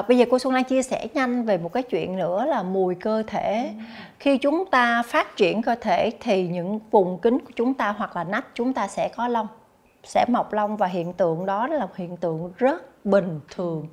Bây 0.08 0.18
giờ 0.18 0.26
cô 0.32 0.40
Xuân 0.40 0.54
Lan 0.54 0.64
chia 0.64 0.84
sẻ 0.84 1.08
nhanh 1.14 1.46
về 1.46 1.58
một 1.58 1.74
cái 1.74 1.84
chuyện 1.84 2.18
nữa 2.18 2.46
là 2.46 2.64
mùi 2.64 2.96
cơ 2.96 3.24
thể. 3.28 3.70
Khi 4.20 4.38
chúng 4.38 4.66
ta 4.66 5.04
phát 5.04 5.36
triển 5.36 5.62
cơ 5.62 5.76
thể 5.82 6.12
thì 6.20 6.48
những 6.48 6.80
vùng 6.92 7.20
kính 7.22 7.40
của 7.40 7.52
chúng 7.56 7.74
ta 7.74 7.94
hoặc 7.98 8.16
là 8.16 8.24
nách 8.24 8.46
chúng 8.54 8.74
ta 8.74 8.88
sẽ 8.88 9.10
có 9.16 9.28
lông 9.28 9.48
sẽ 10.04 10.26
mọc 10.28 10.54
lông 10.54 10.78
và 10.78 10.88
hiện 10.88 11.14
tượng 11.14 11.46
đó 11.46 11.68
là 11.68 11.88
hiện 11.96 12.18
tượng 12.18 12.52
rất 12.58 13.06
bình 13.06 13.40
thường. 13.56 13.88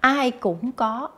Ai 0.00 0.30
cũng 0.30 0.72
có 0.72 1.08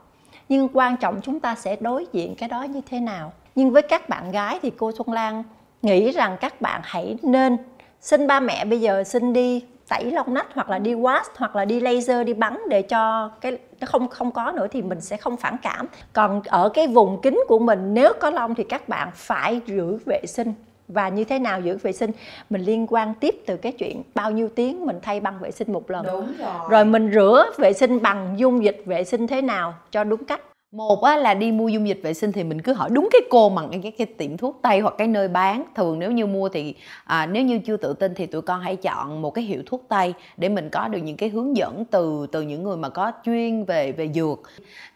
nhưng 0.49 0.69
quan 0.73 0.97
trọng 0.97 1.21
chúng 1.21 1.39
ta 1.39 1.55
sẽ 1.55 1.75
đối 1.75 2.05
diện 2.13 2.35
cái 2.35 2.49
đó 2.49 2.63
như 2.63 2.81
thế 2.89 2.99
nào 2.99 3.33
nhưng 3.55 3.71
với 3.71 3.81
các 3.81 4.09
bạn 4.09 4.31
gái 4.31 4.59
thì 4.61 4.71
cô 4.77 4.91
Xuân 4.91 5.11
Lan 5.13 5.43
nghĩ 5.81 6.11
rằng 6.11 6.37
các 6.41 6.61
bạn 6.61 6.81
hãy 6.83 7.17
nên 7.21 7.57
xin 8.01 8.27
ba 8.27 8.39
mẹ 8.39 8.65
bây 8.65 8.81
giờ 8.81 9.03
xin 9.03 9.33
đi 9.33 9.61
tẩy 9.89 10.11
lông 10.11 10.33
nách 10.33 10.47
hoặc 10.53 10.69
là 10.69 10.79
đi 10.79 10.93
wash 10.93 11.23
hoặc 11.35 11.55
là 11.55 11.65
đi 11.65 11.79
laser 11.79 12.27
đi 12.27 12.33
bắn 12.33 12.57
để 12.69 12.81
cho 12.81 13.31
cái 13.41 13.57
nó 13.79 13.87
không 13.87 14.07
không 14.07 14.31
có 14.31 14.51
nữa 14.51 14.67
thì 14.71 14.81
mình 14.81 15.01
sẽ 15.01 15.17
không 15.17 15.37
phản 15.37 15.57
cảm. 15.61 15.87
Còn 16.13 16.41
ở 16.45 16.69
cái 16.69 16.87
vùng 16.87 17.21
kính 17.21 17.39
của 17.47 17.59
mình 17.59 17.93
nếu 17.93 18.13
có 18.19 18.29
lông 18.29 18.55
thì 18.55 18.63
các 18.63 18.89
bạn 18.89 19.09
phải 19.13 19.61
giữ 19.65 19.97
vệ 20.05 20.21
sinh. 20.27 20.53
Và 20.87 21.09
như 21.09 21.23
thế 21.23 21.39
nào 21.39 21.61
giữ 21.61 21.77
vệ 21.77 21.91
sinh? 21.91 22.11
Mình 22.49 22.61
liên 22.61 22.87
quan 22.89 23.13
tiếp 23.13 23.43
từ 23.45 23.57
cái 23.57 23.71
chuyện 23.71 24.03
bao 24.15 24.31
nhiêu 24.31 24.49
tiếng 24.55 24.85
mình 24.85 24.99
thay 25.01 25.19
băng 25.19 25.39
vệ 25.39 25.51
sinh 25.51 25.73
một 25.73 25.91
lần. 25.91 26.05
Đúng 26.05 26.33
rồi. 26.39 26.69
rồi 26.69 26.85
mình 26.85 27.11
rửa 27.13 27.45
vệ 27.57 27.73
sinh 27.73 28.01
bằng 28.01 28.35
dung 28.37 28.63
dịch 28.63 28.83
vệ 28.85 29.03
sinh 29.03 29.27
thế 29.27 29.41
nào 29.41 29.73
cho 29.91 30.03
đúng 30.03 30.25
cách 30.25 30.41
một 30.73 31.03
á, 31.03 31.17
là 31.17 31.33
đi 31.33 31.51
mua 31.51 31.67
dung 31.67 31.87
dịch 31.87 31.99
vệ 32.03 32.13
sinh 32.13 32.31
thì 32.31 32.43
mình 32.43 32.61
cứ 32.61 32.73
hỏi 32.73 32.89
đúng 32.93 33.09
cái 33.11 33.21
cô 33.29 33.49
mà 33.49 33.61
cái, 33.71 33.79
cái, 33.83 33.91
cái 33.91 34.07
tiệm 34.07 34.37
thuốc 34.37 34.59
tây 34.61 34.79
hoặc 34.79 34.93
cái 34.97 35.07
nơi 35.07 35.27
bán. 35.27 35.63
Thường 35.75 35.99
nếu 35.99 36.11
như 36.11 36.25
mua 36.25 36.49
thì 36.49 36.75
à, 37.05 37.25
nếu 37.25 37.43
như 37.43 37.59
chưa 37.59 37.77
tự 37.77 37.93
tin 37.93 38.13
thì 38.15 38.25
tụi 38.25 38.41
con 38.41 38.61
hãy 38.61 38.75
chọn 38.75 39.21
một 39.21 39.31
cái 39.31 39.43
hiệu 39.43 39.61
thuốc 39.65 39.85
tây 39.87 40.13
để 40.37 40.49
mình 40.49 40.69
có 40.69 40.87
được 40.87 40.99
những 40.99 41.17
cái 41.17 41.29
hướng 41.29 41.57
dẫn 41.57 41.85
từ 41.85 42.27
từ 42.31 42.41
những 42.41 42.63
người 42.63 42.77
mà 42.77 42.89
có 42.89 43.11
chuyên 43.25 43.65
về 43.65 43.91
về 43.91 44.09
dược. 44.13 44.39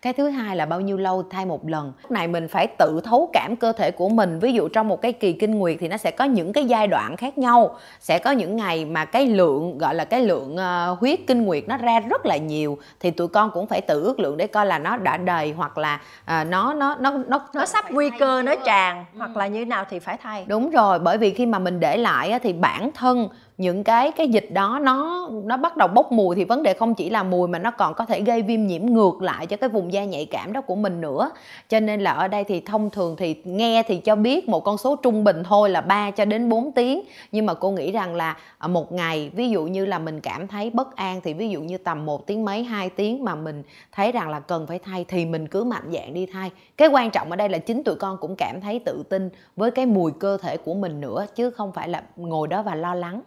Cái 0.02 0.14
thứ 0.14 0.30
hai 0.30 0.56
là 0.56 0.66
bao 0.66 0.82
nhiêu 0.82 0.98
lâu 0.98 1.24
thay 1.30 1.46
một 1.46 1.68
lần. 1.68 1.94
Lúc 2.02 2.12
này 2.12 2.28
mình 2.28 2.48
phải 2.48 2.68
tự 2.68 3.02
thấu 3.04 3.30
cảm 3.34 3.56
cơ 3.56 3.72
thể 3.72 3.92
của 3.92 4.10
mình. 4.10 4.40
Ví 4.40 4.54
dụ 4.54 4.68
trong 4.68 4.88
một 4.88 5.02
cái 5.02 5.14
kỳ 5.14 5.34
kinh 5.34 5.56
nguyệt 5.56 5.78
thì 5.80 5.88
nó 5.88 5.98
sẽ 5.98 6.12
có 6.12 6.26
những 6.26 6.54
cái 6.54 6.66
giai 6.66 6.88
đoạn 6.88 7.18
khác 7.18 7.38
nhau. 7.38 7.76
Sẽ 8.00 8.20
có 8.20 8.32
những 8.32 8.56
ngày 8.56 8.86
mà 8.86 9.06
cái 9.06 9.28
lượng 9.28 9.78
gọi 9.78 9.96
là 9.96 10.06
cái 10.06 10.22
lượng 10.22 10.56
uh, 10.56 11.00
huyết 11.00 11.20
kinh 11.28 11.44
nguyệt 11.44 11.64
nó 11.68 11.78
ra 11.78 12.00
rất 12.00 12.26
là 12.26 12.38
nhiều 12.38 12.78
thì 13.00 13.12
tụi 13.12 13.28
con 13.28 13.52
cũng 13.54 13.68
phải 13.68 13.82
tự 13.82 14.04
ước 14.04 14.20
lượng 14.20 14.38
để 14.38 14.48
coi 14.48 14.66
là 14.66 14.80
nó 14.80 14.98
đã 14.98 15.18
đầy 15.18 15.52
hoặc 15.52 15.67
hoặc 15.68 15.78
là 15.78 16.00
à, 16.26 16.44
nó 16.44 16.74
nó 16.74 16.96
nó 17.00 17.12
nó 17.28 17.40
nó 17.54 17.66
sắp 17.66 17.92
nguy 17.92 18.10
cơ 18.20 18.42
nó 18.42 18.56
tràn 18.66 19.06
ừ. 19.14 19.18
hoặc 19.18 19.38
là 19.38 19.48
như 19.48 19.66
nào 19.66 19.86
thì 19.90 20.00
phải 20.00 20.18
thay 20.18 20.46
đúng 20.48 20.70
rồi 20.70 21.00
bởi 21.00 21.18
vì 21.18 21.34
khi 21.34 21.46
mà 21.46 21.60
mình 21.60 21.80
để 21.80 21.98
lại 21.98 22.32
á, 22.32 22.40
thì 22.44 22.54
bản 22.54 22.92
thân 22.94 23.30
những 23.58 23.84
cái 23.84 24.12
cái 24.12 24.28
dịch 24.28 24.52
đó 24.52 24.80
nó 24.84 25.30
nó 25.44 25.58
bắt 25.58 25.78
đầu 25.78 25.88
bốc 25.88 26.12
mùi 26.12 26.36
thì 26.36 26.44
vấn 26.44 26.64
đề 26.64 26.74
không 26.74 26.96
chỉ 26.96 27.10
là 27.10 27.24
mùi 27.24 27.48
mà 27.48 27.60
nó 27.60 27.72
còn 27.72 27.94
có 27.94 28.06
thể 28.06 28.22
gây 28.22 28.42
viêm 28.42 28.68
nhiễm 28.68 28.86
ngược 28.86 29.22
lại 29.22 29.46
cho 29.48 29.58
cái 29.58 29.70
vùng 29.70 29.94
da 29.94 30.06
nhạy 30.06 30.26
cảm 30.26 30.54
đó 30.54 30.62
của 30.62 30.76
mình 30.76 31.02
nữa. 31.02 31.32
Cho 31.70 31.80
nên 31.80 32.02
là 32.02 32.12
ở 32.12 32.28
đây 32.28 32.44
thì 32.44 32.62
thông 32.62 32.90
thường 32.90 33.16
thì 33.18 33.36
nghe 33.44 33.84
thì 33.88 33.98
cho 33.98 34.16
biết 34.16 34.50
một 34.50 34.60
con 34.64 34.78
số 34.78 34.96
trung 34.96 35.24
bình 35.24 35.44
thôi 35.44 35.70
là 35.70 35.82
3 35.82 36.12
cho 36.12 36.26
đến 36.26 36.50
4 36.50 36.72
tiếng. 36.72 37.02
Nhưng 37.32 37.46
mà 37.46 37.54
cô 37.54 37.72
nghĩ 37.72 37.92
rằng 37.92 38.16
là 38.16 38.38
à, 38.58 38.68
một 38.68 38.92
ngày, 38.92 39.32
ví 39.34 39.50
dụ 39.50 39.64
như 39.64 39.86
là 39.86 40.00
mình 40.00 40.20
cảm 40.22 40.48
thấy 40.48 40.70
bất 40.70 40.96
an 40.96 41.22
thì 41.24 41.34
ví 41.34 41.50
dụ 41.50 41.62
như 41.62 41.78
tầm 41.78 42.06
một 42.06 42.28
tiếng 42.28 42.46
mấy, 42.46 42.64
hai 42.64 42.90
tiếng 42.90 43.24
mà 43.24 43.36
mình 43.36 43.64
thấy 43.92 44.12
rằng 44.12 44.30
là 44.30 44.40
cần 44.40 44.68
phải 44.68 44.80
thay 44.80 45.06
thì 45.08 45.26
mình 45.26 45.48
cứ 45.48 45.64
mạnh 45.64 45.92
dạn 45.94 46.14
đi 46.14 46.26
thay. 46.26 46.52
Cái 46.78 46.88
quan 46.88 47.12
trọng 47.12 47.30
ở 47.30 47.36
đây 47.36 47.50
là 47.50 47.58
chính 47.58 47.84
tụi 47.84 47.96
con 47.96 48.18
cũng 48.18 48.36
cảm 48.36 48.62
thấy 48.62 48.80
tự 48.80 49.04
tin 49.10 49.30
với 49.56 49.72
cái 49.72 49.86
mùi 49.86 50.12
cơ 50.20 50.38
thể 50.38 50.58
của 50.58 50.74
mình 50.74 51.02
nữa, 51.02 51.26
chứ 51.36 51.50
không 51.50 51.72
phải 51.72 51.90
là 51.90 52.04
ngồi 52.16 52.48
đó 52.48 52.64
và 52.64 52.76
lo 52.76 52.96
lắng 52.96 53.22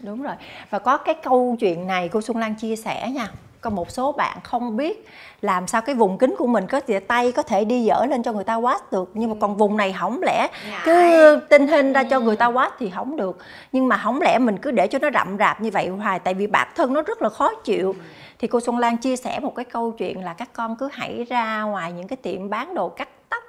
đúng 0.00 0.22
rồi. 0.22 0.34
Và 0.70 0.78
có 0.78 0.96
cái 0.96 1.14
câu 1.14 1.56
chuyện 1.60 1.86
này 1.86 2.08
cô 2.08 2.20
xuân 2.20 2.36
lan 2.36 2.54
chia 2.54 2.76
sẻ 2.76 3.10
nha. 3.10 3.28
Có 3.60 3.70
một 3.70 3.90
số 3.90 4.12
bạn 4.12 4.38
không 4.44 4.76
biết 4.76 5.08
làm 5.40 5.66
sao 5.66 5.82
cái 5.82 5.94
vùng 5.94 6.18
kính 6.18 6.34
của 6.38 6.46
mình 6.46 6.66
có 6.66 6.80
thể 6.80 7.00
tay 7.00 7.32
có 7.32 7.42
thể 7.42 7.64
đi 7.64 7.84
dở 7.84 8.06
lên 8.10 8.22
cho 8.22 8.32
người 8.32 8.44
ta 8.44 8.60
wash 8.60 8.80
được. 8.90 9.10
Nhưng 9.14 9.30
mà 9.30 9.36
còn 9.40 9.56
vùng 9.56 9.76
này 9.76 9.92
hỏng 9.92 10.20
lẽ. 10.22 10.48
Cứ 10.84 11.40
tinh 11.48 11.68
hình 11.68 11.92
ra 11.92 12.02
cho 12.04 12.20
người 12.20 12.36
ta 12.36 12.50
wash 12.50 12.70
thì 12.78 12.90
không 12.90 13.16
được. 13.16 13.38
Nhưng 13.72 13.88
mà 13.88 13.96
hỏng 13.96 14.20
lẽ 14.20 14.38
mình 14.38 14.58
cứ 14.58 14.70
để 14.70 14.86
cho 14.86 14.98
nó 14.98 15.10
rậm 15.14 15.36
rạp 15.38 15.60
như 15.60 15.70
vậy 15.70 15.88
hoài 15.88 16.18
tại 16.18 16.34
vì 16.34 16.46
bản 16.46 16.68
thân 16.74 16.92
nó 16.92 17.02
rất 17.02 17.22
là 17.22 17.28
khó 17.28 17.54
chịu. 17.54 17.94
Thì 18.38 18.48
cô 18.48 18.60
Xuân 18.60 18.78
Lan 18.78 18.96
chia 18.96 19.16
sẻ 19.16 19.40
một 19.40 19.54
cái 19.54 19.64
câu 19.64 19.90
chuyện 19.90 20.24
là 20.24 20.34
các 20.34 20.48
con 20.52 20.76
cứ 20.76 20.88
hãy 20.92 21.24
ra 21.28 21.62
ngoài 21.62 21.92
những 21.92 22.08
cái 22.08 22.16
tiệm 22.16 22.50
bán 22.50 22.74
đồ 22.74 22.88
cắt 22.88 23.08
tóc 23.28 23.42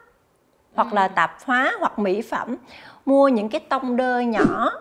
hoặc 0.76 0.94
là 0.94 1.08
tạp 1.08 1.38
hóa 1.46 1.74
hoặc 1.80 2.00
mỹ 2.00 2.22
phẩm 2.22 2.56
mua 3.06 3.28
những 3.28 3.50
cái 3.50 3.62
tông 3.70 3.96
đơ 3.96 4.20
nhỏ 4.20 4.72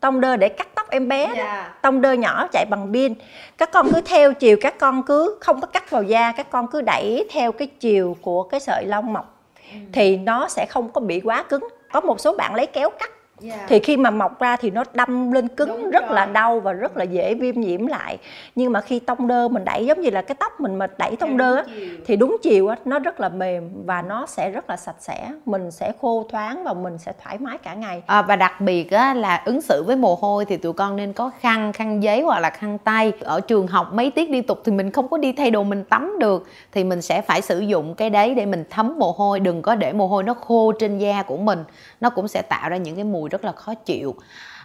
tông 0.00 0.20
đơ 0.20 0.36
để 0.36 0.48
cắt 0.48 0.68
tóc 0.74 0.90
em 0.90 1.08
bé 1.08 1.24
yeah. 1.24 1.36
Dạ. 1.36 1.74
tông 1.82 2.00
đơ 2.00 2.12
nhỏ 2.12 2.48
chạy 2.52 2.66
bằng 2.70 2.92
pin 2.92 3.14
các 3.58 3.72
con 3.72 3.92
cứ 3.94 4.00
theo 4.00 4.34
chiều 4.34 4.56
các 4.60 4.78
con 4.78 5.02
cứ 5.02 5.38
không 5.40 5.60
có 5.60 5.66
cắt 5.66 5.90
vào 5.90 6.02
da 6.02 6.32
các 6.32 6.50
con 6.50 6.66
cứ 6.66 6.82
đẩy 6.82 7.28
theo 7.30 7.52
cái 7.52 7.68
chiều 7.80 8.16
của 8.20 8.42
cái 8.42 8.60
sợi 8.60 8.86
lông 8.86 9.12
mọc 9.12 9.42
ừ. 9.72 9.78
thì 9.92 10.16
nó 10.16 10.48
sẽ 10.48 10.66
không 10.66 10.88
có 10.92 11.00
bị 11.00 11.20
quá 11.20 11.42
cứng 11.42 11.68
có 11.92 12.00
một 12.00 12.20
số 12.20 12.34
bạn 12.36 12.54
lấy 12.54 12.66
kéo 12.66 12.90
cắt 12.90 13.10
yeah. 13.42 13.60
thì 13.68 13.78
khi 13.78 13.96
mà 13.96 14.10
mọc 14.10 14.40
ra 14.40 14.56
thì 14.56 14.70
nó 14.70 14.84
đâm 14.94 15.32
lên 15.32 15.48
cứng 15.48 15.68
Đúng 15.68 15.90
rất 15.90 16.04
rồi. 16.06 16.14
là 16.14 16.26
đau 16.26 16.60
và 16.60 16.72
rất 16.72 16.96
là 16.96 17.04
dễ 17.04 17.34
viêm 17.34 17.60
nhiễm 17.60 17.86
lại. 17.86 18.18
Nhưng 18.54 18.72
mà 18.72 18.80
khi 18.80 18.98
tông 18.98 19.28
đơ 19.28 19.48
mình 19.48 19.64
đẩy 19.64 19.86
giống 19.86 20.00
như 20.00 20.10
là 20.10 20.22
cái 20.22 20.34
tóc 20.34 20.60
mình 20.60 20.74
mà 20.76 20.86
đẩy 20.98 21.16
tông 21.16 21.36
đơ 21.36 21.56
á, 21.56 21.64
thì 22.06 22.16
đúng 22.16 22.36
chiều 22.42 22.68
á, 22.68 22.76
nó 22.84 22.98
rất 22.98 23.20
là 23.20 23.28
mềm 23.28 23.70
và 23.84 24.02
nó 24.02 24.26
sẽ 24.26 24.50
rất 24.50 24.70
là 24.70 24.76
sạch 24.76 24.96
sẽ. 24.98 25.30
Mình 25.46 25.70
sẽ 25.70 25.92
khô 26.00 26.26
thoáng 26.30 26.64
và 26.64 26.72
mình 26.72 26.98
sẽ 26.98 27.12
thoải 27.24 27.38
mái 27.38 27.58
cả 27.58 27.74
ngày. 27.74 28.02
À, 28.06 28.22
và 28.22 28.36
đặc 28.36 28.60
biệt 28.60 28.90
á, 28.90 29.14
là 29.14 29.42
ứng 29.44 29.60
xử 29.60 29.82
với 29.86 29.96
mồ 29.96 30.14
hôi 30.14 30.44
thì 30.44 30.56
tụi 30.56 30.72
con 30.72 30.96
nên 30.96 31.12
có 31.12 31.30
khăn 31.40 31.72
khăn 31.72 32.02
giấy 32.02 32.22
hoặc 32.22 32.40
là 32.40 32.50
khăn 32.50 32.78
tay. 32.78 33.12
Ở 33.20 33.40
trường 33.40 33.66
học 33.66 33.92
mấy 33.92 34.10
tiết 34.10 34.30
liên 34.30 34.42
tục 34.42 34.60
thì 34.64 34.72
mình 34.72 34.90
không 34.90 35.08
có 35.08 35.18
đi 35.18 35.32
thay 35.32 35.50
đồ 35.50 35.62
mình 35.62 35.84
tắm 35.84 36.16
được 36.18 36.46
thì 36.72 36.84
mình 36.84 37.02
sẽ 37.02 37.20
phải 37.20 37.42
sử 37.42 37.58
dụng 37.58 37.94
cái 37.94 38.10
đấy 38.10 38.34
để 38.34 38.46
mình 38.46 38.64
thấm 38.70 38.98
mồ 38.98 39.12
hôi. 39.12 39.40
Đừng 39.40 39.62
có 39.62 39.74
để 39.74 39.92
mồ 39.92 40.06
hôi 40.06 40.22
nó 40.22 40.34
khô 40.34 40.72
trên 40.72 40.98
da 40.98 41.22
của 41.22 41.36
mình. 41.36 41.64
Nó 42.00 42.10
cũng 42.10 42.28
sẽ 42.28 42.42
tạo 42.42 42.70
ra 42.70 42.76
những 42.76 42.94
cái 42.94 43.04
mùi 43.04 43.27
rất 43.28 43.44
là 43.44 43.52
khó 43.52 43.74
chịu. 43.74 44.14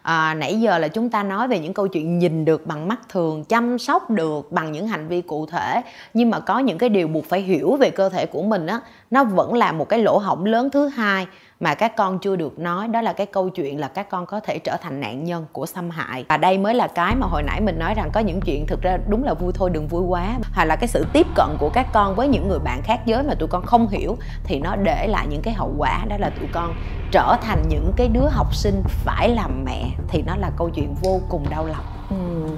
À, 0.01 0.33
nãy 0.33 0.59
giờ 0.59 0.77
là 0.77 0.87
chúng 0.87 1.09
ta 1.09 1.23
nói 1.23 1.47
về 1.47 1.59
những 1.59 1.73
câu 1.73 1.87
chuyện 1.87 2.19
nhìn 2.19 2.45
được 2.45 2.67
bằng 2.67 2.87
mắt 2.87 3.09
thường 3.09 3.43
chăm 3.43 3.79
sóc 3.79 4.09
được 4.09 4.51
bằng 4.51 4.71
những 4.71 4.87
hành 4.87 5.07
vi 5.07 5.21
cụ 5.21 5.45
thể. 5.45 5.81
Nhưng 6.13 6.29
mà 6.29 6.39
có 6.39 6.59
những 6.59 6.77
cái 6.77 6.89
điều 6.89 7.07
buộc 7.07 7.25
phải 7.25 7.41
hiểu 7.41 7.75
về 7.75 7.89
cơ 7.89 8.09
thể 8.09 8.25
của 8.25 8.43
mình 8.43 8.67
á 8.67 8.79
nó 9.11 9.23
vẫn 9.23 9.53
là 9.53 9.71
một 9.71 9.89
cái 9.89 9.99
lỗ 9.99 10.17
hổng 10.17 10.45
lớn 10.45 10.69
thứ 10.69 10.87
hai 10.87 11.27
mà 11.63 11.75
các 11.75 11.95
con 11.95 12.19
chưa 12.19 12.35
được 12.35 12.59
nói, 12.59 12.87
đó 12.87 13.01
là 13.01 13.13
cái 13.13 13.25
câu 13.25 13.49
chuyện 13.49 13.79
là 13.79 13.87
các 13.87 14.09
con 14.09 14.25
có 14.25 14.39
thể 14.39 14.59
trở 14.59 14.77
thành 14.81 14.99
nạn 14.99 15.23
nhân 15.23 15.45
của 15.51 15.65
xâm 15.65 15.89
hại. 15.89 16.25
Và 16.29 16.37
đây 16.37 16.57
mới 16.57 16.73
là 16.73 16.87
cái 16.87 17.15
mà 17.15 17.27
hồi 17.27 17.43
nãy 17.43 17.61
mình 17.61 17.79
nói 17.79 17.93
rằng 17.93 18.09
có 18.13 18.19
những 18.19 18.41
chuyện 18.41 18.67
thực 18.67 18.81
ra 18.81 18.97
đúng 19.07 19.23
là 19.23 19.33
vui 19.33 19.53
thôi, 19.55 19.69
đừng 19.69 19.87
vui 19.87 20.01
quá. 20.01 20.27
Hoặc 20.53 20.65
là 20.65 20.75
cái 20.75 20.87
sự 20.87 21.05
tiếp 21.13 21.27
cận 21.35 21.47
của 21.59 21.69
các 21.73 21.87
con 21.93 22.15
với 22.15 22.27
những 22.27 22.47
người 22.47 22.59
bạn 22.59 22.81
khác 22.83 22.99
giới 23.05 23.23
mà 23.23 23.35
tụi 23.35 23.47
con 23.47 23.65
không 23.65 23.87
hiểu, 23.87 24.17
thì 24.43 24.59
nó 24.59 24.75
để 24.75 25.07
lại 25.07 25.27
những 25.29 25.41
cái 25.41 25.53
hậu 25.53 25.73
quả. 25.77 26.05
Đó 26.07 26.15
là 26.19 26.29
tụi 26.29 26.47
con 26.53 26.75
trở 27.11 27.35
thành 27.41 27.63
những 27.69 27.91
cái 27.95 28.07
đứa 28.07 28.27
học 28.31 28.55
sinh 28.55 28.83
phải 28.87 29.29
làm 29.29 29.65
mẹ, 29.65 29.89
thì 30.07 30.21
nó 30.21 30.35
là 30.35 30.51
câu 30.57 30.69
chuyện 30.69 30.95
vô 31.01 31.21
cùng 31.29 31.49
đau 31.49 31.65
lòng. 31.65 31.85
Ừ. 32.09 32.49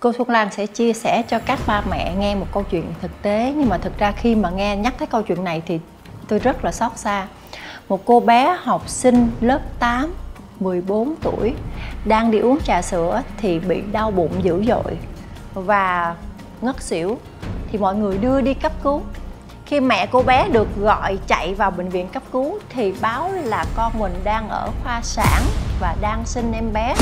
Cô 0.00 0.12
Xuân 0.12 0.30
Lan 0.30 0.48
sẽ 0.50 0.66
chia 0.66 0.92
sẻ 0.92 1.22
cho 1.28 1.38
các 1.46 1.58
ba 1.66 1.82
mẹ 1.90 2.14
nghe 2.18 2.34
một 2.34 2.46
câu 2.52 2.62
chuyện 2.70 2.84
thực 3.00 3.22
tế, 3.22 3.54
nhưng 3.56 3.68
mà 3.68 3.78
thực 3.78 3.98
ra 3.98 4.12
khi 4.12 4.34
mà 4.34 4.50
nghe 4.50 4.76
nhắc 4.76 4.94
tới 4.98 5.06
câu 5.06 5.22
chuyện 5.22 5.44
này 5.44 5.62
thì 5.66 5.80
tôi 6.28 6.38
rất 6.38 6.64
là 6.64 6.72
xót 6.72 6.92
xa 6.96 7.26
một 7.90 8.00
cô 8.04 8.20
bé 8.20 8.56
học 8.62 8.88
sinh 8.88 9.30
lớp 9.40 9.60
8 9.78 10.14
14 10.60 11.14
tuổi, 11.22 11.54
đang 12.04 12.30
đi 12.30 12.38
uống 12.38 12.58
trà 12.64 12.82
sữa 12.82 13.22
thì 13.36 13.58
bị 13.58 13.82
đau 13.92 14.10
bụng 14.10 14.32
dữ 14.42 14.64
dội 14.68 14.98
và 15.54 16.14
ngất 16.60 16.82
xỉu. 16.82 17.18
Thì 17.70 17.78
mọi 17.78 17.94
người 17.94 18.18
đưa 18.18 18.40
đi 18.40 18.54
cấp 18.54 18.72
cứu. 18.82 19.02
Khi 19.66 19.80
mẹ 19.80 20.06
cô 20.06 20.22
bé 20.22 20.48
được 20.48 20.68
gọi 20.76 21.18
chạy 21.26 21.54
vào 21.54 21.70
bệnh 21.70 21.88
viện 21.88 22.08
cấp 22.08 22.22
cứu 22.32 22.58
thì 22.68 22.94
báo 23.00 23.32
là 23.32 23.64
con 23.76 23.92
mình 23.98 24.14
đang 24.24 24.48
ở 24.48 24.70
khoa 24.82 25.00
sản 25.02 25.42
và 25.80 25.96
đang 26.00 26.26
sinh 26.26 26.52
em 26.52 26.72
bé. 26.72 26.94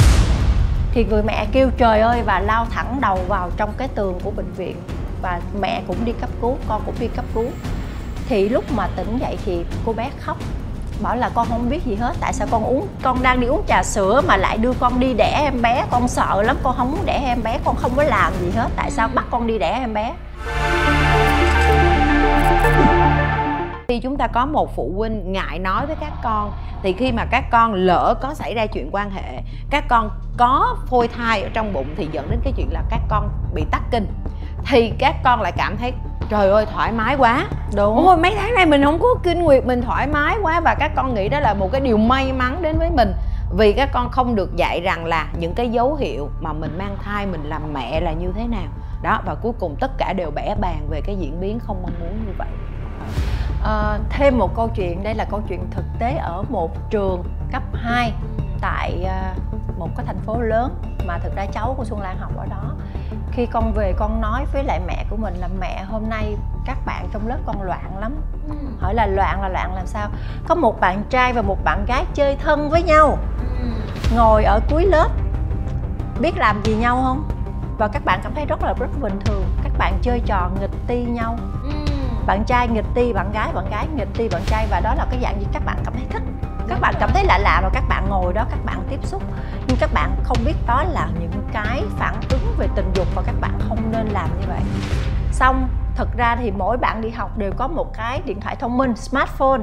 Thì 0.93 1.05
người 1.05 1.23
mẹ 1.23 1.47
kêu, 1.53 1.71
trời 1.77 2.01
ơi, 2.01 2.23
và 2.27 2.41
lao 2.41 2.67
thẳng 2.71 2.99
đầu 3.01 3.19
vào 3.29 3.51
trong 3.57 3.73
cái 3.79 3.89
tường 3.89 4.19
của 4.25 4.31
bệnh 4.31 4.53
viện. 4.53 4.77
Và 5.23 5.41
mẹ 5.61 5.83
cũng 5.87 6.05
đi 6.05 6.13
cấp 6.21 6.31
cứu, 6.41 6.57
con 6.69 6.83
cũng 6.87 6.95
đi 7.01 7.09
cấp 7.17 7.25
cứu. 7.35 7.47
Thì 8.29 8.49
lúc 8.49 8.65
mà 8.77 8.89
tỉnh 8.97 9.19
dậy 9.19 9.39
thì 9.45 9.65
cô 9.87 9.93
bé 9.93 10.11
khóc 10.21 10.37
bảo 11.03 11.17
là 11.17 11.31
con 11.35 11.47
không 11.51 11.71
biết 11.71 11.85
gì 11.85 11.95
hết, 11.95 12.15
tại 12.21 12.33
sao 12.33 12.49
con 12.51 12.65
uống? 12.65 12.87
Con 13.03 13.23
đang 13.23 13.41
đi 13.41 13.47
uống 13.47 13.63
trà 13.69 13.83
sữa 13.83 14.23
mà 14.29 14.37
lại 14.37 14.59
đưa 14.59 14.73
con 14.73 15.01
đi 15.01 15.15
đẻ 15.15 15.41
em 15.45 15.63
bé. 15.63 15.85
Con 15.91 16.09
sợ 16.09 16.43
lắm, 16.43 16.57
con 16.63 16.75
không 16.77 16.91
muốn 16.91 17.07
đẻ 17.07 17.23
em 17.27 17.43
bé, 17.43 17.59
con 17.65 17.77
không 17.77 17.93
có 17.97 18.03
làm 18.03 18.33
gì 18.41 18.51
hết. 18.51 18.69
Tại 18.77 18.91
sao 18.91 19.09
bắt 19.15 19.25
con 19.31 19.47
đi 19.47 19.59
đẻ 19.59 19.71
em 19.71 19.95
bé? 19.95 20.15
Khi 23.89 24.01
chúng 24.01 24.17
ta 24.17 24.27
có 24.27 24.47
một 24.47 24.77
phụ 24.77 24.93
huynh 24.97 25.33
ngại 25.33 25.59
nói 25.59 25.87
với 25.87 25.97
các 26.01 26.13
con, 26.23 26.53
thì 26.83 26.93
khi 26.93 27.13
mà 27.13 27.25
các 27.25 27.45
con 27.51 27.75
lỡ 27.75 28.15
có 28.23 28.35
xảy 28.35 28.55
ra 28.55 28.67
chuyện 28.67 28.89
quan 28.93 29.11
hệ, 29.11 29.43
các 29.71 29.85
con 29.89 30.11
có 30.37 30.77
phôi 30.91 31.09
thai 31.09 31.43
ở 31.43 31.49
trong 31.55 31.73
bụng 31.73 31.95
thì 31.97 32.09
dẫn 32.13 32.31
đến 32.31 32.41
cái 32.45 32.53
chuyện 32.57 32.69
là 32.73 32.83
các 32.91 33.01
con 33.09 33.29
bị 33.55 33.65
tắc 33.71 33.83
kinh. 33.91 34.07
Thì 34.67 34.93
các 34.99 35.15
con 35.25 35.41
lại 35.41 35.53
cảm 35.57 35.77
thấy 35.77 35.93
trời 36.29 36.51
ơi 36.51 36.67
thoải 36.73 36.93
mái 36.93 37.17
quá. 37.17 37.47
Đúng. 37.77 38.07
Ôi 38.07 38.17
mấy 38.17 38.35
tháng 38.35 38.55
nay 38.55 38.67
mình 38.67 38.85
không 38.85 38.99
có 38.99 39.09
kinh 39.23 39.43
nguyệt 39.43 39.67
mình 39.67 39.83
thoải 39.83 40.07
mái 40.07 40.37
quá 40.43 40.61
và 40.61 40.75
các 40.79 40.93
con 40.97 41.15
nghĩ 41.15 41.29
đó 41.29 41.41
là 41.41 41.55
một 41.55 41.73
cái 41.73 41.81
điều 41.81 41.97
may 41.97 42.33
mắn 42.33 42.63
đến 42.63 42.79
với 42.79 42.91
mình. 42.91 43.13
Vì 43.57 43.73
các 43.73 43.89
con 43.93 44.11
không 44.11 44.35
được 44.35 44.57
dạy 44.57 44.81
rằng 44.81 45.05
là 45.05 45.27
những 45.39 45.55
cái 45.55 45.69
dấu 45.69 45.95
hiệu 45.95 46.29
mà 46.41 46.53
mình 46.53 46.79
mang 46.79 46.97
thai 47.05 47.27
mình 47.27 47.43
làm 47.45 47.73
mẹ 47.73 48.01
là 48.01 48.13
như 48.13 48.33
thế 48.37 48.47
nào. 48.47 48.67
Đó 49.03 49.21
và 49.27 49.35
cuối 49.35 49.53
cùng 49.61 49.77
tất 49.81 49.91
cả 49.99 50.13
đều 50.13 50.31
bẻ 50.31 50.55
bàn 50.61 50.87
về 50.91 51.01
cái 51.01 51.17
diễn 51.17 51.41
biến 51.41 51.59
không 51.59 51.83
mong 51.83 51.93
muốn 52.01 52.27
như 52.27 52.33
vậy. 52.39 52.49
À, 53.65 53.99
thêm 54.11 54.39
một 54.39 54.57
câu 54.57 54.69
chuyện 54.75 55.03
đây 55.03 55.15
là 55.15 55.25
câu 55.31 55.41
chuyện 55.49 55.61
thực 55.71 55.85
tế 55.99 56.17
ở 56.17 56.43
một 56.49 56.91
trường 56.91 57.25
cấp 57.53 57.63
2 57.73 58.13
tại 58.61 59.05
à, 59.05 59.35
một 59.79 59.89
cái 59.97 60.07
thành 60.07 60.19
phố 60.27 60.41
lớn 60.41 60.75
mà 61.07 61.19
thực 61.19 61.37
ra 61.37 61.47
cháu 61.53 61.75
của 61.77 61.85
Xuân 61.85 62.01
Lan 62.01 62.19
học 62.19 62.33
ở 62.37 62.47
đó 62.47 62.75
khi 63.33 63.47
con 63.47 63.73
về 63.73 63.95
con 63.99 64.21
nói 64.21 64.47
với 64.53 64.65
lại 64.65 64.81
mẹ 64.87 65.05
của 65.11 65.17
mình 65.17 65.35
là 65.35 65.49
mẹ 65.61 65.85
hôm 65.85 66.09
nay 66.09 66.37
các 66.67 66.79
bạn 66.87 67.09
trong 67.13 67.29
lớp 67.29 67.39
con 67.47 67.63
loạn 67.63 67.99
lắm 68.01 68.15
ừ. 68.49 68.55
hỏi 68.81 68.95
là 68.95 69.07
loạn 69.07 69.43
là 69.43 69.49
loạn 69.49 69.75
làm 69.75 69.87
sao 69.87 70.09
có 70.49 70.55
một 70.55 70.81
bạn 70.81 71.03
trai 71.11 71.33
và 71.33 71.43
một 71.43 71.65
bạn 71.65 71.85
gái 71.87 72.05
chơi 72.15 72.37
thân 72.37 72.71
với 72.71 72.83
nhau 72.83 73.19
ừ. 73.61 73.67
ngồi 74.17 74.45
ở 74.45 74.61
cuối 74.71 74.85
lớp 74.85 75.09
biết 76.21 76.37
làm 76.37 76.63
gì 76.65 76.75
nhau 76.75 77.03
không 77.03 77.29
và 77.79 77.89
các 77.89 78.05
bạn 78.05 78.21
cảm 78.23 78.35
thấy 78.35 78.47
rất 78.47 78.63
là 78.63 78.75
rất 78.79 79.01
bình 79.01 79.19
thường 79.25 79.45
các 79.63 79.73
bạn 79.79 79.99
chơi 80.03 80.21
trò 80.27 80.51
nghịch 80.61 80.71
ti 80.87 81.03
nhau 81.03 81.37
ừ 81.65 81.71
bạn 82.29 82.45
trai 82.45 82.69
nghịch 82.69 82.85
ti 82.95 83.13
bạn 83.13 83.33
gái 83.33 83.53
bạn 83.55 83.71
gái 83.71 83.87
nghịch 83.97 84.09
ti 84.15 84.29
bạn 84.29 84.43
trai, 84.47 84.67
và 84.71 84.81
đó 84.81 84.95
là 84.95 85.07
cái 85.11 85.21
dạng 85.23 85.41
gì 85.41 85.47
các 85.53 85.63
bạn 85.65 85.77
cảm 85.85 85.95
thấy 85.95 86.05
thích. 86.11 86.23
Các 86.69 86.81
bạn 86.81 86.95
cảm 87.01 87.11
thấy 87.15 87.25
lạ 87.25 87.39
lạ 87.39 87.61
và 87.63 87.71
các 87.73 87.85
bạn 87.89 88.09
ngồi 88.09 88.33
đó, 88.33 88.45
các 88.51 88.59
bạn 88.65 88.83
tiếp 88.91 89.01
xúc. 89.03 89.23
Nhưng 89.67 89.77
các 89.81 89.91
bạn 89.93 90.17
không 90.25 90.37
biết 90.45 90.55
đó 90.67 90.85
là 90.85 91.09
những 91.21 91.49
cái 91.53 91.83
phản 91.99 92.15
ứng 92.31 92.55
về 92.59 92.67
tình 92.77 92.91
dục 92.95 93.07
và 93.15 93.23
các 93.27 93.35
bạn 93.41 93.59
không 93.69 93.93
nên 93.93 94.07
làm 94.07 94.29
như 94.41 94.47
vậy 94.49 94.61
xong 95.33 95.69
thực 95.97 96.17
ra 96.17 96.37
thì 96.37 96.51
mỗi 96.51 96.77
bạn 96.77 97.01
đi 97.01 97.11
học 97.11 97.39
đều 97.39 97.53
có 97.57 97.69
một 97.69 97.95
cái 97.95 98.21
điện 98.25 98.41
thoại 98.41 98.57
thông 98.57 98.79
minh, 98.79 98.97
smartphone. 98.97 99.61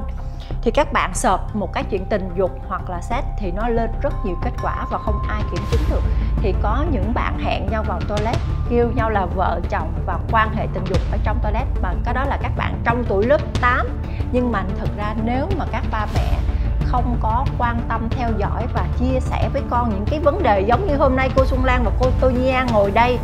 Thì 0.62 0.70
các 0.70 0.92
bạn 0.92 1.14
sợp 1.14 1.40
một 1.54 1.72
cái 1.72 1.84
chuyện 1.90 2.04
tình 2.04 2.30
dục 2.36 2.50
hoặc 2.68 2.90
là 2.90 3.00
sex 3.00 3.24
thì 3.38 3.52
nó 3.52 3.68
lên 3.68 3.90
rất 4.02 4.14
nhiều 4.24 4.36
kết 4.44 4.50
quả 4.62 4.86
và 4.90 4.98
không 4.98 5.18
ai 5.28 5.42
kiểm 5.50 5.64
chứng 5.70 5.80
được. 5.90 6.02
Thì 6.36 6.54
có 6.62 6.84
những 6.90 7.14
bạn 7.14 7.38
hẹn 7.38 7.66
nhau 7.70 7.82
vào 7.82 8.00
toilet, 8.08 8.36
kêu 8.70 8.90
nhau 8.94 9.10
là 9.10 9.26
vợ, 9.26 9.60
chồng 9.70 9.92
và 10.06 10.18
quan 10.32 10.54
hệ 10.54 10.66
tình 10.74 10.84
dục 10.84 10.98
ở 11.12 11.18
trong 11.24 11.38
toilet. 11.42 11.66
Mà 11.82 11.94
cái 12.04 12.14
đó 12.14 12.24
là 12.24 12.38
các 12.42 12.52
bạn 12.56 12.80
trong 12.84 13.04
tuổi 13.08 13.26
lớp 13.26 13.40
8 13.60 13.86
nhưng 14.32 14.52
mà 14.52 14.64
thực 14.78 14.96
ra 14.96 15.14
nếu 15.24 15.48
mà 15.58 15.64
các 15.72 15.84
ba 15.90 16.06
mẹ 16.14 16.38
không 16.86 17.16
có 17.20 17.44
quan 17.58 17.80
tâm 17.88 18.08
theo 18.10 18.28
dõi 18.38 18.66
và 18.74 18.86
chia 18.98 19.20
sẻ 19.20 19.48
với 19.52 19.62
con 19.70 19.90
những 19.90 20.04
cái 20.10 20.20
vấn 20.20 20.42
đề 20.42 20.60
giống 20.60 20.86
như 20.86 20.96
hôm 20.96 21.16
nay 21.16 21.30
cô 21.36 21.44
Xuân 21.44 21.64
Lan 21.64 21.84
và 21.84 21.90
cô 22.00 22.06
Tô 22.20 22.30
Nhi 22.30 22.48
An 22.48 22.66
ngồi 22.72 22.90
đây 22.90 23.18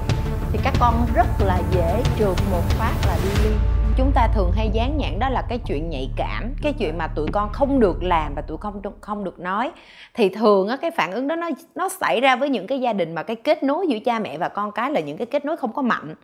thì 0.52 0.58
các 0.62 0.74
con 0.80 1.06
rất 1.14 1.26
là 1.40 1.60
dễ 1.70 2.02
trượt 2.18 2.36
một 2.50 2.62
phát 2.68 2.94
là 3.06 3.16
đi 3.24 3.44
ly 3.44 3.56
chúng 3.96 4.12
ta 4.12 4.28
thường 4.34 4.52
hay 4.52 4.70
dán 4.72 4.96
nhãn 4.98 5.18
đó 5.18 5.28
là 5.28 5.42
cái 5.48 5.58
chuyện 5.58 5.90
nhạy 5.90 6.10
cảm 6.16 6.54
cái 6.62 6.72
chuyện 6.72 6.98
mà 6.98 7.06
tụi 7.06 7.28
con 7.32 7.52
không 7.52 7.80
được 7.80 8.02
làm 8.02 8.34
và 8.34 8.42
tụi 8.42 8.58
con 8.58 8.82
không 9.00 9.24
được 9.24 9.40
nói. 9.40 9.70
Thì 10.14 10.28
thường 10.28 10.68
á 10.68 10.76
cái 10.76 10.90
phản 10.90 11.12
ứng 11.12 11.28
đó 11.28 11.36
nó 11.36 11.50
nó 11.74 11.88
xảy 11.88 12.20
ra 12.20 12.36
với 12.36 12.48
những 12.48 12.66
cái 12.66 12.80
gia 12.80 12.92
đình 12.92 13.14
mà 13.14 13.22
cái 13.22 13.36
kết 13.36 13.62
nối 13.62 13.86
giữa 13.88 13.98
cha 14.04 14.18
mẹ 14.18 14.38
và 14.38 14.48
con 14.48 14.72
cái 14.72 14.90
là 14.90 15.00
những 15.00 15.16
cái 15.16 15.26
kết 15.26 15.44
nối 15.44 15.56
không 15.56 15.72
có 15.72 15.82
mạnh. 15.82 16.14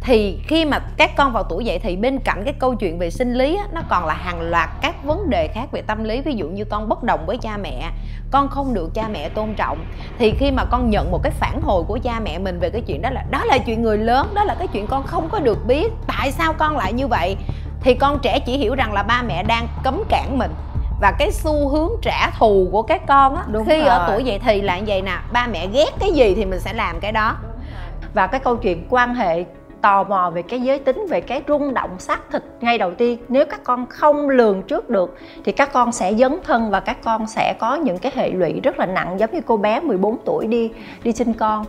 Thì 0.00 0.38
khi 0.48 0.64
mà 0.64 0.78
các 0.96 1.10
con 1.16 1.32
vào 1.32 1.44
tuổi 1.48 1.64
dậy 1.64 1.78
thì 1.78 1.96
bên 1.96 2.18
cạnh 2.24 2.42
cái 2.44 2.54
câu 2.58 2.74
chuyện 2.74 2.98
về 2.98 3.10
sinh 3.10 3.34
lý 3.34 3.56
á, 3.56 3.64
nó 3.72 3.82
còn 3.88 4.06
là 4.06 4.14
hàng 4.14 4.40
loạt 4.50 4.68
các 4.82 5.04
vấn 5.04 5.30
đề 5.30 5.48
khác 5.54 5.66
về 5.72 5.82
tâm 5.82 6.04
lý. 6.04 6.20
Ví 6.20 6.34
dụ 6.34 6.48
như 6.48 6.64
con 6.64 6.88
bất 6.88 7.02
đồng 7.02 7.26
với 7.26 7.36
cha 7.36 7.56
mẹ 7.56 7.90
con 8.30 8.48
không 8.48 8.74
được 8.74 8.94
cha 8.94 9.08
mẹ 9.12 9.28
tôn 9.28 9.54
trọng 9.54 9.78
thì 10.18 10.30
khi 10.38 10.50
mà 10.50 10.64
con 10.64 10.90
nhận 10.90 11.10
một 11.10 11.20
cái 11.22 11.32
phản 11.32 11.60
hồi 11.62 11.82
của 11.88 11.98
cha 12.02 12.20
mẹ 12.24 12.38
mình 12.38 12.58
về 12.58 12.70
cái 12.70 12.80
chuyện 12.86 13.02
đó 13.02 13.10
là 13.10 13.24
đó 13.30 13.44
là 13.44 13.58
chuyện 13.58 13.82
người 13.82 13.98
lớn 13.98 14.30
đó 14.34 14.44
là 14.44 14.54
cái 14.54 14.66
chuyện 14.66 14.86
con 14.86 15.02
không 15.02 15.28
có 15.28 15.38
được 15.38 15.66
biết 15.66 15.92
tại 16.06 16.32
sao 16.32 16.52
con 16.52 16.76
lại 16.76 16.92
như 16.92 17.06
vậy 17.06 17.36
thì 17.80 17.94
con 17.94 18.18
trẻ 18.22 18.38
chỉ 18.46 18.56
hiểu 18.58 18.74
rằng 18.74 18.92
là 18.92 19.02
ba 19.02 19.22
mẹ 19.22 19.42
đang 19.42 19.68
cấm 19.84 20.02
cản 20.08 20.38
mình 20.38 20.50
và 21.00 21.12
cái 21.18 21.32
xu 21.32 21.68
hướng 21.68 21.90
trả 22.02 22.30
thù 22.30 22.68
của 22.72 22.82
các 22.82 23.06
con 23.06 23.36
á 23.36 23.42
Đúng 23.46 23.66
khi 23.66 23.78
rồi. 23.78 23.88
ở 23.88 24.06
tuổi 24.08 24.24
dậy 24.24 24.38
thì 24.44 24.60
là 24.60 24.78
như 24.78 24.84
vậy 24.86 25.02
nè 25.02 25.18
ba 25.32 25.46
mẹ 25.46 25.66
ghét 25.66 25.90
cái 26.00 26.12
gì 26.12 26.34
thì 26.34 26.44
mình 26.44 26.60
sẽ 26.60 26.72
làm 26.72 27.00
cái 27.00 27.12
đó 27.12 27.36
và 28.14 28.26
cái 28.26 28.40
câu 28.40 28.56
chuyện 28.56 28.86
quan 28.90 29.14
hệ 29.14 29.44
tò 29.80 30.04
mò 30.04 30.30
về 30.34 30.42
cái 30.42 30.60
giới 30.60 30.78
tính, 30.78 31.06
về 31.10 31.20
cái 31.20 31.42
rung 31.48 31.74
động 31.74 31.98
xác 31.98 32.20
thịt 32.32 32.42
ngay 32.60 32.78
đầu 32.78 32.94
tiên. 32.94 33.18
Nếu 33.28 33.46
các 33.46 33.60
con 33.64 33.86
không 33.86 34.28
lường 34.28 34.62
trước 34.62 34.90
được, 34.90 35.18
thì 35.44 35.52
các 35.52 35.72
con 35.72 35.92
sẽ 35.92 36.14
dấn 36.14 36.38
thân 36.44 36.70
và 36.70 36.80
các 36.80 36.96
con 37.04 37.26
sẽ 37.26 37.54
có 37.58 37.74
những 37.74 37.98
cái 37.98 38.12
hệ 38.14 38.30
lụy 38.30 38.60
rất 38.62 38.78
là 38.78 38.86
nặng, 38.86 39.16
giống 39.20 39.30
như 39.32 39.40
cô 39.46 39.56
bé 39.56 39.80
14 39.80 40.16
tuổi 40.24 40.46
đi 40.46 40.72
đi 41.02 41.12
sinh 41.12 41.32
con. 41.32 41.64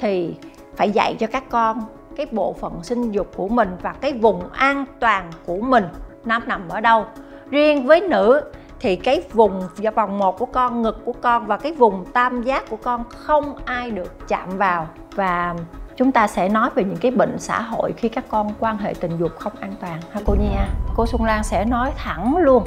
Thì 0.00 0.34
phải 0.76 0.90
dạy 0.90 1.14
cho 1.18 1.26
các 1.26 1.44
con 1.50 1.80
cái 2.16 2.26
bộ 2.30 2.52
phận 2.52 2.82
sinh 2.82 3.12
dục 3.12 3.26
của 3.36 3.48
mình 3.48 3.76
và 3.82 3.92
cái 4.00 4.12
vùng 4.12 4.50
an 4.52 4.84
toàn 5.00 5.30
của 5.46 5.58
mình. 5.60 5.84
Nằm 6.24 6.42
nằm 6.46 6.68
ở 6.68 6.80
đâu? 6.80 7.04
Riêng 7.50 7.86
với 7.86 8.00
nữ 8.00 8.40
thì 8.80 8.96
cái 8.96 9.22
vùng 9.32 9.62
vòng 9.94 10.18
một 10.18 10.38
của 10.38 10.46
con, 10.46 10.82
ngực 10.82 11.04
của 11.04 11.12
con 11.12 11.46
và 11.46 11.56
cái 11.56 11.72
vùng 11.72 12.04
tam 12.12 12.42
giác 12.42 12.70
của 12.70 12.76
con 12.76 13.04
không 13.08 13.54
ai 13.64 13.90
được 13.90 14.28
chạm 14.28 14.58
vào. 14.58 14.88
Và 15.14 15.54
chúng 16.00 16.12
ta 16.12 16.26
sẽ 16.26 16.48
nói 16.48 16.70
về 16.74 16.84
những 16.84 16.96
cái 16.96 17.10
bệnh 17.10 17.38
xã 17.38 17.60
hội 17.60 17.92
khi 17.96 18.08
các 18.08 18.24
con 18.28 18.52
quan 18.58 18.78
hệ 18.78 18.94
tình 19.00 19.18
dục 19.18 19.32
không 19.38 19.52
an 19.60 19.74
toàn 19.80 20.00
ha 20.12 20.20
cô 20.26 20.34
Nha 20.34 20.58
à? 20.58 20.68
cô 20.96 21.06
Xuân 21.06 21.24
Lan 21.24 21.44
sẽ 21.44 21.64
nói 21.64 21.92
thẳng 21.96 22.36
luôn, 22.36 22.66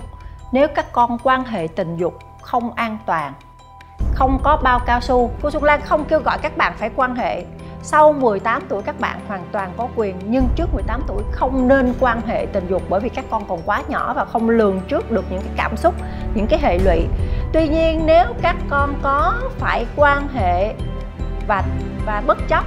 nếu 0.52 0.68
các 0.76 0.92
con 0.92 1.18
quan 1.24 1.44
hệ 1.44 1.68
tình 1.76 1.98
dục 1.98 2.20
không 2.42 2.74
an 2.74 2.98
toàn, 3.06 3.34
không 4.16 4.40
có 4.44 4.58
bao 4.64 4.80
cao 4.86 5.02
su, 5.02 5.32
cô 5.42 5.52
Xuân 5.52 5.64
Lan 5.64 5.82
không 5.82 6.06
kêu 6.06 6.20
gọi 6.20 6.38
các 6.42 6.58
bạn 6.58 6.74
phải 6.78 6.90
quan 6.96 7.16
hệ. 7.16 7.46
Sau 7.84 8.14
18 8.14 8.64
tuổi 8.70 8.82
các 8.84 9.00
bạn 9.00 9.20
hoàn 9.28 9.46
toàn 9.52 9.74
có 9.78 9.88
quyền, 9.96 10.16
nhưng 10.26 10.48
trước 10.56 10.74
18 10.74 11.02
tuổi 11.08 11.24
không 11.32 11.68
nên 11.68 11.94
quan 12.00 12.22
hệ 12.22 12.48
tình 12.54 12.68
dục 12.68 12.82
bởi 12.90 13.00
vì 13.00 13.10
các 13.10 13.26
con 13.30 13.46
còn 13.48 13.60
quá 13.66 13.84
nhỏ 13.88 14.14
và 14.14 14.26
không 14.26 14.50
lường 14.50 14.82
trước 14.88 15.12
được 15.12 15.26
những 15.30 15.42
cái 15.42 15.52
cảm 15.58 15.78
xúc, 15.78 15.96
những 16.36 16.48
cái 16.48 16.60
hệ 16.60 16.80
lụy. 16.80 17.08
Tuy 17.54 17.68
nhiên, 17.68 18.02
nếu 18.06 18.26
các 18.42 18.56
con 18.70 18.94
có 19.02 19.34
phải 19.60 19.86
quan 19.96 20.28
hệ 20.28 20.74
và 21.48 21.64
và 22.06 22.24
bất 22.28 22.38
chấp 22.48 22.64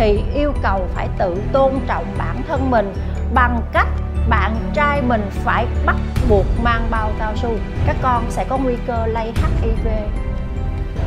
thì 0.00 0.20
yêu 0.34 0.52
cầu 0.62 0.86
phải 0.94 1.08
tự 1.18 1.36
tôn 1.52 1.72
trọng 1.86 2.04
bản 2.18 2.42
thân 2.48 2.70
mình 2.70 2.94
bằng 3.34 3.60
cách 3.72 3.88
bạn 4.28 4.56
trai 4.74 5.02
mình 5.02 5.22
phải 5.30 5.66
bắt 5.86 5.96
buộc 6.28 6.46
mang 6.62 6.86
bao 6.90 7.12
cao 7.18 7.32
su. 7.36 7.50
Các 7.86 7.96
con 8.02 8.30
sẽ 8.30 8.44
có 8.48 8.58
nguy 8.58 8.74
cơ 8.86 9.06
lây 9.06 9.32
HIV 9.62 9.86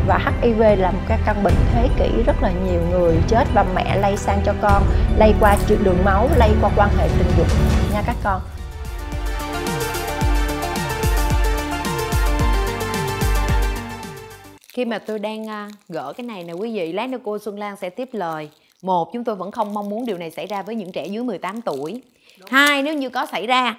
và 0.08 0.18
HIV 0.18 0.62
là 0.78 0.92
một 0.92 1.00
cái 1.08 1.20
căn 1.26 1.44
bệnh 1.44 1.54
thế 1.74 1.90
kỷ, 1.98 2.24
rất 2.24 2.42
là 2.42 2.52
nhiều 2.52 2.82
người 2.92 3.18
chết 3.28 3.48
và 3.54 3.66
mẹ 3.76 3.98
lây 3.98 4.18
sang 4.18 4.42
cho 4.46 4.54
con, 4.62 4.84
lây 5.18 5.34
qua 5.40 5.58
đường 5.84 6.06
máu, 6.06 6.30
lây 6.38 6.50
qua 6.62 6.70
quan 6.76 6.90
hệ 6.98 7.08
tình 7.18 7.28
dục. 7.38 7.48
Nha 7.94 8.04
các 8.06 8.16
con. 8.24 8.42
Khi 14.74 14.86
mà 14.86 15.00
tôi 15.00 15.20
đang 15.20 15.50
à, 15.50 15.70
gỡ 15.90 16.14
cái 16.18 16.26
này 16.26 16.44
nè, 16.44 16.54
quý 16.54 16.76
vị, 16.76 16.94
lát 16.94 17.10
nữa 17.10 17.18
cô 17.24 17.38
Xuân 17.40 17.60
Lan 17.60 17.76
sẽ 17.76 17.90
tiếp 17.90 18.10
lời 18.12 18.50
một 18.84 19.14
chúng 19.14 19.24
tôi 19.24 19.36
vẫn 19.36 19.52
không 19.52 19.74
mong 19.74 19.90
muốn 19.90 20.06
điều 20.06 20.18
này 20.18 20.32
xảy 20.32 20.48
ra 20.48 20.62
với 20.62 20.76
những 20.76 20.92
trẻ 20.92 21.06
dưới 21.06 21.24
18 21.24 21.62
tuổi. 21.62 22.02
Đúng. 22.40 22.50
hai 22.52 22.84
nếu 22.84 22.94
như 22.94 23.10
có 23.10 23.26
xảy 23.26 23.48
ra 23.48 23.76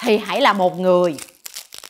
thì 0.00 0.18
hãy 0.18 0.40
là 0.40 0.52
một 0.52 0.78
người. 0.78 1.16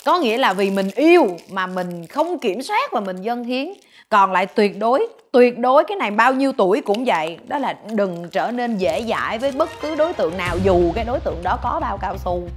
Có 0.04 0.18
nghĩa 0.18 0.38
là 0.38 0.52
vì 0.52 0.70
mình 0.70 0.90
yêu 0.94 1.26
mà 1.50 1.66
mình 1.66 2.06
không 2.06 2.38
kiểm 2.38 2.62
soát 2.62 2.92
và 2.92 3.00
mình 3.00 3.22
dâng 3.22 3.44
hiến. 3.44 3.68
Còn 4.08 4.32
lại 4.32 4.46
tuyệt 4.46 4.78
đối 4.78 5.06
tuyệt 5.32 5.58
đối 5.58 5.84
cái 5.84 5.96
này 5.96 6.10
bao 6.10 6.34
nhiêu 6.34 6.52
tuổi 6.52 6.80
cũng 6.80 7.04
vậy. 7.04 7.38
Đó 7.46 7.58
là 7.58 7.76
đừng 7.92 8.28
trở 8.28 8.50
nên 8.50 8.76
dễ 8.76 9.04
dãi 9.08 9.38
với 9.38 9.52
bất 9.52 9.70
cứ 9.80 9.94
đối 9.94 10.12
tượng 10.12 10.36
nào 10.36 10.58
dù 10.64 10.92
cái 10.94 11.04
đối 11.04 11.20
tượng 11.20 11.42
đó 11.42 11.58
có 11.62 11.80
bao 11.80 11.98
cao 11.98 12.18
su. 12.18 12.48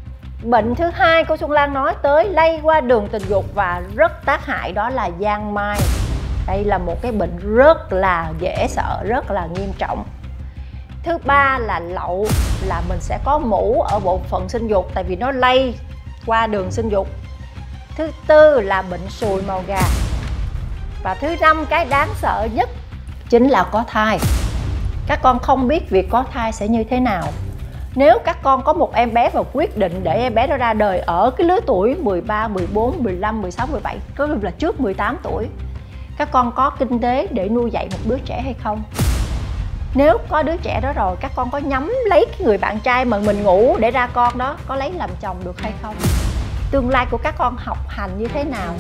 Bệnh 0.44 0.76
thứ 0.76 0.86
hai 0.94 1.24
cô 1.24 1.38
Xuân 1.38 1.52
Lan 1.52 1.74
nói 1.74 1.94
tới 2.04 2.30
lây 2.30 2.60
qua 2.64 2.82
đường 2.82 3.08
tình 3.12 3.24
dục 3.30 3.46
và 3.56 3.82
rất 3.96 4.12
tác 4.26 4.46
hại 4.46 4.72
đó 4.72 4.90
là 4.90 5.10
giang 5.20 5.54
mai 5.54 5.80
đây 6.52 6.64
là 6.64 6.78
một 6.78 7.02
cái 7.02 7.12
bệnh 7.12 7.56
rất 7.56 7.94
là 7.94 8.34
dễ 8.40 8.68
sợ 8.70 9.04
rất 9.08 9.32
là 9.32 9.48
nghiêm 9.48 9.72
trọng. 9.78 10.06
Thứ 11.04 11.18
ba 11.26 11.60
là 11.62 11.80
lậu 11.80 12.28
là 12.66 12.82
mình 12.90 13.00
sẽ 13.02 13.20
có 13.24 13.40
mũ 13.40 13.82
ở 13.82 14.00
bộ 14.00 14.20
phận 14.30 14.50
sinh 14.50 14.68
dục 14.68 14.92
tại 14.94 15.04
vì 15.04 15.16
nó 15.16 15.32
lây 15.32 15.76
qua 16.26 16.48
đường 16.48 16.72
sinh 16.72 16.90
dục. 16.90 17.08
Thứ 17.98 18.12
tư 18.28 18.62
là 18.62 18.82
bệnh 18.82 19.10
sùi 19.10 19.42
màu 19.42 19.64
gà. 19.68 19.82
Và 21.04 21.16
thứ 21.16 21.36
năm 21.42 21.66
cái 21.70 21.86
đáng 21.86 22.10
sợ 22.16 22.48
nhất 22.54 22.70
chính 23.30 23.48
là 23.48 23.64
có 23.64 23.84
thai. 23.88 24.20
Các 25.08 25.20
con 25.24 25.40
không 25.40 25.68
biết 25.68 25.90
việc 25.90 26.08
có 26.10 26.24
thai 26.32 26.52
sẽ 26.52 26.68
như 26.68 26.84
thế 26.84 27.00
nào. 27.00 27.24
Nếu 27.96 28.20
các 28.26 28.38
con 28.44 28.64
có 28.64 28.74
một 28.74 28.94
em 28.94 29.14
bé 29.14 29.30
và 29.34 29.44
quyết 29.54 29.78
định 29.78 30.04
để 30.04 30.14
em 30.14 30.36
bé 30.36 30.48
đó 30.48 30.58
ra 30.58 30.74
đời 30.74 31.00
ở 31.00 31.32
cái 31.38 31.48
lứa 31.48 31.60
tuổi 31.68 31.96
13, 31.96 32.48
14, 32.48 33.04
15, 33.04 33.42
16, 33.42 33.68
17 33.68 33.98
có 34.16 34.28
là 34.42 34.52
trước 34.52 34.80
18 34.80 35.18
tuổi 35.24 35.48
các 36.22 36.32
con 36.32 36.52
có 36.52 36.70
kinh 36.70 37.00
tế 37.00 37.28
để 37.32 37.50
nuôi 37.50 37.72
dạy 37.72 37.88
một 37.92 37.98
đứa 38.06 38.18
trẻ 38.26 38.42
hay 38.42 38.54
không? 38.54 38.84
Nếu 39.96 40.18
có 40.30 40.44
đứa 40.44 40.58
trẻ 40.58 40.80
đó 40.82 40.94
rồi 40.94 41.16
các 41.20 41.32
con 41.36 41.52
có 41.52 41.58
nhắm 41.58 41.94
lấy 42.06 42.26
cái 42.32 42.48
người 42.48 42.58
bạn 42.58 42.80
trai 42.80 43.06
mà 43.06 43.20
mình 43.20 43.44
ngủ 43.44 43.78
để 43.80 43.92
ra 43.92 44.08
con 44.08 44.38
đó 44.38 44.56
có 44.68 44.76
lấy 44.76 44.92
làm 44.92 45.10
chồng 45.22 45.38
được 45.44 45.62
hay 45.62 45.74
không? 45.82 45.96
Tương 46.72 46.90
lai 46.90 47.06
của 47.12 47.18
các 47.18 47.36
con 47.38 47.56
học 47.58 47.78
hành 47.88 48.18
như 48.18 48.28
thế 48.28 48.44
nào? 48.44 48.74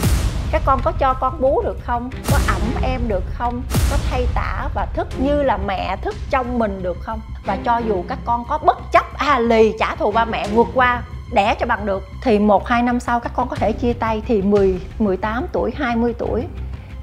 Các 0.52 0.62
con 0.66 0.80
có 0.84 0.92
cho 0.92 1.14
con 1.14 1.42
bú 1.42 1.62
được 1.62 1.78
không? 1.84 2.10
Có 2.32 2.38
ẩm 2.48 2.62
em 2.84 3.02
được 3.08 3.24
không? 3.34 3.62
Có 3.92 3.98
thay 4.10 4.28
tả 4.34 4.68
và 4.76 4.88
thức 4.94 5.08
như 5.18 5.44
là 5.44 5.58
mẹ 5.58 5.98
thức 6.02 6.16
trong 6.30 6.60
mình 6.60 6.84
được 6.84 6.98
không? 7.02 7.22
Và 7.46 7.58
cho 7.66 7.78
dù 7.78 8.04
các 8.08 8.18
con 8.26 8.46
có 8.50 8.58
bất 8.58 8.78
chấp 8.92 9.14
à 9.18 9.40
lì 9.40 9.74
trả 9.80 9.96
thù 9.96 10.12
ba 10.12 10.26
mẹ 10.26 10.48
vượt 10.48 10.68
qua 10.74 11.04
đẻ 11.34 11.56
cho 11.60 11.66
bằng 11.66 11.86
được 11.86 12.04
thì 12.24 12.40
một 12.40 12.68
hai 12.68 12.84
năm 12.84 13.00
sau 13.00 13.20
các 13.20 13.32
con 13.36 13.48
có 13.48 13.56
thể 13.56 13.72
chia 13.72 13.94
tay 13.94 14.22
thì 14.28 14.42
10, 14.42 14.80
18 15.00 15.46
tuổi, 15.52 15.72
20 15.76 16.14
tuổi 16.18 16.44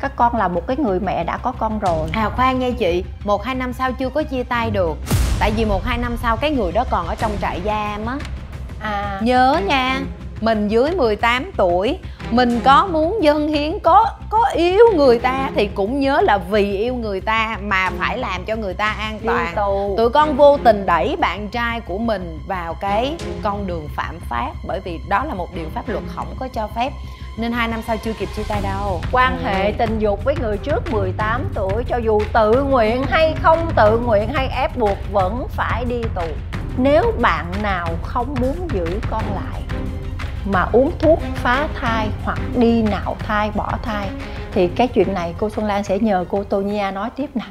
các 0.00 0.12
con 0.16 0.36
là 0.36 0.48
một 0.48 0.66
cái 0.66 0.76
người 0.76 1.00
mẹ 1.00 1.24
đã 1.24 1.36
có 1.36 1.52
con 1.58 1.78
rồi. 1.78 2.08
À 2.12 2.30
khoan 2.36 2.58
nghe 2.58 2.70
chị 2.70 3.04
một 3.24 3.44
hai 3.44 3.54
năm 3.54 3.72
sau 3.72 3.92
chưa 3.92 4.08
có 4.08 4.22
chia 4.22 4.42
tay 4.42 4.70
được. 4.70 4.96
Tại 5.38 5.52
vì 5.56 5.64
một 5.64 5.84
hai 5.84 5.98
năm 5.98 6.16
sau 6.16 6.36
cái 6.36 6.50
người 6.50 6.72
đó 6.72 6.84
còn 6.90 7.06
ở 7.06 7.14
trong 7.14 7.32
trại 7.40 7.60
giam 7.64 8.06
á. 8.06 8.18
À. 8.80 9.20
Nhớ 9.22 9.60
nha 9.66 10.00
mình 10.40 10.68
dưới 10.68 10.90
18 10.90 11.50
tuổi 11.56 11.98
mình 12.30 12.60
có 12.64 12.86
muốn 12.86 13.22
dân 13.22 13.48
hiến 13.48 13.78
có 13.78 14.06
có 14.30 14.44
yêu 14.54 14.84
người 14.96 15.18
ta 15.18 15.50
thì 15.54 15.66
cũng 15.74 16.00
nhớ 16.00 16.20
là 16.20 16.38
vì 16.38 16.76
yêu 16.76 16.94
người 16.94 17.20
ta 17.20 17.58
mà 17.62 17.90
phải 17.98 18.18
làm 18.18 18.44
cho 18.44 18.56
người 18.56 18.74
ta 18.74 18.86
an 18.86 19.20
toàn. 19.26 19.54
tụi 19.96 20.10
con 20.10 20.36
vô 20.36 20.58
tình 20.64 20.86
đẩy 20.86 21.16
bạn 21.16 21.48
trai 21.48 21.80
của 21.80 21.98
mình 21.98 22.38
vào 22.46 22.74
cái 22.74 23.14
con 23.42 23.66
đường 23.66 23.88
phạm 23.96 24.18
pháp 24.20 24.52
bởi 24.66 24.80
vì 24.80 24.98
đó 25.08 25.24
là 25.24 25.34
một 25.34 25.48
điều 25.54 25.66
pháp 25.74 25.88
luật 25.88 26.04
không 26.14 26.26
có 26.40 26.48
cho 26.48 26.68
phép 26.76 26.92
nên 27.38 27.52
hai 27.52 27.68
năm 27.68 27.80
sau 27.86 27.96
chưa 27.96 28.12
kịp 28.12 28.28
chia 28.36 28.42
tay 28.48 28.60
đâu. 28.62 29.00
Quan 29.12 29.38
ừ. 29.38 29.44
hệ 29.44 29.72
tình 29.78 29.98
dục 29.98 30.24
với 30.24 30.34
người 30.40 30.58
trước 30.58 30.92
18 30.92 31.44
tuổi 31.54 31.84
cho 31.88 31.96
dù 31.96 32.20
tự 32.32 32.64
nguyện 32.64 33.02
hay 33.02 33.34
không 33.42 33.70
tự 33.76 33.98
nguyện 33.98 34.28
hay 34.28 34.48
ép 34.48 34.76
buộc 34.76 34.98
vẫn 35.12 35.46
phải 35.48 35.84
đi 35.84 36.02
tù. 36.14 36.26
Nếu 36.76 37.12
bạn 37.20 37.46
nào 37.62 37.88
không 38.02 38.34
muốn 38.40 38.68
giữ 38.72 39.00
con 39.10 39.22
lại 39.34 39.62
mà 40.44 40.66
uống 40.72 40.92
thuốc 40.98 41.18
phá 41.34 41.68
thai 41.74 42.08
hoặc 42.24 42.38
đi 42.56 42.82
nạo 42.82 43.16
thai 43.18 43.50
bỏ 43.54 43.72
thai 43.82 44.08
thì 44.52 44.68
cái 44.68 44.88
chuyện 44.88 45.14
này 45.14 45.34
cô 45.38 45.50
Xuân 45.50 45.66
Lan 45.66 45.84
sẽ 45.84 45.98
nhờ 45.98 46.24
cô 46.28 46.44
Tonya 46.44 46.90
nói 46.90 47.10
tiếp 47.16 47.30
nè. 47.34 47.44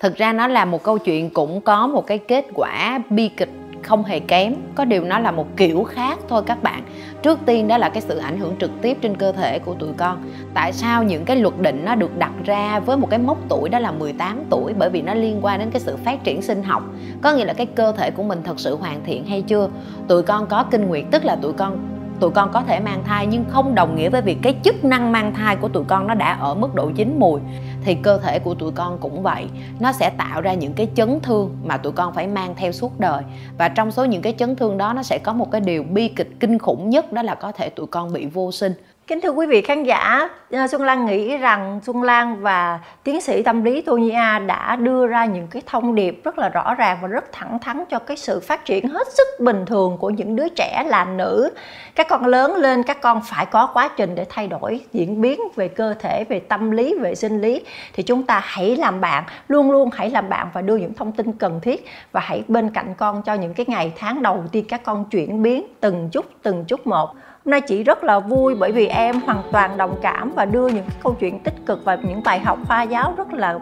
Thực 0.00 0.16
ra 0.16 0.32
nó 0.32 0.46
là 0.46 0.64
một 0.64 0.82
câu 0.82 0.98
chuyện 0.98 1.30
cũng 1.30 1.60
có 1.60 1.86
một 1.86 2.06
cái 2.06 2.18
kết 2.18 2.46
quả 2.54 3.00
bi 3.10 3.28
kịch 3.28 3.50
không 3.82 4.04
hề 4.04 4.20
kém, 4.20 4.54
có 4.74 4.84
điều 4.84 5.04
nó 5.04 5.18
là 5.18 5.30
một 5.30 5.46
kiểu 5.56 5.84
khác 5.84 6.18
thôi 6.28 6.42
các 6.46 6.62
bạn. 6.62 6.82
Trước 7.22 7.38
tiên 7.46 7.68
đó 7.68 7.78
là 7.78 7.88
cái 7.88 8.02
sự 8.02 8.18
ảnh 8.18 8.38
hưởng 8.38 8.56
trực 8.60 8.70
tiếp 8.82 8.98
trên 9.00 9.16
cơ 9.16 9.32
thể 9.32 9.58
của 9.58 9.74
tụi 9.74 9.92
con. 9.96 10.22
Tại 10.54 10.72
sao 10.72 11.02
những 11.02 11.24
cái 11.24 11.36
luật 11.36 11.54
định 11.60 11.82
nó 11.84 11.94
được 11.94 12.18
đặt 12.18 12.32
ra 12.44 12.80
với 12.80 12.96
một 12.96 13.10
cái 13.10 13.18
mốc 13.18 13.38
tuổi 13.48 13.68
đó 13.68 13.78
là 13.78 13.92
18 13.92 14.44
tuổi? 14.50 14.72
Bởi 14.78 14.90
vì 14.90 15.02
nó 15.02 15.14
liên 15.14 15.38
quan 15.42 15.58
đến 15.58 15.70
cái 15.70 15.80
sự 15.80 15.96
phát 16.04 16.24
triển 16.24 16.42
sinh 16.42 16.62
học. 16.62 16.82
Có 17.22 17.32
nghĩa 17.32 17.44
là 17.44 17.52
cái 17.52 17.66
cơ 17.66 17.92
thể 17.92 18.10
của 18.10 18.22
mình 18.22 18.40
thật 18.44 18.60
sự 18.60 18.76
hoàn 18.76 19.04
thiện 19.04 19.26
hay 19.26 19.42
chưa? 19.42 19.68
Tụi 20.08 20.22
con 20.22 20.46
có 20.46 20.64
kinh 20.70 20.86
nguyệt, 20.86 21.04
tức 21.10 21.24
là 21.24 21.36
tụi 21.36 21.52
con 21.52 21.78
tụi 22.22 22.30
con 22.30 22.52
có 22.52 22.62
thể 22.62 22.80
mang 22.80 23.04
thai 23.04 23.26
nhưng 23.26 23.44
không 23.48 23.74
đồng 23.74 23.96
nghĩa 23.96 24.10
với 24.10 24.22
việc 24.22 24.38
cái 24.42 24.54
chức 24.64 24.84
năng 24.84 25.12
mang 25.12 25.34
thai 25.34 25.56
của 25.56 25.68
tụi 25.68 25.84
con 25.84 26.06
nó 26.06 26.14
đã 26.14 26.32
ở 26.40 26.54
mức 26.54 26.74
độ 26.74 26.90
chín 26.96 27.16
mùi, 27.18 27.40
thì 27.84 27.94
cơ 27.94 28.18
thể 28.18 28.38
của 28.38 28.54
tụi 28.54 28.72
con 28.72 28.98
cũng 28.98 29.22
vậy. 29.22 29.46
Nó 29.80 29.92
sẽ 29.92 30.10
tạo 30.10 30.40
ra 30.40 30.54
những 30.54 30.72
cái 30.72 30.88
chấn 30.94 31.20
thương 31.20 31.56
mà 31.64 31.76
tụi 31.76 31.92
con 31.92 32.14
phải 32.14 32.26
mang 32.26 32.54
theo 32.56 32.72
suốt 32.72 33.00
đời. 33.00 33.22
Và 33.58 33.68
trong 33.68 33.90
số 33.90 34.04
những 34.04 34.22
cái 34.22 34.34
chấn 34.38 34.56
thương 34.56 34.78
đó, 34.78 34.92
nó 34.92 35.02
sẽ 35.02 35.18
có 35.18 35.32
một 35.32 35.50
cái 35.50 35.60
điều 35.60 35.82
bi 35.82 36.08
kịch 36.08 36.30
kinh 36.40 36.58
khủng 36.58 36.90
nhất, 36.90 37.12
đó 37.12 37.22
là 37.22 37.34
có 37.34 37.52
thể 37.52 37.68
tụi 37.68 37.86
con 37.86 38.12
bị 38.12 38.26
vô 38.26 38.52
sinh. 38.52 38.72
Kính 39.06 39.20
thưa 39.20 39.30
quý 39.30 39.46
vị 39.46 39.62
khán 39.62 39.84
giả, 39.84 40.28
à, 40.50 40.68
Xuân 40.68 40.82
Lan 40.82 41.06
nghĩ 41.06 41.36
rằng 41.36 41.80
Xuân 41.82 42.02
Lan 42.02 42.36
và 42.40 42.80
tiến 43.04 43.20
sĩ 43.20 43.42
tâm 43.42 43.64
lý 43.64 43.82
Tonya 43.82 44.38
đã 44.38 44.76
đưa 44.76 45.06
ra 45.06 45.24
những 45.24 45.46
cái 45.46 45.62
thông 45.66 45.94
điệp 45.94 46.20
rất 46.24 46.38
là 46.38 46.48
rõ 46.48 46.74
ràng 46.74 46.98
và 47.02 47.08
rất 47.08 47.32
thẳng 47.32 47.58
thắn 47.58 47.84
cho 47.90 47.98
cái 47.98 48.16
sự 48.16 48.40
phát 48.40 48.64
triển 48.64 48.88
hết 48.88 49.12
sức 49.12 49.26
bình 49.40 49.64
thường 49.66 49.96
của 50.00 50.10
những 50.10 50.36
đứa 50.36 50.48
trẻ 50.48 50.84
là 50.86 51.04
nữ. 51.04 51.50
Các 51.94 52.06
con 52.08 52.26
lớn 52.26 52.56
lên 52.56 52.82
các 52.82 53.00
con 53.00 53.20
phải 53.24 53.46
có 53.46 53.66
quá 53.66 53.90
trình 53.96 54.14
để 54.14 54.26
thay 54.28 54.48
đổi 54.48 54.80
diễn 54.92 55.20
biến 55.20 55.40
về 55.56 55.68
cơ 55.68 55.94
thể, 55.94 56.24
về 56.28 56.40
tâm 56.40 56.70
lý, 56.70 56.94
về 57.00 57.14
sinh 57.14 57.40
lý. 57.40 57.60
Thì 57.92 58.02
chúng 58.02 58.22
ta 58.22 58.40
hãy 58.44 58.76
làm 58.76 59.00
bạn, 59.00 59.24
luôn 59.48 59.70
luôn 59.70 59.90
hãy 59.92 60.10
làm 60.10 60.28
bạn 60.28 60.48
và 60.52 60.62
đưa 60.62 60.76
những 60.76 60.94
thông 60.94 61.12
tin 61.12 61.32
cần 61.32 61.60
thiết. 61.60 61.86
Và 62.12 62.20
hãy 62.20 62.42
bên 62.48 62.70
cạnh 62.70 62.94
con 62.98 63.22
cho 63.22 63.34
những 63.34 63.54
cái 63.54 63.66
ngày 63.68 63.92
tháng 63.96 64.22
đầu 64.22 64.44
tiên 64.52 64.64
các 64.68 64.82
con 64.84 65.04
chuyển 65.04 65.42
biến 65.42 65.66
từng 65.80 66.08
chút 66.12 66.26
từng 66.42 66.64
chút 66.64 66.86
một 66.86 67.14
hôm 67.44 67.50
nay 67.50 67.60
chị 67.60 67.82
rất 67.82 68.04
là 68.04 68.18
vui 68.18 68.54
bởi 68.54 68.72
vì 68.72 68.86
em 68.86 69.20
hoàn 69.20 69.42
toàn 69.52 69.76
đồng 69.76 69.98
cảm 70.02 70.32
và 70.34 70.44
đưa 70.44 70.68
những 70.68 70.86
câu 71.02 71.16
chuyện 71.20 71.38
tích 71.38 71.54
cực 71.66 71.84
và 71.84 71.94
những 71.94 72.22
bài 72.22 72.40
học 72.40 72.58
khoa 72.66 72.82
giáo 72.82 73.14
rất 73.16 73.32
là 73.32 73.58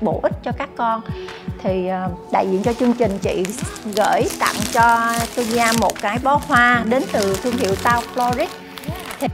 bổ 0.00 0.20
ích 0.22 0.32
cho 0.42 0.52
các 0.58 0.68
con. 0.76 1.00
Thì 1.58 1.88
ờ, 1.88 2.08
đại 2.32 2.46
diện 2.50 2.62
cho 2.62 2.72
chương 2.72 2.92
trình 2.92 3.18
chị 3.22 3.44
gửi 3.96 4.22
tặng 4.40 4.54
cho 4.72 5.12
Tunya 5.36 5.72
một 5.80 5.92
cái 6.00 6.18
bó 6.22 6.40
hoa 6.46 6.84
đến 6.88 7.02
từ 7.12 7.36
thương 7.42 7.56
hiệu 7.56 7.74
Tao 7.82 8.00
Florist 8.14 8.63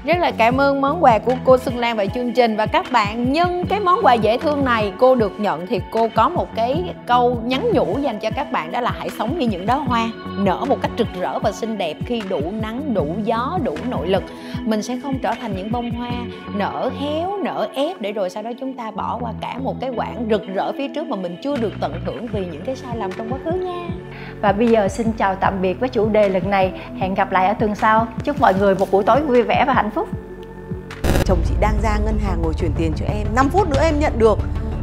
rất 0.05 0.19
là 0.19 0.31
cảm 0.31 0.61
ơn 0.61 0.81
món 0.81 1.05
quà 1.05 1.19
của 1.19 1.35
cô 1.45 1.59
Xuân 1.59 1.79
Lan 1.79 1.97
và 1.97 2.07
chương 2.07 2.33
trình. 2.33 2.57
Và 2.57 2.66
các 2.66 2.87
bạn, 2.93 3.33
nhân 3.33 3.64
cái 3.69 3.81
món 3.81 4.01
quà 4.03 4.14
dễ 4.14 4.38
thương 4.38 4.64
này, 4.64 4.93
cô 4.99 5.14
được 5.14 5.40
nhận 5.40 5.66
thì 5.66 5.81
cô 5.90 6.09
có 6.14 6.29
một 6.29 6.49
cái 6.55 6.85
câu 7.07 7.40
nhắn 7.45 7.66
nhủ 7.73 7.99
dành 7.99 8.19
cho 8.19 8.31
các 8.31 8.53
bạn, 8.53 8.73
đó 8.73 8.81
là 8.81 8.93
hãy 8.99 9.11
sống 9.19 9.38
như 9.38 9.47
những 9.47 9.66
đóa 9.66 9.77
hoa, 9.77 10.11
nở 10.38 10.64
một 10.69 10.77
cách 10.83 10.90
rực 10.99 11.09
rỡ 11.21 11.38
và 11.38 11.53
xinh 11.53 11.79
đẹp 11.79 11.97
khi 12.07 12.23
đủ 12.29 12.40
nắng, 12.62 12.95
đủ 12.95 13.07
gió, 13.25 13.59
đủ 13.64 13.77
nội 13.90 14.09
lực. 14.09 14.23
Mình 14.64 14.83
sẽ 14.83 14.99
không 15.03 15.19
trở 15.19 15.35
thành 15.40 15.57
những 15.57 15.73
bông 15.73 15.90
hoa 15.90 16.12
nở 16.55 16.90
héo, 17.01 17.38
nở 17.43 17.69
ép 17.75 18.01
để 18.01 18.12
rồi 18.12 18.31
sau 18.31 18.43
đó 18.43 18.51
chúng 18.61 18.75
ta 18.75 18.90
bỏ 18.90 19.19
qua 19.21 19.33
cả 19.40 19.59
một 19.62 19.77
cái 19.81 19.90
quãng 19.97 20.27
rực 20.31 20.43
rỡ 20.55 20.73
phía 20.73 20.88
trước 20.88 21.07
mà 21.07 21.16
mình 21.16 21.37
chưa 21.43 21.57
được 21.57 21.73
tận 21.81 22.01
hưởng 22.07 22.27
vì 22.27 22.47
những 22.47 22.62
cái 22.64 22.77
sai 22.77 22.97
lầm 22.97 23.12
trong 23.12 23.33
quá 23.33 23.38
khứ 23.45 23.51
nha. 23.51 23.88
Và 24.40 24.53
bây 24.53 24.69
giờ 24.69 24.88
xin 24.88 25.12
chào 25.12 25.35
tạm 25.35 25.62
biệt 25.62 25.81
với 25.81 25.88
chủ 25.88 26.09
đề 26.09 26.29
lần 26.29 26.51
này. 26.51 26.73
Hẹn 27.01 27.14
gặp 27.14 27.33
lại 27.33 27.47
ở 27.47 27.55
tuần 27.55 27.75
sau. 27.75 28.07
Chúc 28.25 28.40
mọi 28.40 28.55
người 28.55 28.75
một 28.75 28.90
buổi 28.90 29.05
tối 29.05 29.21
vui 29.21 29.43
vẻ 29.43 29.64
và 29.66 29.69
hạnh 29.74 29.90
phúc. 29.94 30.09
Chồng 31.24 31.42
chị 31.48 31.54
đang 31.61 31.83
ra 31.83 31.98
ngân 31.98 32.18
hàng 32.18 32.42
ngồi 32.42 32.54
chuyển 32.54 32.72
tiền 32.78 32.92
cho 32.96 33.06
em 33.06 33.26
5 33.35 33.48
phút 33.48 33.68
nữa 33.68 33.80
em 33.83 34.00
nhận 34.00 34.18
được. 34.18 34.38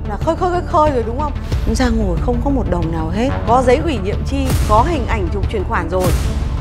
Là 0.10 0.18
khơi 0.18 0.36
khơi 0.36 0.52
khơi 0.52 0.62
khơi 0.66 0.92
rồi 0.92 1.04
đúng 1.08 1.20
không? 1.20 1.34
Ra 1.76 1.90
ngồi 1.90 2.18
không 2.22 2.42
có 2.44 2.50
một 2.50 2.64
đồng 2.70 2.92
nào 2.92 3.10
hết. 3.10 3.30
Có 3.48 3.64
giấy 3.66 3.78
ủy 3.78 3.98
nhiệm 3.98 4.26
chi 4.26 4.48
có 4.70 4.86
hình 4.90 5.08
ảnh 5.08 5.28
chụp 5.34 5.44
chuyển 5.52 5.64
khoản 5.64 5.90
rồi. 5.90 6.12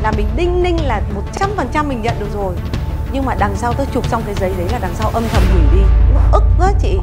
Là 0.02 0.12
mình 0.16 0.26
đinh 0.36 0.62
ninh 0.62 0.76
là 0.86 1.02
một 1.14 1.22
trăm 1.38 1.50
phần 1.56 1.68
trăm 1.72 1.88
mình 1.88 2.02
nhận 2.02 2.14
được 2.20 2.28
rồi. 2.34 2.54
Nhưng 3.12 3.24
mà 3.24 3.34
đằng 3.38 3.56
sau 3.56 3.72
tôi 3.72 3.86
chụp 3.92 4.08
xong 4.08 4.22
cái 4.26 4.34
giấy 4.34 4.52
đấy 4.58 4.68
là 4.72 4.78
đằng 4.78 4.94
sau 4.94 5.10
âm 5.10 5.22
thầm 5.32 5.42
hủy 5.52 5.62
đi. 5.72 5.84
Nó 6.14 6.20
ức 6.32 6.42
quá 6.58 6.72
chị. 6.80 6.98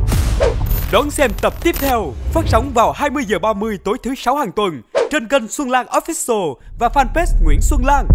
Đón 0.91 1.11
xem 1.11 1.31
tập 1.41 1.53
tiếp 1.63 1.75
theo 1.79 2.13
phát 2.33 2.45
sóng 2.47 2.71
vào 2.73 2.91
20 2.91 3.23
giờ 3.27 3.39
30 3.39 3.77
tối 3.83 3.97
thứ 4.03 4.15
sáu 4.17 4.35
hàng 4.35 4.51
tuần 4.51 4.81
trên 5.11 5.27
kênh 5.27 5.47
Xuân 5.47 5.69
Lan 5.69 5.85
Official 5.85 6.55
và 6.79 6.87
fanpage 6.87 7.43
Nguyễn 7.43 7.61
Xuân 7.61 7.81
Lan. 7.85 8.07